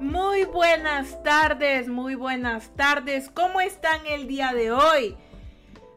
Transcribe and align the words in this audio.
Muy 0.00 0.44
buenas 0.44 1.22
tardes, 1.22 1.86
muy 1.88 2.16
buenas 2.16 2.74
tardes. 2.74 3.30
¿Cómo 3.32 3.60
están 3.60 4.04
el 4.06 4.26
día 4.26 4.52
de 4.52 4.72
hoy? 4.72 5.16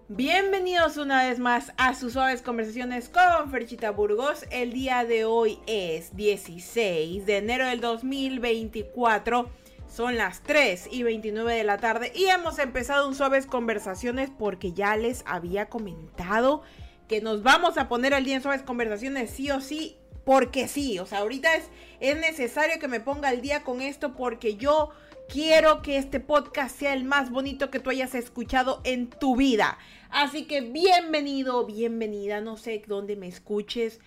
Bienvenidos 0.07 0.97
una 0.97 1.27
vez 1.27 1.39
más 1.39 1.73
a 1.77 1.95
sus 1.95 2.13
suaves 2.13 2.43
conversaciones 2.43 3.09
con 3.09 3.49
Ferchita 3.49 3.89
Burgos. 3.89 4.45
El 4.51 4.71
día 4.71 5.03
de 5.03 5.25
hoy 5.25 5.59
es 5.65 6.15
16 6.15 7.25
de 7.25 7.37
enero 7.37 7.65
del 7.65 7.81
2024. 7.81 9.49
Son 9.87 10.15
las 10.15 10.43
3 10.43 10.89
y 10.91 11.01
29 11.01 11.55
de 11.55 11.63
la 11.63 11.79
tarde 11.79 12.11
y 12.13 12.25
hemos 12.25 12.59
empezado 12.59 13.07
un 13.07 13.15
suaves 13.15 13.47
conversaciones 13.47 14.29
porque 14.29 14.73
ya 14.73 14.95
les 14.95 15.23
había 15.25 15.69
comentado 15.69 16.61
que 17.07 17.19
nos 17.21 17.41
vamos 17.41 17.77
a 17.79 17.87
poner 17.87 18.13
al 18.13 18.25
día 18.25 18.35
en 18.35 18.43
suaves 18.43 18.61
conversaciones 18.61 19.31
sí 19.31 19.49
o 19.49 19.59
sí 19.59 19.97
porque 20.27 20.67
sí, 20.67 20.99
o 20.99 21.05
sea, 21.05 21.19
ahorita 21.19 21.55
es, 21.55 21.69
es 22.01 22.19
necesario 22.19 22.79
que 22.81 22.89
me 22.89 22.99
ponga 22.99 23.29
al 23.29 23.39
día 23.39 23.63
con 23.63 23.79
esto 23.81 24.13
porque 24.13 24.57
yo 24.57 24.89
quiero 25.29 25.81
que 25.81 25.95
este 25.95 26.19
podcast 26.19 26.77
sea 26.77 26.91
el 26.91 27.05
más 27.05 27.31
bonito 27.31 27.71
que 27.71 27.79
tú 27.79 27.91
hayas 27.91 28.13
escuchado 28.13 28.81
en 28.83 29.09
tu 29.09 29.37
vida. 29.37 29.77
Así 30.09 30.43
que 30.43 30.59
bienvenido, 30.59 31.65
bienvenida, 31.65 32.41
no 32.41 32.57
sé 32.57 32.83
dónde 32.87 33.15
me 33.15 33.29
escuches. 33.29 34.01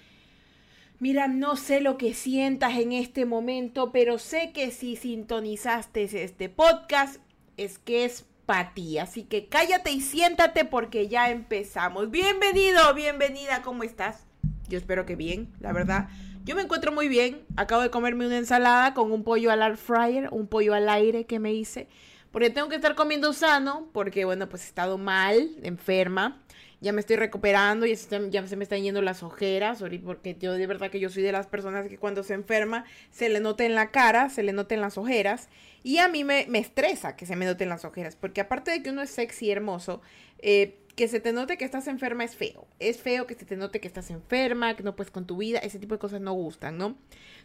Mira, 0.99 1.27
no 1.27 1.57
sé 1.57 1.81
lo 1.81 1.97
que 1.97 2.13
sientas 2.13 2.77
en 2.77 2.93
este 2.93 3.25
momento, 3.25 3.91
pero 3.91 4.19
sé 4.19 4.53
que 4.53 4.73
si 4.73 4.97
sintonizaste 4.97 6.03
este 6.23 6.51
podcast 6.51 7.17
es 7.57 7.79
que 7.79 8.05
es 8.05 8.27
para 8.45 8.75
ti. 8.75 8.99
Así 8.99 9.23
que 9.23 9.47
cállate 9.47 9.91
y 9.91 10.03
siéntate 10.03 10.67
porque 10.67 11.09
ya 11.09 11.31
empezamos. 11.31 12.11
Bienvenido, 12.11 12.93
bienvenida, 12.93 13.63
¿cómo 13.63 13.85
estás? 13.85 14.30
Yo 14.71 14.79
espero 14.79 15.05
que 15.05 15.17
bien, 15.17 15.53
la 15.59 15.73
verdad. 15.73 16.09
Yo 16.45 16.55
me 16.55 16.63
encuentro 16.63 16.93
muy 16.93 17.09
bien. 17.09 17.43
Acabo 17.57 17.83
de 17.83 17.91
comerme 17.91 18.25
una 18.25 18.39
ensalada 18.39 18.95
con 18.95 19.13
un 19.13 19.25
pollo 19.25 19.51
al 19.51 19.63
air 19.63 19.77
fryer, 19.77 20.29
un 20.31 20.47
pollo 20.47 20.75
al 20.75 20.89
aire 20.89 21.27
que 21.27 21.39
me 21.41 21.53
hice. 21.53 21.89
Porque 22.31 22.51
tengo 22.51 22.69
que 22.69 22.77
estar 22.77 22.95
comiendo 22.95 23.33
sano, 23.33 23.89
porque 23.93 24.25
bueno, 24.25 24.49
pues 24.49 24.63
he 24.63 24.67
estado 24.67 24.97
mal, 24.97 25.51
enferma. 25.63 26.41
Ya 26.81 26.93
me 26.93 27.01
estoy 27.01 27.17
recuperando, 27.17 27.85
se, 27.85 28.31
ya 28.31 28.47
se 28.47 28.57
me 28.57 28.63
están 28.63 28.83
yendo 28.83 29.03
las 29.03 29.23
ojeras, 29.23 29.85
porque 30.03 30.37
yo 30.39 30.55
de 30.55 30.67
verdad 30.67 30.91
que 30.91 31.01
yo 31.01 31.11
soy 31.11 31.23
de 31.23 31.33
las 31.33 31.47
personas 31.47 31.89
que 31.89 31.99
cuando 31.99 32.23
se 32.23 32.33
enferma 32.33 32.85
se 33.11 33.29
le 33.29 33.41
nota 33.41 33.65
en 33.65 33.75
la 33.75 33.91
cara, 33.91 34.31
se 34.31 34.43
le 34.43 34.53
nota 34.53 34.75
en 34.75 34.81
las 34.81 34.97
ojeras. 34.97 35.49
Y 35.83 35.99
a 35.99 36.09
mí 36.09 36.25
me, 36.25 36.47
me 36.49 36.59
estresa 36.59 37.17
que 37.17 37.27
se 37.27 37.37
me 37.37 37.45
noten 37.45 37.69
las 37.69 37.85
ojeras, 37.85 38.17
porque 38.17 38.41
aparte 38.41 38.71
de 38.71 38.83
que 38.83 38.91
uno 38.91 39.03
es 39.03 39.11
sexy 39.11 39.47
y 39.47 39.51
hermoso, 39.51 40.01
eh, 40.39 40.80
que 40.97 41.09
se 41.09 41.21
te 41.21 41.33
note 41.33 41.57
que 41.57 41.65
estás 41.65 41.87
enferma 41.87 42.25
es 42.25 42.37
feo. 42.37 42.67
Es 42.79 42.99
feo 42.99 43.27
que 43.27 43.35
se 43.35 43.45
te 43.45 43.57
note 43.57 43.81
que 43.81 43.89
estás 43.89 44.11
enferma, 44.11 44.77
que 44.77 44.83
no 44.83 44.97
puedes 44.97 45.11
con 45.11 45.27
tu 45.27 45.37
vida, 45.37 45.59
ese 45.61 45.79
tipo 45.79 45.95
de 45.95 45.99
cosas 45.99 46.21
no 46.21 46.33
gustan, 46.33 46.79
¿no? 46.79 46.97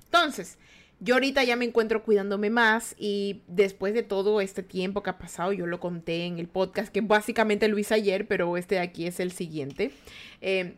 Entonces, 0.04 0.58
yo 1.00 1.16
ahorita 1.16 1.44
ya 1.44 1.56
me 1.56 1.66
encuentro 1.66 2.04
cuidándome 2.04 2.50
más 2.50 2.96
y 2.98 3.44
después 3.48 3.94
de 3.94 4.04
todo 4.04 4.42
este 4.42 4.64
tiempo 4.64 5.04
que 5.04 5.10
ha 5.10 5.18
pasado, 5.18 5.52
yo 5.52 5.66
lo 5.68 5.80
conté 5.80 6.26
en 6.26 6.40
el 6.40 6.48
podcast, 6.48 6.92
que 6.92 7.02
básicamente 7.02 7.68
lo 7.68 7.78
hice 7.78 7.94
ayer, 7.94 8.28
pero 8.28 8.58
este 8.58 8.76
de 8.76 8.82
aquí 8.82 9.06
es 9.06 9.20
el 9.20 9.32
siguiente. 9.32 9.92
Eh, 10.42 10.78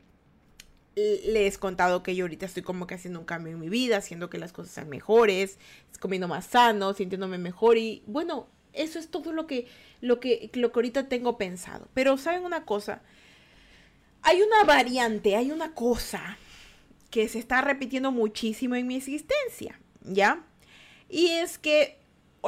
les 0.96 1.56
he 1.56 1.60
contado 1.60 2.02
que 2.02 2.16
yo 2.16 2.26
ahorita 2.26 2.48
estoy 2.48 2.64
como 2.64 2.88
que 2.88 2.96
haciendo 2.96 3.20
un 3.20 3.26
cambio 3.26 3.54
en 3.54 3.60
mi 3.60 3.70
vida, 3.70 3.98
haciendo 3.98 4.32
que 4.32 4.40
las 4.40 4.52
cosas 4.52 4.74
sean 4.74 4.90
mejores, 4.90 5.60
comiendo 6.00 6.28
más 6.28 6.46
sano, 6.48 6.94
sintiéndome 6.94 7.38
mejor 7.38 7.78
y 7.78 8.02
bueno, 8.08 8.48
eso 8.78 9.00
es 9.00 9.10
todo 9.10 9.32
lo 9.32 9.48
que, 9.48 9.68
lo 10.02 10.20
que, 10.20 10.50
lo 10.54 10.72
que 10.72 10.78
ahorita 10.78 11.10
tengo 11.10 11.38
pensado. 11.38 11.88
Pero 11.94 12.18
saben 12.18 12.44
una 12.44 12.66
cosa, 12.66 13.02
hay 14.22 14.42
una 14.42 14.64
variante, 14.64 15.36
hay 15.36 15.52
una 15.52 15.74
cosa 15.74 16.38
que 17.10 17.28
se 17.30 17.40
está 17.40 17.62
repitiendo 17.62 18.12
muchísimo 18.12 18.76
en 18.76 18.88
mi 18.88 18.98
existencia, 18.98 19.80
¿ya? 20.02 20.44
Y 21.10 21.28
es 21.28 21.58
que 21.58 21.98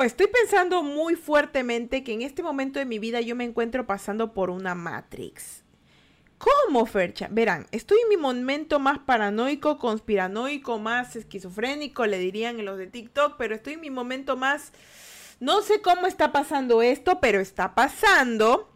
estoy 0.03 0.27
pensando 0.27 0.83
muy 0.83 1.15
fuertemente 1.15 2.03
que 2.03 2.13
en 2.13 2.21
este 2.21 2.43
momento 2.43 2.79
de 2.79 2.85
mi 2.85 2.99
vida 2.99 3.21
yo 3.21 3.35
me 3.35 3.45
encuentro 3.45 3.85
pasando 3.87 4.33
por 4.33 4.49
una 4.49 4.75
Matrix. 4.75 5.63
¿Cómo, 6.37 6.85
Fercha? 6.85 7.27
Verán, 7.29 7.67
estoy 7.71 7.99
en 8.01 8.09
mi 8.09 8.15
momento 8.15 8.79
más 8.79 8.99
paranoico, 8.99 9.77
conspiranoico, 9.77 10.79
más 10.79 11.17
esquizofrénico, 11.17 12.05
le 12.05 12.17
dirían 12.17 12.59
en 12.59 12.65
los 12.65 12.77
de 12.77 12.87
TikTok, 12.87 13.35
pero 13.37 13.55
estoy 13.55 13.73
en 13.73 13.81
mi 13.81 13.89
momento 13.89 14.37
más 14.37 14.71
no 15.39 15.61
sé 15.61 15.81
cómo 15.81 16.07
está 16.07 16.31
pasando 16.31 16.81
esto, 16.81 17.19
pero 17.19 17.39
está 17.39 17.75
pasando. 17.75 18.69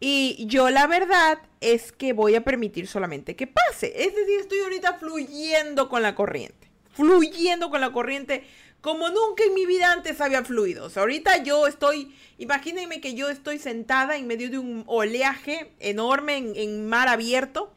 Y 0.00 0.46
yo 0.46 0.70
la 0.70 0.86
verdad 0.86 1.38
es 1.60 1.92
que 1.92 2.12
voy 2.12 2.34
a 2.34 2.44
permitir 2.44 2.86
solamente 2.86 3.36
que 3.36 3.46
pase. 3.46 3.92
Es 4.04 4.14
decir, 4.14 4.40
estoy 4.40 4.60
ahorita 4.60 4.94
fluyendo 4.94 5.88
con 5.88 6.02
la 6.02 6.14
corriente. 6.14 6.70
Fluyendo 6.92 7.70
con 7.70 7.80
la 7.80 7.92
corriente 7.92 8.44
como 8.80 9.08
nunca 9.08 9.42
en 9.44 9.54
mi 9.54 9.66
vida 9.66 9.92
antes 9.92 10.20
había 10.20 10.44
fluido. 10.44 10.84
O 10.86 10.90
sea, 10.90 11.02
ahorita 11.02 11.42
yo 11.42 11.66
estoy, 11.66 12.14
imagínense 12.38 13.00
que 13.00 13.14
yo 13.14 13.28
estoy 13.28 13.58
sentada 13.58 14.16
en 14.16 14.26
medio 14.26 14.50
de 14.50 14.58
un 14.58 14.84
oleaje 14.86 15.72
enorme 15.80 16.36
en, 16.36 16.52
en 16.54 16.88
mar 16.88 17.08
abierto, 17.08 17.74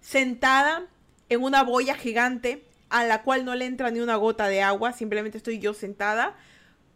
sentada 0.00 0.86
en 1.28 1.42
una 1.42 1.62
boya 1.62 1.94
gigante 1.94 2.64
a 2.88 3.04
la 3.04 3.22
cual 3.22 3.44
no 3.44 3.54
le 3.54 3.66
entra 3.66 3.90
ni 3.90 4.00
una 4.00 4.16
gota 4.16 4.48
de 4.48 4.62
agua, 4.62 4.92
simplemente 4.94 5.36
estoy 5.36 5.58
yo 5.58 5.74
sentada 5.74 6.36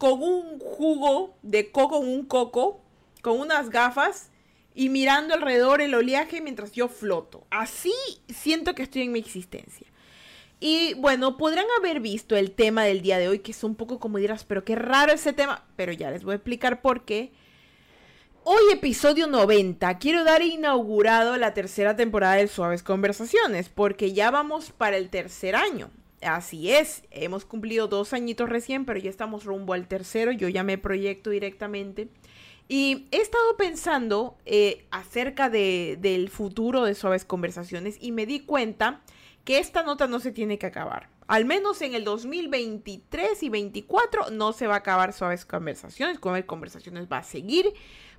con 0.02 0.20
un 0.20 0.58
jugo 0.58 1.38
de 1.42 1.70
coco, 1.70 1.98
un 1.98 2.24
coco, 2.26 2.80
con 3.20 3.38
unas 3.38 3.70
gafas 3.70 4.32
y 4.74 4.88
mirando 4.88 5.32
alrededor 5.32 5.80
el 5.80 5.94
oleaje 5.94 6.40
mientras 6.40 6.72
yo 6.72 6.88
floto. 6.88 7.46
Así 7.50 7.94
siento 8.28 8.74
que 8.74 8.82
estoy 8.82 9.02
en 9.02 9.12
mi 9.12 9.20
existencia. 9.20 9.86
Y 10.58 10.94
bueno, 10.94 11.36
podrán 11.36 11.66
haber 11.78 12.00
visto 12.00 12.34
el 12.34 12.50
tema 12.50 12.82
del 12.82 13.00
día 13.00 13.18
de 13.18 13.28
hoy, 13.28 13.38
que 13.38 13.52
es 13.52 13.62
un 13.62 13.76
poco 13.76 14.00
como 14.00 14.18
dirás, 14.18 14.42
pero 14.42 14.64
qué 14.64 14.74
raro 14.74 15.12
ese 15.12 15.32
tema, 15.32 15.64
pero 15.76 15.92
ya 15.92 16.10
les 16.10 16.24
voy 16.24 16.32
a 16.32 16.36
explicar 16.38 16.82
por 16.82 17.04
qué. 17.04 17.30
Hoy 18.42 18.72
episodio 18.72 19.28
90, 19.28 19.98
quiero 19.98 20.24
dar 20.24 20.42
inaugurado 20.42 21.36
la 21.36 21.54
tercera 21.54 21.94
temporada 21.94 22.34
de 22.34 22.48
Suaves 22.48 22.82
Conversaciones, 22.82 23.68
porque 23.68 24.12
ya 24.12 24.32
vamos 24.32 24.72
para 24.72 24.96
el 24.96 25.10
tercer 25.10 25.54
año. 25.54 25.90
Así 26.22 26.70
es, 26.70 27.02
hemos 27.10 27.44
cumplido 27.44 27.88
dos 27.88 28.12
añitos 28.12 28.48
recién, 28.48 28.84
pero 28.84 28.98
ya 28.98 29.10
estamos 29.10 29.44
rumbo 29.44 29.72
al 29.72 29.88
tercero, 29.88 30.32
yo 30.32 30.48
ya 30.48 30.62
me 30.62 30.78
proyecto 30.78 31.30
directamente. 31.30 32.08
Y 32.68 33.08
he 33.10 33.18
estado 33.18 33.56
pensando 33.56 34.38
eh, 34.46 34.86
acerca 34.90 35.50
de, 35.50 35.98
del 36.00 36.30
futuro 36.30 36.84
de 36.84 36.94
Suaves 36.94 37.24
Conversaciones 37.24 37.98
y 38.00 38.12
me 38.12 38.24
di 38.24 38.40
cuenta 38.40 39.00
que 39.44 39.58
esta 39.58 39.82
nota 39.82 40.06
no 40.06 40.20
se 40.20 40.32
tiene 40.32 40.58
que 40.58 40.66
acabar. 40.66 41.08
Al 41.26 41.44
menos 41.44 41.82
en 41.82 41.94
el 41.94 42.04
2023 42.04 43.42
y 43.42 43.48
2024 43.48 44.30
no 44.30 44.52
se 44.52 44.66
va 44.66 44.74
a 44.74 44.78
acabar 44.78 45.12
Suaves 45.12 45.44
Conversaciones. 45.44 46.18
Suaves 46.20 46.44
Conversaciones 46.44 47.06
va 47.10 47.18
a 47.18 47.22
seguir 47.22 47.72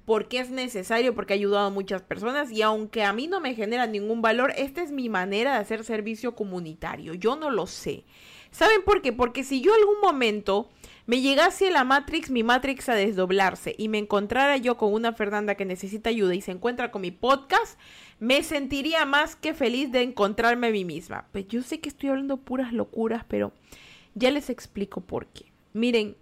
porque 0.05 0.39
es 0.39 0.49
necesario, 0.49 1.15
porque 1.15 1.33
ha 1.33 1.35
ayudado 1.35 1.67
a 1.67 1.71
muchas 1.71 2.01
personas 2.01 2.51
y 2.51 2.61
aunque 2.61 3.03
a 3.03 3.13
mí 3.13 3.27
no 3.27 3.39
me 3.39 3.55
genera 3.55 3.87
ningún 3.87 4.21
valor, 4.21 4.53
esta 4.57 4.81
es 4.81 4.91
mi 4.91 5.09
manera 5.09 5.53
de 5.53 5.59
hacer 5.59 5.83
servicio 5.83 6.35
comunitario. 6.35 7.13
Yo 7.13 7.35
no 7.35 7.49
lo 7.49 7.67
sé. 7.67 8.03
¿Saben 8.51 8.83
por 8.83 9.01
qué? 9.01 9.13
Porque 9.13 9.43
si 9.43 9.61
yo 9.61 9.73
algún 9.73 9.99
momento 10.01 10.69
me 11.05 11.21
llegase 11.21 11.71
la 11.71 11.83
Matrix, 11.83 12.29
mi 12.29 12.43
Matrix 12.43 12.87
a 12.87 12.95
desdoblarse 12.95 13.73
y 13.77 13.89
me 13.89 13.97
encontrara 13.97 14.57
yo 14.57 14.77
con 14.77 14.93
una 14.93 15.13
Fernanda 15.13 15.55
que 15.55 15.65
necesita 15.65 16.09
ayuda 16.09 16.35
y 16.35 16.41
se 16.41 16.51
encuentra 16.51 16.91
con 16.91 17.01
mi 17.01 17.11
podcast, 17.11 17.79
me 18.19 18.43
sentiría 18.43 19.05
más 19.05 19.35
que 19.35 19.53
feliz 19.53 19.91
de 19.91 20.01
encontrarme 20.01 20.67
a 20.67 20.71
mí 20.71 20.85
misma. 20.85 21.27
Pues 21.31 21.47
yo 21.47 21.61
sé 21.63 21.79
que 21.79 21.89
estoy 21.89 22.09
hablando 22.09 22.37
puras 22.37 22.73
locuras, 22.73 23.25
pero 23.27 23.53
ya 24.13 24.29
les 24.29 24.49
explico 24.49 25.01
por 25.01 25.25
qué. 25.27 25.51
Miren, 25.73 26.15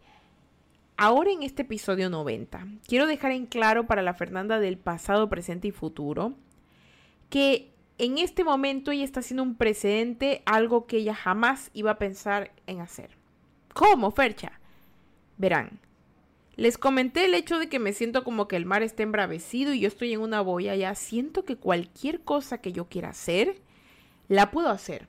Ahora 0.98 1.32
en 1.32 1.44
este 1.44 1.64
episodio 1.64 2.10
90, 2.10 2.68
quiero 2.88 3.08
dejar 3.08 3.32
en 3.32 3.48
claro 3.48 3.88
para 3.88 4.02
la 4.02 4.14
Fernanda 4.14 4.60
del 4.60 4.78
pasado, 4.78 5.30
presente 5.30 5.68
y 5.68 5.72
futuro 5.72 6.36
que 7.30 7.72
en 7.98 8.18
este 8.18 8.44
momento 8.44 8.92
ella 8.92 9.06
está 9.06 9.22
haciendo 9.22 9.44
un 9.44 9.56
precedente, 9.56 10.44
algo 10.46 10.86
que 10.86 10.98
ella 10.98 11.16
jamás 11.16 11.72
iba 11.74 11.92
a 11.92 11.98
pensar 11.98 12.52
en 12.68 12.82
hacer. 12.82 13.12
¿Cómo, 13.74 14.12
Fercha? 14.12 14.60
Verán, 15.38 15.80
les 16.56 16.78
comenté 16.78 17.26
el 17.26 17.34
hecho 17.34 17.58
de 17.58 17.70
que 17.70 17.80
me 17.80 17.94
siento 17.94 18.24
como 18.24 18.48
que 18.48 18.56
el 18.56 18.66
mar 18.66 18.84
está 18.84 19.04
embravecido 19.04 19.74
y 19.74 19.80
yo 19.80 19.88
estoy 19.88 20.14
en 20.14 20.20
una 20.20 20.42
boya 20.42 20.76
ya. 20.76 20.94
Siento 20.94 21.46
que 21.46 21.56
cualquier 21.56 22.22
cosa 22.22 22.60
que 22.60 22.74
yo 22.74 22.86
quiera 22.86 23.10
hacer, 23.10 23.62
la 24.28 24.52
puedo 24.52 24.70
hacer. 24.70 25.08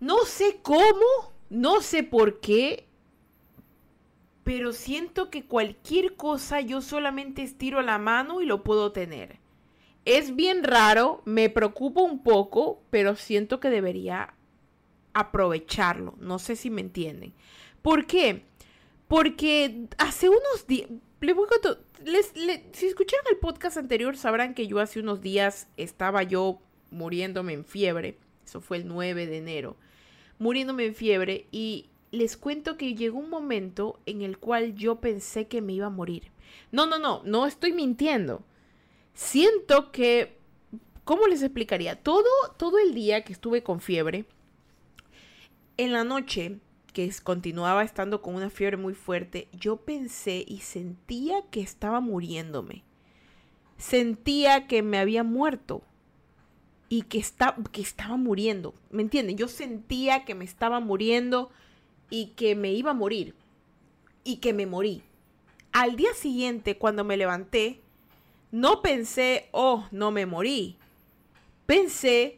No 0.00 0.24
sé 0.24 0.58
cómo, 0.62 1.32
no 1.50 1.80
sé 1.80 2.02
por 2.02 2.40
qué, 2.40 2.86
pero 4.44 4.72
siento 4.72 5.30
que 5.30 5.44
cualquier 5.44 6.16
cosa 6.16 6.60
yo 6.60 6.80
solamente 6.80 7.42
estiro 7.42 7.80
la 7.82 7.98
mano 7.98 8.40
y 8.40 8.46
lo 8.46 8.62
puedo 8.62 8.92
tener. 8.92 9.38
Es 10.04 10.34
bien 10.34 10.64
raro, 10.64 11.22
me 11.24 11.48
preocupa 11.48 12.00
un 12.02 12.22
poco, 12.24 12.82
pero 12.90 13.14
siento 13.14 13.60
que 13.60 13.70
debería 13.70 14.34
aprovecharlo. 15.14 16.14
No 16.18 16.38
sé 16.38 16.56
si 16.56 16.70
me 16.70 16.80
entienden. 16.80 17.34
¿Por 17.82 18.06
qué? 18.06 18.44
Porque 19.06 19.86
hace 19.98 20.28
unos 20.28 20.66
días... 20.66 20.88
si 22.72 22.86
escucharon 22.86 23.26
el 23.30 23.36
podcast 23.36 23.76
anterior 23.76 24.16
sabrán 24.16 24.54
que 24.54 24.66
yo 24.66 24.80
hace 24.80 24.98
unos 24.98 25.20
días 25.20 25.68
estaba 25.76 26.24
yo 26.24 26.60
muriéndome 26.90 27.52
en 27.52 27.64
fiebre. 27.64 28.18
Eso 28.44 28.60
fue 28.60 28.78
el 28.78 28.88
9 28.88 29.26
de 29.26 29.38
enero. 29.38 29.76
Muriéndome 30.38 30.86
en 30.86 30.96
fiebre 30.96 31.46
y 31.52 31.90
les 32.12 32.36
cuento 32.36 32.76
que 32.76 32.94
llegó 32.94 33.18
un 33.18 33.30
momento 33.30 33.98
en 34.06 34.20
el 34.20 34.38
cual 34.38 34.74
yo 34.74 35.00
pensé 35.00 35.48
que 35.48 35.62
me 35.62 35.72
iba 35.72 35.86
a 35.86 35.90
morir. 35.90 36.30
No, 36.70 36.86
no, 36.86 36.98
no, 36.98 37.22
no 37.24 37.46
estoy 37.46 37.72
mintiendo. 37.72 38.44
Siento 39.14 39.90
que, 39.90 40.36
¿cómo 41.04 41.26
les 41.26 41.42
explicaría? 41.42 42.02
Todo, 42.02 42.28
todo 42.58 42.78
el 42.78 42.94
día 42.94 43.24
que 43.24 43.32
estuve 43.32 43.62
con 43.62 43.80
fiebre, 43.80 44.26
en 45.78 45.92
la 45.92 46.04
noche 46.04 46.58
que 46.92 47.10
continuaba 47.22 47.82
estando 47.82 48.20
con 48.20 48.34
una 48.34 48.50
fiebre 48.50 48.76
muy 48.76 48.94
fuerte, 48.94 49.48
yo 49.52 49.78
pensé 49.78 50.44
y 50.46 50.58
sentía 50.60 51.42
que 51.50 51.62
estaba 51.62 52.00
muriéndome. 52.00 52.84
Sentía 53.78 54.66
que 54.66 54.82
me 54.82 54.98
había 54.98 55.24
muerto 55.24 55.82
y 56.90 57.02
que, 57.02 57.24
que 57.72 57.80
estaba 57.80 58.18
muriendo. 58.18 58.74
¿Me 58.90 59.00
entienden? 59.00 59.38
Yo 59.38 59.48
sentía 59.48 60.26
que 60.26 60.34
me 60.34 60.44
estaba 60.44 60.78
muriendo 60.78 61.50
y 62.12 62.26
que 62.36 62.54
me 62.54 62.70
iba 62.70 62.90
a 62.90 62.94
morir 62.94 63.34
y 64.22 64.36
que 64.36 64.52
me 64.52 64.66
morí. 64.66 65.02
Al 65.72 65.96
día 65.96 66.12
siguiente, 66.12 66.76
cuando 66.76 67.04
me 67.04 67.16
levanté, 67.16 67.80
no 68.50 68.82
pensé, 68.82 69.48
oh, 69.50 69.86
no 69.90 70.10
me 70.10 70.26
morí. 70.26 70.76
Pensé 71.64 72.36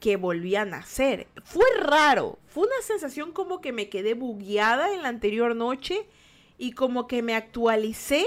que 0.00 0.16
volví 0.16 0.56
a 0.56 0.64
nacer. 0.64 1.28
Fue 1.44 1.66
raro, 1.80 2.38
fue 2.46 2.66
una 2.66 2.80
sensación 2.82 3.32
como 3.32 3.60
que 3.60 3.72
me 3.72 3.90
quedé 3.90 4.14
bugueada 4.14 4.94
en 4.94 5.02
la 5.02 5.10
anterior 5.10 5.54
noche 5.54 6.06
y 6.56 6.72
como 6.72 7.06
que 7.06 7.20
me 7.20 7.34
actualicé 7.34 8.24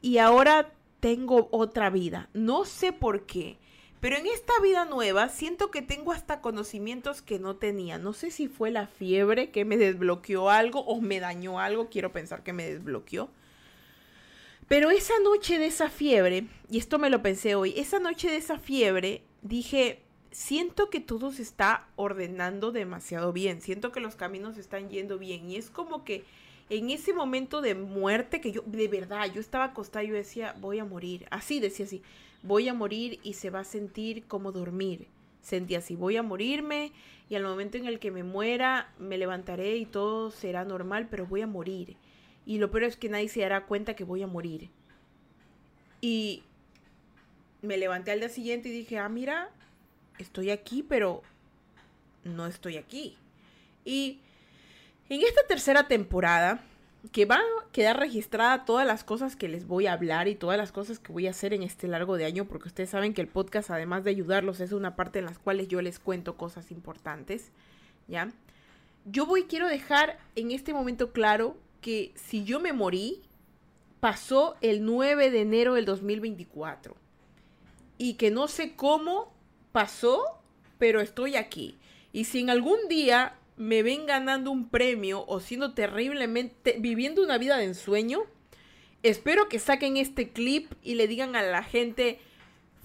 y 0.00 0.18
ahora 0.18 0.72
tengo 1.00 1.48
otra 1.50 1.90
vida. 1.90 2.30
No 2.34 2.64
sé 2.64 2.92
por 2.92 3.26
qué. 3.26 3.58
Pero 4.00 4.16
en 4.16 4.26
esta 4.26 4.54
vida 4.62 4.86
nueva 4.86 5.28
siento 5.28 5.70
que 5.70 5.82
tengo 5.82 6.12
hasta 6.12 6.40
conocimientos 6.40 7.20
que 7.20 7.38
no 7.38 7.56
tenía. 7.56 7.98
No 7.98 8.14
sé 8.14 8.30
si 8.30 8.48
fue 8.48 8.70
la 8.70 8.86
fiebre 8.86 9.50
que 9.50 9.66
me 9.66 9.76
desbloqueó 9.76 10.48
algo 10.48 10.80
o 10.80 11.00
me 11.00 11.20
dañó 11.20 11.60
algo. 11.60 11.90
Quiero 11.90 12.10
pensar 12.10 12.42
que 12.42 12.54
me 12.54 12.70
desbloqueó. 12.70 13.30
Pero 14.68 14.90
esa 14.90 15.14
noche 15.22 15.58
de 15.58 15.66
esa 15.66 15.90
fiebre, 15.90 16.46
y 16.70 16.78
esto 16.78 16.98
me 16.98 17.10
lo 17.10 17.22
pensé 17.22 17.56
hoy, 17.56 17.74
esa 17.76 17.98
noche 17.98 18.30
de 18.30 18.36
esa 18.36 18.58
fiebre 18.58 19.24
dije, 19.42 20.00
siento 20.30 20.90
que 20.90 21.00
todo 21.00 21.32
se 21.32 21.42
está 21.42 21.88
ordenando 21.96 22.72
demasiado 22.72 23.32
bien. 23.32 23.60
Siento 23.60 23.92
que 23.92 24.00
los 24.00 24.14
caminos 24.14 24.56
están 24.56 24.88
yendo 24.88 25.18
bien. 25.18 25.50
Y 25.50 25.56
es 25.56 25.70
como 25.70 26.04
que 26.04 26.24
en 26.70 26.90
ese 26.90 27.12
momento 27.12 27.60
de 27.60 27.74
muerte 27.74 28.40
que 28.40 28.52
yo, 28.52 28.62
de 28.64 28.88
verdad, 28.88 29.30
yo 29.32 29.40
estaba 29.40 29.64
acostada 29.64 30.04
y 30.04 30.08
yo 30.08 30.14
decía, 30.14 30.54
voy 30.60 30.78
a 30.78 30.84
morir. 30.84 31.26
Así 31.30 31.60
decía 31.60 31.84
así 31.84 32.02
voy 32.42 32.68
a 32.68 32.74
morir 32.74 33.20
y 33.22 33.34
se 33.34 33.50
va 33.50 33.60
a 33.60 33.64
sentir 33.64 34.24
como 34.26 34.52
dormir. 34.52 35.06
Sentí 35.42 35.74
así, 35.74 35.96
voy 35.96 36.16
a 36.16 36.22
morirme 36.22 36.92
y 37.28 37.34
al 37.34 37.44
momento 37.44 37.78
en 37.78 37.86
el 37.86 37.98
que 37.98 38.10
me 38.10 38.22
muera 38.22 38.92
me 38.98 39.18
levantaré 39.18 39.76
y 39.76 39.86
todo 39.86 40.30
será 40.30 40.64
normal, 40.64 41.08
pero 41.10 41.26
voy 41.26 41.42
a 41.42 41.46
morir. 41.46 41.96
Y 42.46 42.58
lo 42.58 42.70
peor 42.70 42.84
es 42.84 42.96
que 42.96 43.08
nadie 43.08 43.28
se 43.28 43.40
dará 43.40 43.66
cuenta 43.66 43.94
que 43.94 44.04
voy 44.04 44.22
a 44.22 44.26
morir. 44.26 44.70
Y 46.00 46.42
me 47.62 47.76
levanté 47.76 48.10
al 48.10 48.20
día 48.20 48.28
siguiente 48.28 48.68
y 48.68 48.72
dije, 48.72 48.98
ah, 48.98 49.08
mira, 49.08 49.50
estoy 50.18 50.50
aquí, 50.50 50.82
pero 50.82 51.22
no 52.24 52.46
estoy 52.46 52.76
aquí. 52.76 53.16
Y 53.84 54.20
en 55.10 55.22
esta 55.22 55.42
tercera 55.48 55.88
temporada 55.88 56.62
que 57.12 57.24
va 57.24 57.36
a 57.36 57.72
quedar 57.72 57.98
registrada 57.98 58.64
todas 58.64 58.86
las 58.86 59.02
cosas 59.02 59.34
que 59.34 59.48
les 59.48 59.66
voy 59.66 59.86
a 59.86 59.94
hablar 59.94 60.28
y 60.28 60.36
todas 60.36 60.56
las 60.56 60.70
cosas 60.70 61.00
que 61.00 61.12
voy 61.12 61.26
a 61.26 61.30
hacer 61.30 61.52
en 61.52 61.64
este 61.64 61.88
largo 61.88 62.16
de 62.16 62.26
año, 62.26 62.44
porque 62.44 62.68
ustedes 62.68 62.90
saben 62.90 63.12
que 63.12 63.20
el 63.20 63.26
podcast, 63.26 63.70
además 63.70 64.04
de 64.04 64.10
ayudarlos, 64.10 64.60
es 64.60 64.72
una 64.72 64.94
parte 64.94 65.18
en 65.18 65.24
las 65.24 65.38
cuales 65.38 65.66
yo 65.66 65.82
les 65.82 65.98
cuento 65.98 66.36
cosas 66.36 66.70
importantes, 66.70 67.50
¿ya? 68.06 68.30
Yo 69.04 69.26
voy, 69.26 69.44
quiero 69.44 69.66
dejar 69.66 70.18
en 70.36 70.52
este 70.52 70.72
momento 70.72 71.10
claro 71.10 71.56
que 71.80 72.12
si 72.14 72.44
yo 72.44 72.60
me 72.60 72.72
morí, 72.72 73.22
pasó 73.98 74.56
el 74.60 74.84
9 74.84 75.30
de 75.30 75.40
enero 75.40 75.74
del 75.74 75.86
2024. 75.86 76.94
Y 77.98 78.14
que 78.14 78.30
no 78.30 78.46
sé 78.46 78.76
cómo 78.76 79.32
pasó, 79.72 80.22
pero 80.78 81.00
estoy 81.00 81.34
aquí. 81.34 81.78
Y 82.12 82.24
si 82.24 82.40
en 82.40 82.50
algún 82.50 82.78
día 82.88 83.34
me 83.56 83.82
ven 83.82 84.06
ganando 84.06 84.50
un 84.50 84.68
premio 84.68 85.24
o 85.26 85.40
siendo 85.40 85.74
terriblemente, 85.74 86.76
viviendo 86.78 87.22
una 87.22 87.38
vida 87.38 87.56
de 87.56 87.64
ensueño, 87.64 88.22
espero 89.02 89.48
que 89.48 89.58
saquen 89.58 89.96
este 89.96 90.30
clip 90.30 90.72
y 90.82 90.94
le 90.94 91.08
digan 91.08 91.36
a 91.36 91.42
la 91.42 91.62
gente, 91.62 92.20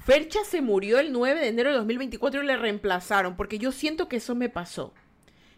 Fercha 0.06 0.44
se 0.44 0.62
murió 0.62 1.00
el 1.00 1.12
9 1.12 1.40
de 1.40 1.48
enero 1.48 1.72
de 1.72 1.78
2024 1.78 2.44
y 2.44 2.46
le 2.46 2.58
reemplazaron, 2.58 3.36
porque 3.36 3.58
yo 3.58 3.72
siento 3.72 4.08
que 4.08 4.18
eso 4.18 4.36
me 4.36 4.50
pasó. 4.50 4.94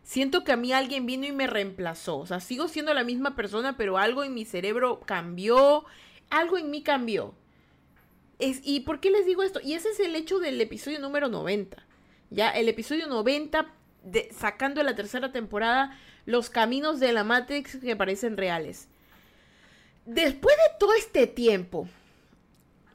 Siento 0.04 0.46
que 0.46 0.54
a 0.54 0.58
mí 0.58 0.72
alguien 0.72 1.06
vino 1.06 1.26
y 1.26 1.34
me 1.34 1.48
reemplazó. 1.48 2.20
O 2.20 2.26
sea, 2.26 2.40
sigo 2.40 2.70
siendo 2.70 2.94
la 2.94 3.04
misma 3.04 3.36
persona, 3.36 3.76
pero 3.76 3.98
algo 3.98 4.24
en 4.24 4.34
mi 4.34 4.46
cerebro 4.46 5.02
cambió, 5.02 5.84
algo 6.30 6.58
en 6.58 6.72
mí 6.72 6.82
cambió. 6.82 7.36
Es, 8.40 8.62
¿Y 8.64 8.82
por 8.82 9.02
qué 9.02 9.12
les 9.12 9.26
digo 9.26 9.44
esto? 9.44 9.60
Y 9.62 9.74
ese 9.74 9.90
es 9.90 10.00
el 10.00 10.16
hecho 10.16 10.40
del 10.40 10.62
episodio 10.62 11.00
número 11.00 11.28
90. 11.28 11.86
Ya, 12.30 12.52
el 12.52 12.70
episodio 12.70 13.08
90 13.08 13.74
sacando 14.32 14.80
de 14.80 14.86
la 14.86 14.96
tercera 14.96 15.32
temporada 15.32 15.98
los 16.26 16.50
caminos 16.50 17.00
de 17.00 17.14
la 17.14 17.24
Matrix 17.24 17.78
que 17.78 17.96
parecen 17.96 18.38
reales. 18.38 18.88
Después 20.06 20.56
de 20.56 20.78
todo 20.80 20.94
este 20.94 21.28
tiempo, 21.28 21.88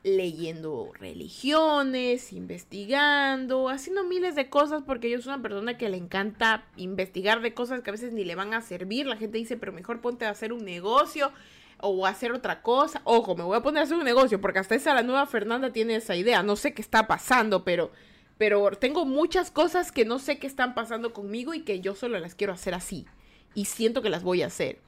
leyendo 0.04 0.90
religiones, 0.98 2.32
investigando, 2.32 3.68
haciendo 3.68 4.04
miles 4.04 4.34
de 4.34 4.48
cosas, 4.48 4.82
porque 4.84 5.10
yo 5.10 5.20
soy 5.20 5.34
una 5.34 5.42
persona 5.42 5.78
que 5.78 5.88
le 5.88 5.96
encanta 5.96 6.64
investigar 6.76 7.40
de 7.40 7.54
cosas 7.54 7.82
que 7.82 7.90
a 7.90 7.92
veces 7.92 8.12
ni 8.12 8.24
le 8.24 8.34
van 8.34 8.54
a 8.54 8.62
servir. 8.62 9.06
La 9.06 9.16
gente 9.16 9.38
dice, 9.38 9.56
pero 9.56 9.72
mejor 9.72 10.00
ponte 10.00 10.24
a 10.24 10.30
hacer 10.30 10.52
un 10.52 10.64
negocio 10.64 11.32
o 11.78 12.06
a 12.06 12.10
hacer 12.10 12.32
otra 12.32 12.62
cosa. 12.62 13.00
Ojo, 13.04 13.36
me 13.36 13.44
voy 13.44 13.56
a 13.56 13.62
poner 13.62 13.80
a 13.80 13.84
hacer 13.84 13.96
un 13.96 14.04
negocio, 14.04 14.40
porque 14.40 14.58
hasta 14.58 14.74
esa 14.74 14.94
la 14.94 15.02
nueva 15.02 15.26
Fernanda 15.26 15.72
tiene 15.72 15.96
esa 15.96 16.16
idea. 16.16 16.42
No 16.42 16.56
sé 16.56 16.74
qué 16.74 16.82
está 16.82 17.06
pasando, 17.06 17.64
pero 17.64 17.92
pero 18.38 18.70
tengo 18.72 19.04
muchas 19.04 19.50
cosas 19.50 19.92
que 19.92 20.04
no 20.04 20.18
sé 20.18 20.38
qué 20.38 20.46
están 20.46 20.74
pasando 20.74 21.12
conmigo 21.12 21.54
y 21.54 21.62
que 21.62 21.80
yo 21.80 21.94
solo 21.94 22.18
las 22.18 22.34
quiero 22.34 22.52
hacer 22.52 22.74
así. 22.74 23.06
Y 23.54 23.66
siento 23.66 24.02
que 24.02 24.10
las 24.10 24.22
voy 24.22 24.42
a 24.42 24.46
hacer. 24.46 24.80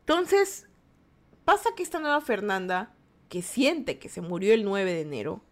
Entonces, 0.00 0.66
pasa 1.44 1.70
que 1.76 1.82
esta 1.82 1.98
nueva 1.98 2.20
Fernanda, 2.20 2.92
que 3.28 3.42
siente 3.42 3.98
que 3.98 4.08
se 4.08 4.20
murió 4.20 4.54
el 4.54 4.64
9 4.64 4.92
de 4.92 5.00
enero, 5.00 5.42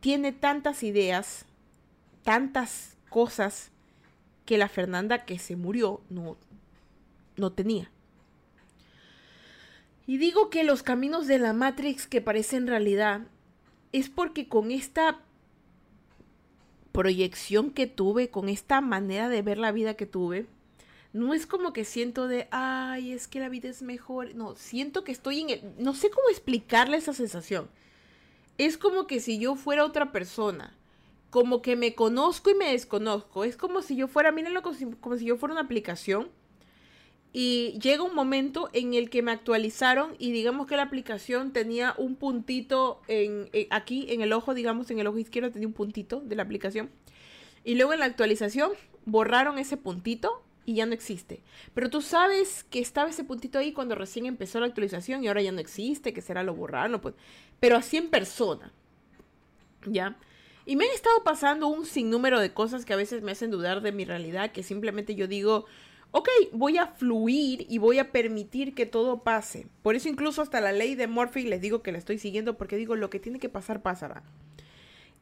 tiene 0.00 0.32
tantas 0.32 0.82
ideas, 0.82 1.46
tantas 2.22 2.96
cosas 3.08 3.70
que 4.44 4.58
la 4.58 4.68
Fernanda 4.68 5.24
que 5.24 5.38
se 5.38 5.56
murió 5.56 6.00
no, 6.08 6.36
no 7.36 7.52
tenía. 7.52 7.90
Y 10.06 10.18
digo 10.18 10.50
que 10.50 10.62
los 10.62 10.82
caminos 10.82 11.26
de 11.26 11.38
la 11.38 11.52
Matrix 11.52 12.06
que 12.06 12.20
parecen 12.20 12.66
realidad 12.66 13.22
es 13.98 14.10
porque 14.10 14.46
con 14.46 14.70
esta 14.70 15.20
proyección 16.92 17.70
que 17.70 17.86
tuve, 17.86 18.28
con 18.28 18.50
esta 18.50 18.82
manera 18.82 19.30
de 19.30 19.40
ver 19.40 19.56
la 19.56 19.72
vida 19.72 19.94
que 19.94 20.04
tuve, 20.04 20.46
no 21.14 21.32
es 21.32 21.46
como 21.46 21.72
que 21.72 21.86
siento 21.86 22.28
de, 22.28 22.46
ay, 22.50 23.12
es 23.12 23.26
que 23.26 23.40
la 23.40 23.48
vida 23.48 23.70
es 23.70 23.80
mejor. 23.80 24.34
No, 24.34 24.54
siento 24.54 25.02
que 25.02 25.12
estoy 25.12 25.40
en 25.40 25.50
el... 25.50 25.62
No 25.78 25.94
sé 25.94 26.10
cómo 26.10 26.28
explicarle 26.28 26.98
esa 26.98 27.14
sensación. 27.14 27.70
Es 28.58 28.76
como 28.76 29.06
que 29.06 29.20
si 29.20 29.38
yo 29.38 29.54
fuera 29.54 29.86
otra 29.86 30.12
persona. 30.12 30.76
Como 31.30 31.62
que 31.62 31.74
me 31.74 31.94
conozco 31.94 32.50
y 32.50 32.54
me 32.54 32.72
desconozco. 32.72 33.44
Es 33.44 33.56
como 33.56 33.80
si 33.80 33.96
yo 33.96 34.08
fuera, 34.08 34.30
mírenlo 34.30 34.60
como 34.60 34.74
si, 34.74 34.84
como 35.00 35.16
si 35.16 35.24
yo 35.24 35.38
fuera 35.38 35.54
una 35.54 35.62
aplicación 35.62 36.28
y 37.38 37.78
llega 37.80 38.02
un 38.02 38.14
momento 38.14 38.70
en 38.72 38.94
el 38.94 39.10
que 39.10 39.20
me 39.20 39.30
actualizaron 39.30 40.16
y 40.18 40.32
digamos 40.32 40.66
que 40.66 40.74
la 40.74 40.84
aplicación 40.84 41.52
tenía 41.52 41.94
un 41.98 42.16
puntito 42.16 43.02
en, 43.08 43.50
aquí 43.68 44.06
en 44.08 44.22
el 44.22 44.32
ojo, 44.32 44.54
digamos 44.54 44.90
en 44.90 45.00
el 45.00 45.06
ojo 45.06 45.18
izquierdo 45.18 45.50
tenía 45.50 45.68
un 45.68 45.74
puntito 45.74 46.22
de 46.22 46.34
la 46.34 46.44
aplicación. 46.44 46.88
Y 47.62 47.74
luego 47.74 47.92
en 47.92 48.00
la 48.00 48.06
actualización 48.06 48.70
borraron 49.04 49.58
ese 49.58 49.76
puntito 49.76 50.42
y 50.64 50.76
ya 50.76 50.86
no 50.86 50.94
existe. 50.94 51.42
Pero 51.74 51.90
tú 51.90 52.00
sabes 52.00 52.64
que 52.70 52.78
estaba 52.78 53.10
ese 53.10 53.22
puntito 53.22 53.58
ahí 53.58 53.74
cuando 53.74 53.96
recién 53.96 54.24
empezó 54.24 54.58
la 54.58 54.64
actualización 54.64 55.22
y 55.22 55.28
ahora 55.28 55.42
ya 55.42 55.52
no 55.52 55.60
existe, 55.60 56.14
que 56.14 56.22
será 56.22 56.42
lo 56.42 56.54
borraron, 56.54 57.02
pues. 57.02 57.16
Pero 57.60 57.76
así 57.76 57.98
en 57.98 58.08
persona. 58.08 58.72
¿Ya? 59.84 60.16
Y 60.64 60.76
me 60.76 60.86
han 60.86 60.94
estado 60.94 61.22
pasando 61.22 61.66
un 61.66 61.84
sinnúmero 61.84 62.40
de 62.40 62.54
cosas 62.54 62.86
que 62.86 62.94
a 62.94 62.96
veces 62.96 63.22
me 63.22 63.32
hacen 63.32 63.50
dudar 63.50 63.82
de 63.82 63.92
mi 63.92 64.06
realidad, 64.06 64.52
que 64.52 64.62
simplemente 64.62 65.14
yo 65.14 65.28
digo, 65.28 65.66
ok, 66.16 66.28
voy 66.52 66.78
a 66.78 66.86
fluir 66.86 67.66
y 67.68 67.76
voy 67.76 67.98
a 67.98 68.10
permitir 68.10 68.74
que 68.74 68.86
todo 68.86 69.22
pase. 69.22 69.66
Por 69.82 69.96
eso 69.96 70.08
incluso 70.08 70.40
hasta 70.40 70.62
la 70.62 70.72
ley 70.72 70.94
de 70.94 71.08
Murphy 71.08 71.42
les 71.42 71.60
digo 71.60 71.82
que 71.82 71.92
la 71.92 71.98
estoy 71.98 72.18
siguiendo 72.18 72.56
porque 72.56 72.78
digo 72.78 72.96
lo 72.96 73.10
que 73.10 73.20
tiene 73.20 73.38
que 73.38 73.50
pasar 73.50 73.82
pasará. 73.82 74.22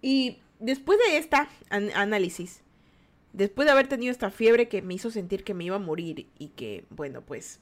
Y 0.01 0.39
después 0.61 1.01
de 1.01 1.17
esta 1.17 1.49
análisis, 1.69 2.63
después 3.33 3.67
de 3.67 3.73
haber 3.73 3.89
tenido 3.89 4.13
esta 4.13 4.31
fiebre 4.31 4.69
que 4.69 4.83
me 4.83 4.95
hizo 4.95 5.11
sentir 5.11 5.43
que 5.43 5.53
me 5.53 5.65
iba 5.65 5.75
a 5.75 5.81
morir 5.81 6.29
y 6.39 6.51
que, 6.51 6.85
bueno, 6.91 7.23
pues 7.23 7.59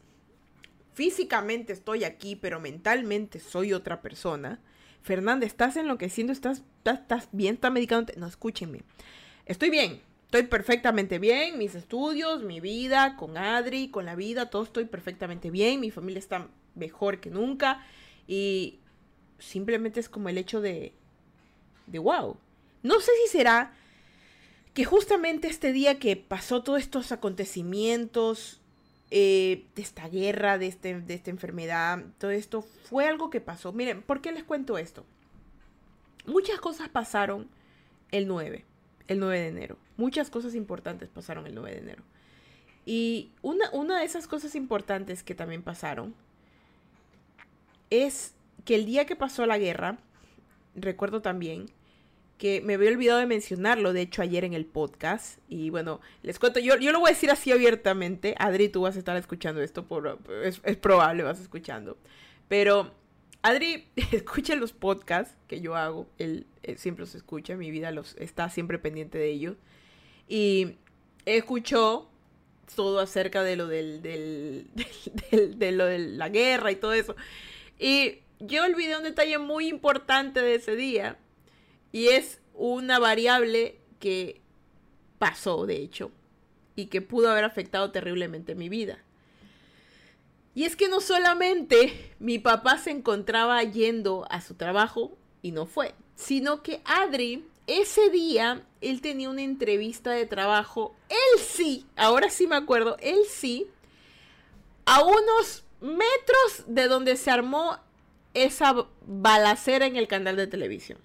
físicamente 0.93 1.73
estoy 1.73 2.05
aquí, 2.05 2.37
pero 2.37 2.61
mentalmente 2.61 3.41
soy 3.41 3.73
otra 3.73 4.03
persona. 4.03 4.61
Fernanda, 5.01 5.47
¿estás 5.47 5.79
enloqueciendo? 5.79 6.35
¿Estás, 6.35 6.65
estás, 6.77 7.01
estás 7.01 7.29
bien? 7.33 7.55
¿Estás 7.55 7.73
medicándote? 7.73 8.21
No, 8.21 8.27
escúchenme. 8.27 8.83
Estoy 9.47 9.71
bien, 9.71 10.03
Estoy 10.33 10.49
perfectamente 10.49 11.19
bien, 11.19 11.59
mis 11.59 11.75
estudios, 11.75 12.43
mi 12.43 12.59
vida, 12.59 13.17
con 13.19 13.37
Adri, 13.37 13.89
con 13.89 14.07
la 14.07 14.15
vida, 14.15 14.49
todo 14.49 14.63
estoy 14.63 14.87
perfectamente 14.87 15.51
bien, 15.51 15.79
mi 15.79 15.91
familia 15.91 16.21
está 16.21 16.49
mejor 16.75 17.21
que 17.21 17.29
nunca 17.29 17.85
y 18.27 18.79
simplemente 19.39 20.01
es 20.01 20.09
como 20.09 20.31
el 20.31 20.39
hecho 20.39 20.63
de, 20.63 20.95
de 21.87 21.99
wow. 21.99 22.39
No 22.83 22.99
sé 23.01 23.11
si 23.23 23.33
será 23.33 23.75
que 24.73 24.87
justamente 24.87 25.49
este 25.49 25.71
día 25.71 25.99
que 25.99 26.17
pasó 26.17 26.63
todos 26.63 26.81
estos 26.81 27.13
acontecimientos, 27.13 28.63
eh, 29.11 29.67
de 29.77 29.83
esta 29.83 30.09
guerra, 30.09 30.57
de, 30.57 30.69
este, 30.69 30.99
de 30.99 31.13
esta 31.13 31.29
enfermedad, 31.29 32.05
todo 32.17 32.31
esto, 32.31 32.63
fue 32.63 33.07
algo 33.07 33.29
que 33.29 33.43
pasó. 33.43 33.75
Miren, 33.75 34.01
¿por 34.01 34.23
qué 34.23 34.33
les 34.33 34.45
cuento 34.45 34.79
esto? 34.79 35.05
Muchas 36.25 36.59
cosas 36.59 36.89
pasaron 36.89 37.51
el 38.11 38.27
9, 38.29 38.65
el 39.09 39.21
9 39.21 39.39
de 39.39 39.49
enero. 39.49 39.77
Muchas 40.03 40.31
cosas 40.31 40.57
importantes 40.57 41.09
pasaron 41.09 41.47
el 41.47 41.55
9 41.55 41.71
de 41.71 41.79
enero. 41.79 42.03
Y 42.85 43.31
una, 43.41 43.71
una 43.71 44.01
de 44.01 44.05
esas 44.05 44.27
cosas 44.27 44.57
importantes 44.57 45.23
que 45.23 45.37
también 45.37 45.63
pasaron 45.63 46.13
es 47.89 48.35
que 48.65 48.75
el 48.75 48.85
día 48.85 49.07
que 49.07 49.15
pasó 49.15 49.47
la 49.47 49.59
guerra, 49.59 49.99
recuerdo 50.75 51.23
también 51.23 51.67
que 52.37 52.61
me 52.63 52.75
había 52.75 52.91
olvidado 52.91 53.21
de 53.21 53.27
mencionarlo, 53.27 53.93
de 53.93 54.01
hecho, 54.01 54.23
ayer 54.23 54.43
en 54.43 54.55
el 54.55 54.67
podcast. 54.67 55.39
Y 55.49 55.71
bueno, 55.71 56.01
les 56.23 56.41
cuento, 56.41 56.59
yo, 56.59 56.77
yo 56.79 56.91
lo 56.91 56.99
voy 56.99 57.11
a 57.11 57.15
decir 57.15 57.31
así 57.31 57.53
abiertamente. 57.53 58.35
Adri, 58.41 58.69
tú 58.69 58.81
vas 58.81 58.97
a 58.97 58.99
estar 58.99 59.17
escuchando 59.17 59.63
esto, 59.63 59.87
por, 59.87 60.19
es, 60.43 60.61
es 60.65 60.77
probable, 60.77 61.23
vas 61.23 61.39
escuchando. 61.39 61.97
Pero 62.49 62.91
Adri 63.43 63.87
escucha 64.11 64.57
los 64.57 64.73
podcasts 64.73 65.37
que 65.47 65.61
yo 65.61 65.77
hago, 65.77 66.09
él, 66.19 66.49
siempre 66.77 67.03
los 67.03 67.15
escucha, 67.15 67.57
mi 67.57 67.71
vida 67.71 67.93
los 67.93 68.17
está 68.17 68.51
siempre 68.51 68.81
pendiente 68.81 69.19
de 69.19 69.31
ellos. 69.31 69.57
Y 70.33 70.77
escuchó 71.27 72.09
todo 72.75 73.01
acerca 73.01 73.43
de 73.43 73.55
lo 73.55 73.67
del, 73.67 74.01
del, 74.03 75.59
de 75.59 75.73
lo 75.73 75.85
de 75.85 75.99
la 75.99 76.31
guerra 76.31 76.73
y 76.73 76.77
todo 76.77 76.95
eso. 76.95 77.15
Y 77.79 78.21
yo 78.41 78.65
olvidé 78.65 78.97
un 78.97 79.03
detalle 79.03 79.37
muy 79.37 79.69
importante 79.69 80.41
de 80.41 80.55
ese 80.55 80.75
día. 80.75 81.19
Y 81.93 82.09
es 82.09 82.41
una 82.55 82.99
variable 82.99 83.79
que 84.01 84.41
pasó, 85.19 85.67
de 85.67 85.77
hecho, 85.77 86.11
y 86.77 86.87
que 86.87 87.03
pudo 87.03 87.31
haber 87.31 87.45
afectado 87.45 87.91
terriblemente 87.91 88.55
mi 88.55 88.71
vida. 88.71 89.05
Y 90.55 90.65
es 90.65 90.77
que 90.77 90.89
no 90.89 91.03
solamente 91.03 92.15
mi 92.21 92.39
papá 92.39 92.79
se 92.79 92.91
encontraba 92.91 93.63
yendo 93.65 94.27
a 94.31 94.41
su 94.41 94.55
trabajo 94.55 95.15
y 95.43 95.53
no 95.53 95.67
fue, 95.67 95.95
sino 96.17 96.63
que 96.63 96.81
Adri, 96.87 97.45
ese 97.67 98.11
día, 98.11 98.65
él 98.81 99.01
tenía 99.01 99.31
una 99.31 99.43
entrevista 99.43 100.11
de 100.11 100.27
trabajo, 100.27 100.95
él 101.09 101.41
sí, 101.41 101.87
ahora 101.97 102.31
sí 102.31 102.47
me 102.47 102.57
acuerdo, 102.57 102.97
él 103.01 103.19
sí, 103.29 103.69
a 104.85 105.03
unos 105.03 105.65
metros 105.81 106.65
de 106.67 106.89
donde 106.89 107.17
se 107.17 107.31
armó 107.31 107.79
esa 108.35 108.87
balacera 109.07 109.87
en 109.87 109.97
el 109.97 110.09
canal 110.09 110.37
de 110.37 110.47
televisión. 110.47 110.99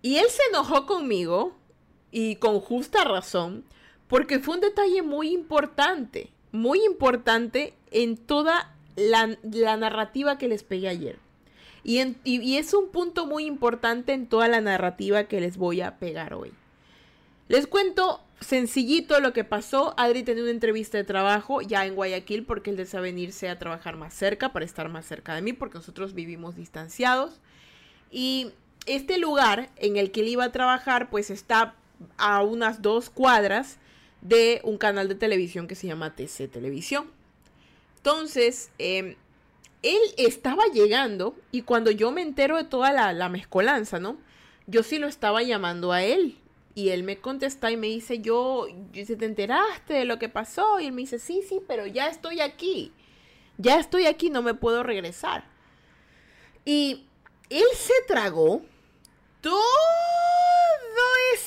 Y 0.00 0.16
él 0.16 0.26
se 0.28 0.42
enojó 0.50 0.86
conmigo, 0.86 1.54
y 2.10 2.36
con 2.36 2.60
justa 2.60 3.04
razón, 3.04 3.64
porque 4.08 4.38
fue 4.38 4.56
un 4.56 4.60
detalle 4.60 5.02
muy 5.02 5.32
importante 5.32 6.30
muy 6.52 6.84
importante 6.84 7.74
en 7.90 8.16
toda 8.16 8.74
la, 8.94 9.26
narrativa 9.76 10.38
que 10.38 10.48
les 10.48 10.62
pegué 10.62 10.88
ayer. 10.88 11.18
Y, 11.84 12.56
es 12.56 12.74
un 12.74 12.90
punto 12.90 13.26
muy 13.26 13.44
importante 13.44 14.12
en 14.12 14.26
toda 14.26 14.48
la 14.48 14.60
narrativa 14.60 15.24
que 15.24 15.40
les 15.40 15.56
voy 15.56 15.80
a 15.80 15.98
pegar 15.98 16.34
hoy. 16.34 16.52
Les 17.48 17.66
cuento 17.66 18.20
sencillito 18.40 19.18
lo 19.20 19.32
que 19.32 19.44
pasó. 19.44 19.94
Adri 19.96 20.22
tenía 20.22 20.44
una 20.44 20.52
entrevista 20.52 20.96
de 20.96 21.04
trabajo 21.04 21.60
ya 21.60 21.84
en 21.84 21.94
Guayaquil 21.94 22.44
porque 22.44 22.70
él 22.70 22.76
desea 22.76 23.00
venirse 23.00 23.48
a 23.48 23.58
trabajar 23.58 23.96
más 23.96 24.14
cerca, 24.14 24.52
para 24.52 24.64
estar 24.64 24.88
más 24.88 25.06
cerca 25.06 25.34
de 25.34 25.42
mí, 25.42 25.52
porque 25.52 25.78
nosotros 25.78 26.14
vivimos 26.14 26.54
distanciados. 26.54 27.40
Y 28.10 28.52
este 28.86 29.18
lugar 29.18 29.70
en 29.76 29.96
el 29.96 30.12
que 30.12 30.20
él 30.20 30.28
iba 30.28 30.44
a 30.44 30.52
trabajar, 30.52 31.10
pues 31.10 31.30
está 31.30 31.74
a 32.16 32.42
unas 32.42 32.82
dos 32.82 33.10
cuadras 33.10 33.78
de 34.20 34.60
un 34.64 34.78
canal 34.78 35.08
de 35.08 35.14
televisión 35.16 35.66
que 35.66 35.74
se 35.74 35.88
llama 35.88 36.14
TC 36.14 36.48
Televisión. 36.48 37.06
Entonces, 37.96 38.70
em, 38.78 39.16
él 39.82 40.00
estaba 40.16 40.64
llegando 40.72 41.36
y 41.50 41.62
cuando 41.62 41.90
yo 41.90 42.12
me 42.12 42.22
entero 42.22 42.56
de 42.56 42.64
toda 42.64 43.12
la, 43.12 43.28
mezcolanza, 43.28 43.98
¿no? 43.98 44.16
Yo 44.66 44.82
sí 44.82 44.98
lo 44.98 45.08
estaba 45.08 45.42
llamando 45.42 45.92
a 45.92 46.02
él 46.04 46.38
y 46.74 46.90
él 46.90 47.02
me 47.02 47.18
contesta 47.18 47.70
y 47.70 47.76
me 47.76 47.88
dice, 47.88 48.20
yo, 48.20 48.68
yo 48.92 49.06
¿te 49.06 49.24
enteraste 49.24 49.94
de 49.94 50.04
lo 50.04 50.18
que 50.18 50.28
pasó? 50.28 50.80
Y 50.80 50.86
él 50.86 50.92
me 50.92 51.02
dice, 51.02 51.18
sí, 51.18 51.42
sí, 51.46 51.60
pero 51.66 51.86
ya 51.86 52.06
estoy 52.06 52.40
aquí. 52.40 52.92
Ya 53.58 53.78
estoy 53.78 54.06
aquí, 54.06 54.30
no 54.30 54.40
me 54.40 54.54
puedo 54.54 54.82
regresar. 54.82 55.44
Y 56.64 57.06
él 57.50 57.66
se 57.76 57.94
tragó 58.06 58.62
todo 59.40 59.60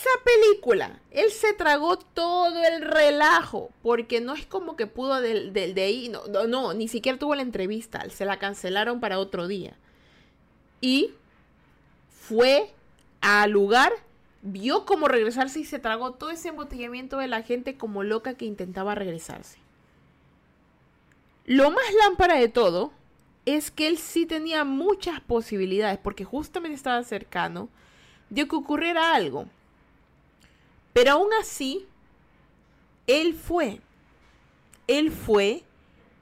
esa 0.06 0.24
película, 0.24 1.00
él 1.12 1.32
se 1.32 1.54
tragó 1.54 1.98
todo 1.98 2.64
el 2.64 2.82
relajo, 2.82 3.72
porque 3.82 4.22
no 4.22 4.34
es 4.34 4.46
como 4.46 4.76
que 4.76 4.86
pudo 4.86 5.20
de, 5.20 5.52
de, 5.52 5.82
ahí, 5.82 6.10
no, 6.10 6.28
no, 6.48 6.74
ni 6.74 6.88
siquiera 6.88 7.18
tuvo 7.18 7.34
la 7.34 7.42
entrevista, 7.42 8.08
se 8.10 8.26
la 8.26 8.38
cancelaron 8.38 9.00
para 9.00 9.20
otro 9.20 9.48
día. 9.48 9.76
Y 10.80 11.14
fue 12.10 12.72
al 13.22 13.52
lugar, 13.52 13.92
vio 14.44 14.86
cómo 14.86 15.08
regresarse 15.08 15.60
y 15.60 15.66
se 15.66 15.80
tragó 15.80 16.12
todo 16.12 16.30
ese 16.30 16.50
embotellamiento 16.50 17.18
de 17.18 17.28
la 17.28 17.42
gente 17.42 17.76
como 17.76 18.04
loca 18.04 18.36
que 18.36 18.46
intentaba 18.46 18.94
regresarse. 18.94 19.58
Lo 21.46 21.72
más 21.72 21.86
lámpara 22.04 22.36
de 22.36 22.50
todo 22.50 22.92
es 23.46 23.72
que 23.72 23.88
él 23.88 23.98
sí 23.98 24.26
tenía 24.26 24.64
muchas 24.64 25.20
posibilidades, 25.22 25.98
porque 25.98 26.26
justamente 26.26 26.76
estaba 26.76 27.04
cercano 27.04 27.70
de 28.30 28.48
que 28.48 28.56
ocurriera 28.56 29.16
algo. 29.16 29.48
Pero 30.96 31.12
aún 31.12 31.28
así, 31.42 31.86
él 33.06 33.34
fue. 33.34 33.82
Él 34.88 35.12
fue 35.12 35.64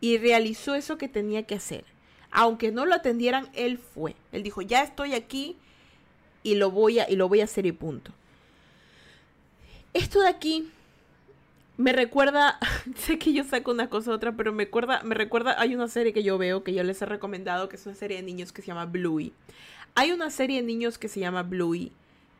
y 0.01 0.17
realizó 0.17 0.73
eso 0.73 0.97
que 0.97 1.07
tenía 1.07 1.43
que 1.43 1.53
hacer. 1.53 1.85
Aunque 2.31 2.71
no 2.71 2.87
lo 2.87 2.95
atendieran, 2.95 3.49
él 3.53 3.77
fue. 3.77 4.15
Él 4.31 4.41
dijo, 4.41 4.63
ya 4.63 4.81
estoy 4.81 5.13
aquí 5.13 5.57
y 6.41 6.55
lo 6.55 6.71
voy 6.71 6.97
a, 6.97 7.07
y 7.07 7.15
lo 7.15 7.29
voy 7.29 7.41
a 7.41 7.43
hacer 7.43 7.67
y 7.67 7.71
punto. 7.71 8.13
Esto 9.93 10.21
de 10.21 10.29
aquí 10.29 10.71
me 11.77 11.93
recuerda, 11.93 12.57
sé 12.97 13.19
que 13.19 13.31
yo 13.31 13.43
saco 13.43 13.69
una 13.69 13.91
cosa 13.91 14.09
a 14.09 14.15
otra, 14.15 14.31
pero 14.31 14.53
me 14.53 14.63
recuerda, 14.63 15.03
me 15.03 15.13
recuerda, 15.13 15.55
hay 15.61 15.75
una 15.75 15.87
serie 15.87 16.13
que 16.13 16.23
yo 16.23 16.39
veo 16.39 16.63
que 16.63 16.73
yo 16.73 16.81
les 16.81 16.99
he 16.99 17.05
recomendado, 17.05 17.69
que 17.69 17.75
es 17.75 17.85
una 17.85 17.93
serie 17.93 18.17
de 18.17 18.23
niños 18.23 18.51
que 18.51 18.63
se 18.63 18.69
llama 18.69 18.87
Bluey. 18.87 19.33
Hay 19.93 20.13
una 20.13 20.31
serie 20.31 20.61
de 20.61 20.65
niños 20.65 20.97
que 20.97 21.09
se 21.09 21.19
llama 21.19 21.43
Bluey 21.43 21.91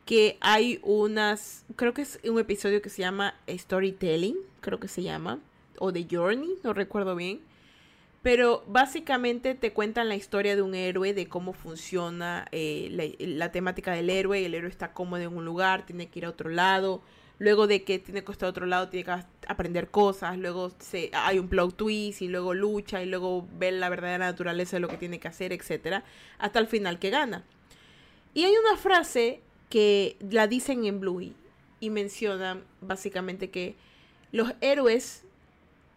que 0.04 0.36
hay 0.40 0.80
unas, 0.82 1.64
creo 1.76 1.94
que 1.94 2.02
es 2.02 2.20
un 2.24 2.38
episodio 2.38 2.82
que 2.82 2.90
se 2.90 3.02
llama 3.02 3.34
Storytelling, 3.48 4.36
creo 4.60 4.78
que 4.78 4.88
se 4.88 5.02
llama, 5.02 5.40
o 5.78 5.92
The 5.92 6.06
Journey, 6.10 6.56
no 6.62 6.72
recuerdo 6.72 7.16
bien. 7.16 7.40
Pero 8.22 8.64
básicamente 8.66 9.54
te 9.54 9.74
cuentan 9.74 10.08
la 10.08 10.14
historia 10.14 10.56
de 10.56 10.62
un 10.62 10.74
héroe, 10.74 11.12
de 11.12 11.28
cómo 11.28 11.52
funciona 11.52 12.46
eh, 12.52 12.88
la, 13.20 13.52
temática 13.52 13.92
del 13.92 14.08
héroe. 14.08 14.46
El 14.46 14.54
héroe 14.54 14.70
está 14.70 14.94
cómodo 14.94 15.20
en 15.20 15.36
un 15.36 15.44
lugar, 15.44 15.84
tiene 15.84 16.08
que 16.08 16.20
ir 16.20 16.24
a 16.24 16.30
otro 16.30 16.48
lado. 16.48 17.02
Luego 17.38 17.66
de 17.66 17.84
que 17.84 17.98
tiene 17.98 18.24
que 18.24 18.32
estar 18.32 18.46
a 18.46 18.50
otro 18.50 18.64
lado, 18.64 18.88
tiene 18.88 19.04
que 19.04 19.24
aprender 19.46 19.90
cosas. 19.90 20.38
Luego 20.38 20.70
se, 20.78 21.10
hay 21.12 21.38
un 21.38 21.48
plot 21.48 21.76
twist 21.76 22.22
y 22.22 22.28
luego 22.28 22.54
lucha 22.54 23.02
y 23.02 23.06
luego 23.06 23.46
ve 23.58 23.72
la 23.72 23.90
verdadera 23.90 24.24
naturaleza 24.24 24.76
de 24.76 24.80
lo 24.80 24.88
que 24.88 24.96
tiene 24.96 25.20
que 25.20 25.28
hacer, 25.28 25.52
etc. 25.52 26.02
Hasta 26.38 26.58
el 26.60 26.66
final 26.66 26.98
que 26.98 27.10
gana. 27.10 27.44
Y 28.32 28.44
hay 28.44 28.54
una 28.56 28.78
frase 28.78 29.42
que 29.74 30.16
la 30.30 30.46
dicen 30.46 30.84
en 30.84 31.00
Bluey 31.00 31.34
y 31.80 31.90
mencionan 31.90 32.62
básicamente 32.80 33.50
que 33.50 33.74
los 34.30 34.52
héroes 34.60 35.24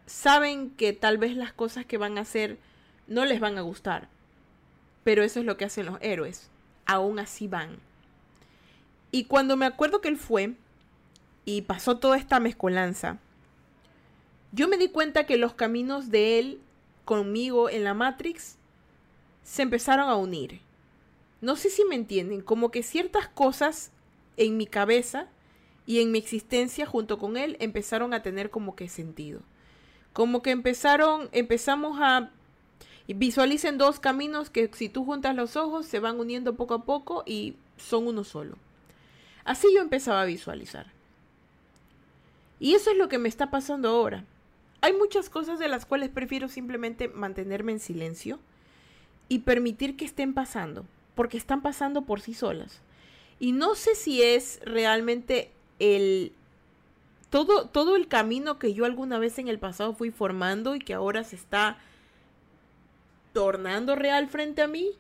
saben 0.08 0.72
que 0.72 0.94
tal 0.94 1.20
vez 1.20 1.36
las 1.36 1.54
cosas 1.54 1.86
que 1.86 2.00
van 2.00 2.18
a 2.18 2.22
hacer 2.22 2.58
no 3.06 3.24
les 3.24 3.40
van 3.40 3.60
a 3.60 3.62
gustar, 3.62 4.10
pero 5.04 5.22
eso 5.22 5.42
es 5.42 5.46
lo 5.46 5.58
que 5.58 5.66
hacen 5.66 5.86
los 5.86 6.00
héroes, 6.02 6.50
aún 6.88 7.20
así 7.20 7.48
van. 7.48 7.78
Y 9.12 9.26
cuando 9.26 9.56
me 9.58 9.68
acuerdo 9.68 10.02
que 10.02 10.08
él 10.08 10.18
fue 10.18 10.56
y 11.46 11.62
pasó 11.62 12.00
toda 12.00 12.18
esta 12.18 12.40
mezcolanza, 12.40 13.20
yo 14.54 14.68
me 14.68 14.80
di 14.80 14.90
cuenta 14.90 15.28
que 15.28 15.38
los 15.38 15.54
caminos 15.54 16.10
de 16.10 16.40
él 16.40 16.60
conmigo 17.06 17.70
en 17.70 17.84
la 17.84 17.94
Matrix 17.94 18.58
se 19.44 19.62
empezaron 19.62 20.10
a 20.10 20.16
unir 20.16 20.62
no 21.42 21.56
sé 21.56 21.70
si 21.70 21.86
me 21.86 21.96
entienden, 21.96 22.42
como 22.42 22.72
que 22.72 22.84
ciertas 22.84 23.28
cosas 23.28 23.92
en 24.38 24.58
mi 24.58 24.66
cabeza 24.66 25.28
y 25.86 26.02
en 26.02 26.12
mi 26.12 26.20
existencia 26.20 26.86
junto 26.86 27.18
con 27.18 27.38
él 27.38 27.58
empezaron 27.60 28.14
a 28.14 28.22
tener 28.22 28.50
como 28.50 28.76
que 28.76 28.90
sentido. 28.90 29.42
Como 30.14 30.42
que 30.42 30.52
empezaron, 30.52 31.30
empezamos 31.32 32.00
a 32.02 32.32
visualicen 33.08 33.78
dos 33.78 34.00
caminos 34.00 34.50
que 34.50 34.70
si 34.74 34.90
tú 34.90 35.06
juntas 35.06 35.36
los 35.36 35.56
ojos 35.56 35.86
se 35.86 36.00
van 36.00 36.20
uniendo 36.20 36.56
poco 36.56 36.74
a 36.74 36.84
poco 36.84 37.24
y 37.26 37.56
son 37.78 38.08
uno 38.08 38.24
solo. 38.24 38.58
Así 39.46 39.68
yo 39.74 39.82
empezaba 39.82 40.22
a 40.22 40.26
visualizar. 40.26 40.88
Y 42.60 42.74
eso 42.74 42.92
es 42.92 42.98
lo 42.98 43.08
que 43.08 43.18
me 43.18 43.30
está 43.30 43.50
pasando 43.50 43.90
ahora. 43.90 44.26
Hay 44.82 44.94
muchas 44.94 45.30
cosas 45.30 45.60
de 45.60 45.70
las 45.70 45.86
cuales 45.86 46.10
prefiero 46.10 46.50
simplemente 46.50 47.08
mantenerme 47.08 47.72
en 47.72 47.80
silencio 47.80 48.40
y 49.30 49.40
permitir 49.40 49.96
que 49.96 50.06
estén 50.06 50.34
pasando, 50.34 50.86
porque 51.18 51.36
están 51.36 51.62
pasando 51.62 52.04
por 52.04 52.22
sí 52.22 52.34
solas. 52.34 52.80
Y 53.40 53.52
no 53.52 53.76
sé 53.76 53.96
si 53.96 54.24
es 54.24 54.62
realmente 54.64 55.52
el 55.80 56.32
todo, 57.30 57.68
todo 57.68 57.98
el 57.98 58.08
camino 58.08 58.58
que 58.58 58.74
yo 58.74 58.86
alguna 58.86 59.20
vez 59.20 59.38
en 59.38 59.50
el 59.50 59.60
pasado 59.60 59.94
fui 59.94 60.12
formando 60.12 60.76
y 60.76 60.80
que 60.80 60.94
ahora 60.94 61.26
se 61.26 61.36
está 61.36 61.78
tornando 63.34 63.96
real 63.96 64.30
frente 64.30 64.62
a 64.62 64.68
mí, 64.68 64.92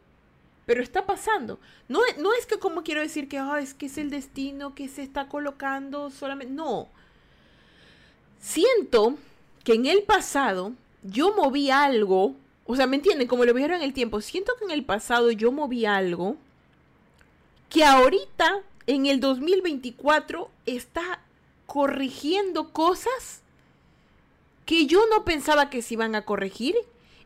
pero 0.65 0.83
está 0.83 1.05
pasando. 1.05 1.59
No, 1.88 2.01
no 2.19 2.33
es 2.33 2.45
que 2.45 2.59
como 2.59 2.83
quiero 2.83 3.01
decir 3.01 3.29
que 3.29 3.41
es 3.59 3.74
que 3.74 3.86
es 3.86 3.97
el 3.97 4.09
destino 4.09 4.75
que 4.75 4.89
se 4.89 5.03
está 5.03 5.29
colocando 5.29 6.09
solamente. 6.09 6.53
No. 6.53 6.89
Siento 8.39 9.17
que 9.63 9.74
en 9.74 9.86
el 9.86 10.03
pasado 10.03 10.74
yo 11.03 11.33
moví 11.36 11.71
algo. 11.71 12.36
O 12.67 12.75
sea, 12.75 12.86
¿me 12.86 12.97
entienden? 12.97 13.27
Como 13.27 13.45
lo 13.45 13.53
vieron 13.53 13.77
en 13.77 13.83
el 13.83 13.93
tiempo. 13.93 14.21
Siento 14.21 14.53
que 14.59 14.65
en 14.65 14.71
el 14.71 14.83
pasado 14.83 15.31
yo 15.31 15.51
moví 15.51 15.86
algo 15.86 16.36
que 17.69 17.83
ahorita, 17.83 18.62
en 18.86 19.05
el 19.05 19.19
2024, 19.19 20.50
está 20.65 21.21
corrigiendo 21.65 22.71
cosas 22.71 23.41
que 24.65 24.86
yo 24.86 25.01
no 25.09 25.24
pensaba 25.24 25.69
que 25.69 25.81
se 25.81 25.93
iban 25.93 26.13
a 26.13 26.25
corregir 26.25 26.75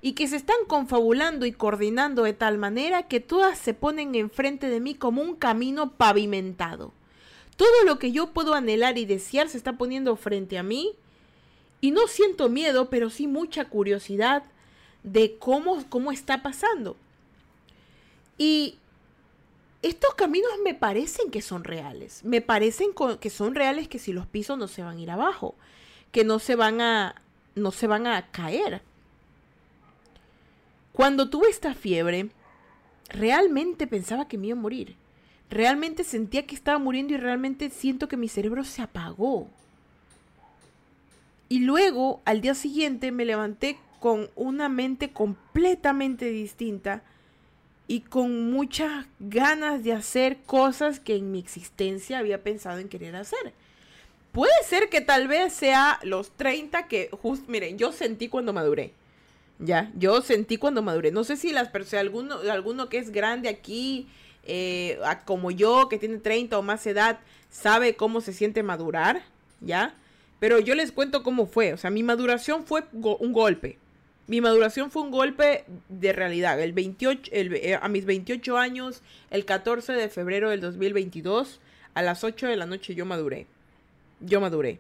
y 0.02 0.14
que 0.14 0.28
se 0.28 0.36
están 0.36 0.58
confabulando 0.68 1.46
y 1.48 1.52
coordinando 1.52 2.24
de 2.24 2.34
tal 2.34 2.60
manera 2.60 3.08
que 3.08 3.20
todas 3.20 3.58
se 3.58 3.74
ponen 3.74 4.14
enfrente 4.14 4.68
de 4.70 4.80
mí 4.80 4.94
como 4.94 5.24
un 5.24 5.36
camino 5.36 5.92
pavimentado. 5.92 6.92
Todo 7.56 7.84
lo 7.86 7.98
que 7.98 8.12
yo 8.12 8.32
puedo 8.32 8.54
anhelar 8.54 8.98
y 8.98 9.06
desear 9.06 9.50
se 9.50 9.58
está 9.58 9.74
poniendo 9.74 10.16
frente 10.16 10.60
a 10.60 10.64
mí 10.64 10.92
y 11.82 11.92
no 11.92 12.08
siento 12.08 12.48
miedo, 12.50 12.90
pero 12.90 13.10
sí 13.10 13.26
mucha 13.28 13.66
curiosidad 13.66 14.44
de 15.04 15.38
cómo, 15.38 15.84
cómo 15.90 16.12
está 16.12 16.42
pasando. 16.42 16.96
Y 18.38 18.78
estos 19.82 20.14
caminos 20.14 20.52
me 20.64 20.74
parecen 20.74 21.32
que 21.32 21.42
son 21.42 21.64
reales. 21.64 22.24
Me 22.24 22.42
parecen 22.42 22.90
que 23.20 23.30
son 23.30 23.56
reales 23.56 23.88
que 23.88 24.00
si 24.00 24.14
los 24.14 24.28
pisos 24.28 24.58
no 24.58 24.68
se 24.68 24.84
van 24.84 24.98
a 24.98 25.02
ir 25.02 25.12
abajo, 25.12 25.56
que 26.12 26.24
no 26.24 26.40
se 26.40 26.56
van 26.56 26.82
a 26.82 27.16
no 27.56 27.72
se 27.72 27.88
van 27.88 28.08
a 28.08 28.28
caer. 28.32 28.82
Cuando 30.94 31.30
tuve 31.30 31.50
esta 31.50 31.74
fiebre, 31.74 32.30
realmente 33.10 33.88
pensaba 33.88 34.28
que 34.28 34.38
me 34.38 34.48
iba 34.48 34.58
a 34.58 34.62
morir. 34.62 34.96
Realmente 35.50 36.04
sentía 36.04 36.46
que 36.46 36.56
estaba 36.56 36.80
muriendo 36.80 37.14
y 37.14 37.18
realmente 37.18 37.70
siento 37.70 38.08
que 38.08 38.18
mi 38.18 38.30
cerebro 38.30 38.64
se 38.64 38.82
apagó. 38.82 39.48
Y 41.50 41.60
luego, 41.60 42.22
al 42.24 42.40
día 42.40 42.56
siguiente, 42.56 43.12
me 43.12 43.26
levanté 43.26 43.78
con 44.02 44.32
una 44.36 44.68
mente 44.68 45.12
completamente 45.12 46.26
distinta 46.26 47.04
y 47.88 48.02
con 48.02 48.50
muchas 48.50 49.06
ganas 49.20 49.84
de 49.84 49.94
hacer 49.94 50.40
cosas 50.48 51.00
que 51.00 51.16
en 51.16 51.32
mi 51.32 51.38
existencia 51.38 52.18
había 52.18 52.42
pensado 52.42 52.80
en 52.80 52.90
querer 52.90 53.16
hacer. 53.16 53.54
Puede 54.32 54.52
ser 54.66 54.90
que 54.90 55.02
tal 55.02 55.28
vez 55.28 55.54
sea 55.54 56.00
los 56.02 56.32
30 56.32 56.88
que, 56.88 57.10
justo, 57.12 57.46
miren, 57.48 57.78
yo 57.78 57.92
sentí 57.92 58.28
cuando 58.28 58.54
maduré. 58.54 58.94
Ya, 59.60 59.92
yo 59.96 60.22
sentí 60.24 60.58
cuando 60.58 60.82
maduré. 60.82 61.12
No 61.12 61.24
sé 61.24 61.38
si 61.38 61.52
las 61.52 61.70
personas, 61.70 62.02
alguno, 62.02 62.40
alguno 62.52 62.90
que 62.90 62.98
es 62.98 63.12
grande 63.12 63.50
aquí, 63.50 64.08
eh, 64.46 65.00
como 65.26 65.52
yo, 65.52 65.90
que 65.90 66.00
tiene 66.00 66.18
30 66.18 66.58
o 66.58 66.64
más 66.64 66.88
edad, 66.88 67.20
sabe 67.52 67.96
cómo 67.96 68.20
se 68.20 68.34
siente 68.34 68.64
madurar, 68.64 69.22
¿ya? 69.60 69.94
Pero 70.40 70.58
yo 70.58 70.74
les 70.74 70.92
cuento 70.92 71.22
cómo 71.22 71.46
fue. 71.46 71.74
O 71.74 71.78
sea, 71.78 71.92
mi 71.92 72.02
maduración 72.02 72.66
fue 72.66 72.84
un 72.92 73.32
golpe. 73.32 73.78
Mi 74.32 74.40
maduración 74.40 74.92
fue 74.92 75.02
un 75.02 75.12
golpe 75.12 75.66
de 75.90 76.14
realidad. 76.14 76.58
El 76.62 76.72
28, 76.72 77.32
eh, 77.34 77.78
a 77.82 77.90
mis 77.90 78.06
28 78.06 78.58
años, 78.58 79.02
el 79.30 79.44
14 79.44 79.92
de 79.92 80.08
febrero 80.08 80.52
del 80.52 80.62
2022, 80.62 81.60
a 81.96 82.02
las 82.02 82.24
8 82.24 82.48
de 82.48 82.56
la 82.56 82.66
noche 82.66 82.96
yo 82.96 83.06
maduré. 83.06 83.46
Yo 84.22 84.40
maduré. 84.40 84.80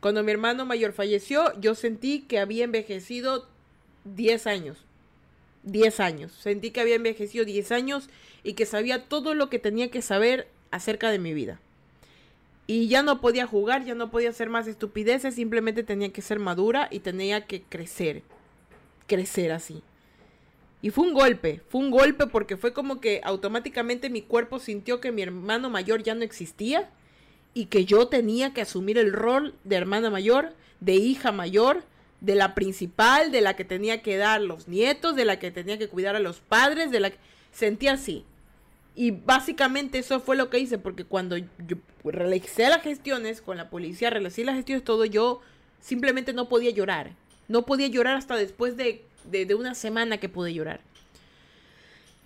Cuando 0.00 0.24
mi 0.24 0.32
hermano 0.32 0.66
mayor 0.66 0.92
falleció, 0.92 1.52
yo 1.60 1.76
sentí 1.76 2.22
que 2.22 2.40
había 2.40 2.64
envejecido 2.64 3.46
10 4.02 4.48
años. 4.48 4.78
10 5.62 6.00
años. 6.00 6.32
Sentí 6.32 6.72
que 6.72 6.80
había 6.80 6.96
envejecido 6.96 7.44
10 7.44 7.70
años 7.70 8.08
y 8.42 8.54
que 8.54 8.66
sabía 8.66 9.04
todo 9.04 9.34
lo 9.34 9.48
que 9.48 9.60
tenía 9.60 9.92
que 9.92 10.02
saber 10.02 10.48
acerca 10.72 11.12
de 11.12 11.20
mi 11.20 11.34
vida. 11.34 11.60
Y 12.66 12.88
ya 12.88 13.04
no 13.04 13.20
podía 13.20 13.46
jugar, 13.46 13.84
ya 13.84 13.94
no 13.94 14.10
podía 14.10 14.30
hacer 14.30 14.50
más 14.50 14.66
estupideces, 14.66 15.36
simplemente 15.36 15.84
tenía 15.84 16.12
que 16.12 16.20
ser 16.20 16.40
madura 16.40 16.88
y 16.90 16.98
tenía 16.98 17.46
que 17.46 17.62
crecer. 17.62 18.24
Crecer 19.08 19.50
así. 19.50 19.82
Y 20.80 20.90
fue 20.90 21.04
un 21.04 21.14
golpe, 21.14 21.60
fue 21.68 21.80
un 21.80 21.90
golpe 21.90 22.28
porque 22.28 22.56
fue 22.56 22.72
como 22.72 23.00
que 23.00 23.20
automáticamente 23.24 24.10
mi 24.10 24.22
cuerpo 24.22 24.60
sintió 24.60 25.00
que 25.00 25.10
mi 25.10 25.22
hermano 25.22 25.70
mayor 25.70 26.04
ya 26.04 26.14
no 26.14 26.22
existía 26.22 26.88
y 27.52 27.66
que 27.66 27.84
yo 27.84 28.06
tenía 28.06 28.54
que 28.54 28.60
asumir 28.60 28.96
el 28.98 29.12
rol 29.12 29.56
de 29.64 29.74
hermana 29.74 30.10
mayor, 30.10 30.54
de 30.78 30.94
hija 30.94 31.32
mayor, 31.32 31.82
de 32.20 32.36
la 32.36 32.54
principal, 32.54 33.32
de 33.32 33.40
la 33.40 33.56
que 33.56 33.64
tenía 33.64 34.02
que 34.02 34.16
dar 34.16 34.40
los 34.40 34.68
nietos, 34.68 35.16
de 35.16 35.24
la 35.24 35.40
que 35.40 35.50
tenía 35.50 35.78
que 35.78 35.88
cuidar 35.88 36.14
a 36.14 36.20
los 36.20 36.38
padres, 36.38 36.92
de 36.92 37.00
la 37.00 37.10
que 37.10 37.18
sentía 37.50 37.94
así. 37.94 38.24
Y 38.94 39.12
básicamente 39.12 39.98
eso 39.98 40.20
fue 40.20 40.36
lo 40.36 40.50
que 40.50 40.58
hice, 40.58 40.78
porque 40.78 41.04
cuando 41.04 41.36
yo 41.36 41.76
realicé 42.04 42.68
las 42.68 42.82
gestiones 42.82 43.40
con 43.40 43.56
la 43.56 43.70
policía, 43.70 44.10
realicé 44.10 44.44
las 44.44 44.56
gestiones, 44.56 44.84
todo, 44.84 45.04
yo 45.04 45.40
simplemente 45.80 46.32
no 46.32 46.48
podía 46.48 46.70
llorar. 46.70 47.12
No 47.48 47.66
podía 47.66 47.88
llorar 47.88 48.16
hasta 48.16 48.36
después 48.36 48.76
de, 48.76 49.04
de, 49.24 49.54
una 49.54 49.74
semana 49.74 50.18
que 50.18 50.28
pude 50.28 50.54
llorar. 50.54 50.80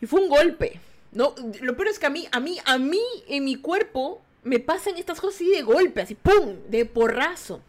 Y 0.00 0.06
fue 0.06 0.20
un 0.20 0.28
golpe. 0.28 0.80
No, 1.12 1.34
lo 1.60 1.76
peor 1.76 1.88
es 1.88 1.98
que 1.98 2.06
a 2.06 2.10
mí, 2.10 2.26
a 2.32 2.40
mí, 2.40 2.58
a 2.64 2.78
mí, 2.78 3.02
en 3.28 3.44
mi 3.44 3.56
cuerpo, 3.56 4.20
me 4.42 4.58
pasan 4.58 4.96
estas 4.96 5.20
cosas 5.20 5.36
así 5.36 5.50
de 5.50 5.62
golpe, 5.62 6.00
así, 6.00 6.14
¡pum! 6.14 6.56
De 6.68 6.84
porrazo 6.84 7.60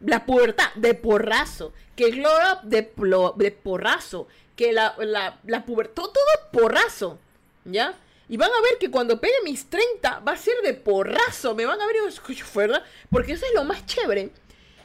la 0.00 0.26
pubertad 0.26 0.72
de 0.74 0.94
porrazo, 0.94 1.72
que 1.96 2.04
el 2.04 2.16
glow 2.16 2.30
de, 2.62 2.92
de 3.36 3.50
porrazo, 3.50 4.28
que 4.56 4.72
la, 4.72 4.94
la, 4.98 5.40
la 5.46 5.64
pubertad, 5.64 5.94
todo, 5.94 6.14
porrazo, 6.52 7.18
¿ya? 7.64 7.94
Y 8.28 8.36
van 8.36 8.50
a 8.50 8.62
ver 8.62 8.78
que 8.78 8.90
cuando 8.90 9.20
pegue 9.20 9.34
mis 9.44 9.68
30 9.68 10.20
va 10.20 10.32
a 10.32 10.36
ser 10.36 10.54
de 10.62 10.74
porrazo, 10.74 11.54
me 11.54 11.66
van 11.66 11.80
a 11.80 11.86
ver 11.86 11.96
y 11.96 12.56
¿verdad? 12.56 12.82
Porque 13.10 13.32
eso 13.32 13.44
es 13.46 13.54
lo 13.54 13.64
más 13.64 13.84
chévere, 13.86 14.30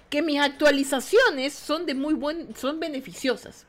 que 0.10 0.22
mis 0.22 0.40
actualizaciones 0.40 1.54
son 1.54 1.86
de 1.86 1.94
muy 1.94 2.14
buen, 2.14 2.56
son 2.56 2.80
beneficiosas. 2.80 3.66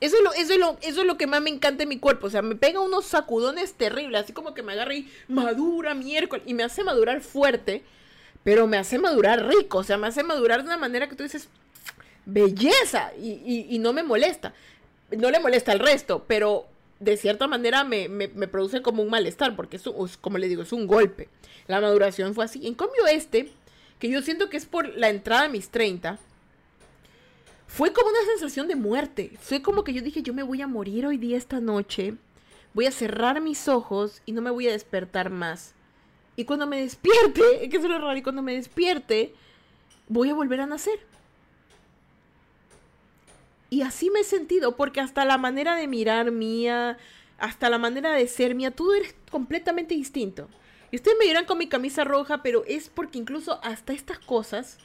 Eso 0.00 0.16
es, 0.16 0.22
lo, 0.22 0.32
eso, 0.32 0.52
es 0.52 0.58
lo, 0.58 0.78
eso 0.80 1.00
es 1.00 1.06
lo 1.06 1.16
que 1.16 1.26
más 1.26 1.42
me 1.42 1.50
encanta 1.50 1.82
en 1.82 1.88
mi 1.88 1.98
cuerpo. 1.98 2.28
O 2.28 2.30
sea, 2.30 2.42
me 2.42 2.54
pega 2.54 2.80
unos 2.80 3.04
sacudones 3.04 3.74
terribles, 3.74 4.22
así 4.22 4.32
como 4.32 4.54
que 4.54 4.62
me 4.62 4.72
agarra 4.72 4.94
y 4.94 5.10
madura 5.26 5.94
miércoles 5.94 6.44
y 6.46 6.54
me 6.54 6.62
hace 6.62 6.84
madurar 6.84 7.20
fuerte 7.20 7.82
pero 8.48 8.66
me 8.66 8.78
hace 8.78 8.98
madurar 8.98 9.46
rico, 9.46 9.76
o 9.76 9.84
sea, 9.84 9.98
me 9.98 10.06
hace 10.06 10.22
madurar 10.22 10.60
de 10.60 10.68
una 10.68 10.78
manera 10.78 11.06
que 11.06 11.14
tú 11.14 11.22
dices, 11.22 11.48
belleza, 12.24 13.12
y, 13.20 13.78
no 13.78 13.92
me 13.92 14.02
molesta. 14.02 14.54
No 15.10 15.30
le 15.30 15.38
molesta 15.38 15.72
al 15.72 15.80
resto, 15.80 16.24
pero 16.26 16.66
de 16.98 17.18
cierta 17.18 17.46
manera 17.46 17.84
me, 17.84 18.08
produce 18.50 18.80
como 18.80 19.02
un 19.02 19.10
malestar, 19.10 19.54
porque 19.54 19.76
es, 19.76 19.84
como 20.20 20.38
le 20.38 20.48
digo, 20.48 20.62
es 20.62 20.72
un 20.72 20.86
golpe. 20.86 21.28
La 21.66 21.82
maduración 21.82 22.34
fue 22.34 22.46
así. 22.46 22.66
En 22.66 22.74
cambio 22.74 23.06
este, 23.06 23.52
que 23.98 24.08
yo 24.08 24.22
siento 24.22 24.48
que 24.48 24.56
es 24.56 24.66
por 24.66 24.88
la 24.96 25.08
entrada 25.08 25.44
a 25.44 25.48
mis 25.48 25.70
30, 25.70 26.18
fue 27.66 27.92
como 27.92 28.08
una 28.08 28.24
sensación 28.26 28.66
de 28.66 28.76
muerte. 28.76 29.32
Fue 29.40 29.62
como 29.62 29.84
que 29.84 29.92
yo 29.92 30.02
dije, 30.02 30.22
yo 30.22 30.32
me 30.32 30.42
voy 30.42 30.62
a 30.62 30.66
morir 30.66 31.06
hoy 31.06 31.18
día 31.18 31.36
esta 31.36 31.60
noche, 31.60 32.14
voy 32.74 32.86
a 32.86 32.90
cerrar 32.90 33.40
mis 33.40 33.68
ojos 33.68 34.22
y 34.26 34.32
no 34.32 34.42
me 34.42 34.50
voy 34.50 34.68
a 34.68 34.72
despertar 34.72 35.30
más. 35.30 35.74
Y 36.34 36.44
cuando 36.44 36.66
me 36.66 36.80
despierte, 36.80 37.42
que 37.70 37.76
es 37.76 37.82
lo 37.82 37.98
raro, 37.98 38.16
y 38.16 38.22
cuando 38.22 38.42
me 38.42 38.54
despierte, 38.54 39.34
voy 40.08 40.30
a 40.30 40.34
volver 40.34 40.60
a 40.60 40.66
nacer. 40.66 41.00
Y 43.70 43.82
así 43.82 44.08
me 44.10 44.20
he 44.20 44.24
sentido, 44.24 44.76
porque 44.76 45.00
hasta 45.00 45.24
la 45.24 45.36
manera 45.36 45.76
de 45.76 45.86
mirar 45.86 46.30
mía, 46.30 46.96
hasta 47.38 47.68
la 47.68 47.78
manera 47.78 48.12
de 48.12 48.26
ser 48.26 48.54
mía, 48.54 48.70
todo 48.70 48.94
es 48.94 49.14
completamente 49.30 49.94
distinto. 49.94 50.48
Y 50.90 50.96
ustedes 50.96 51.16
me 51.18 51.26
dirán 51.26 51.44
con 51.44 51.58
mi 51.58 51.68
camisa 51.68 52.04
roja, 52.04 52.42
pero 52.42 52.64
es 52.66 52.88
porque 52.88 53.18
incluso 53.18 53.60
hasta 53.62 53.92
estas 53.92 54.18
cosas 54.18 54.78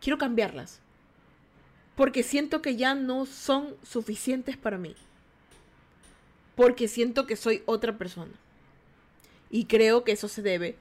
quiero 0.00 0.18
cambiarlas. 0.18 0.80
Porque 1.94 2.22
siento 2.22 2.60
que 2.60 2.76
ya 2.76 2.94
no 2.94 3.24
son 3.26 3.76
suficientes 3.84 4.56
para 4.56 4.78
mí. 4.78 4.96
Porque 6.56 6.88
siento 6.88 7.26
que 7.26 7.36
soy 7.36 7.62
otra 7.66 7.96
persona. 7.96 8.32
Y 9.50 9.66
creo 9.66 10.02
que 10.02 10.12
eso 10.12 10.28
se 10.28 10.42
debe 10.42 10.76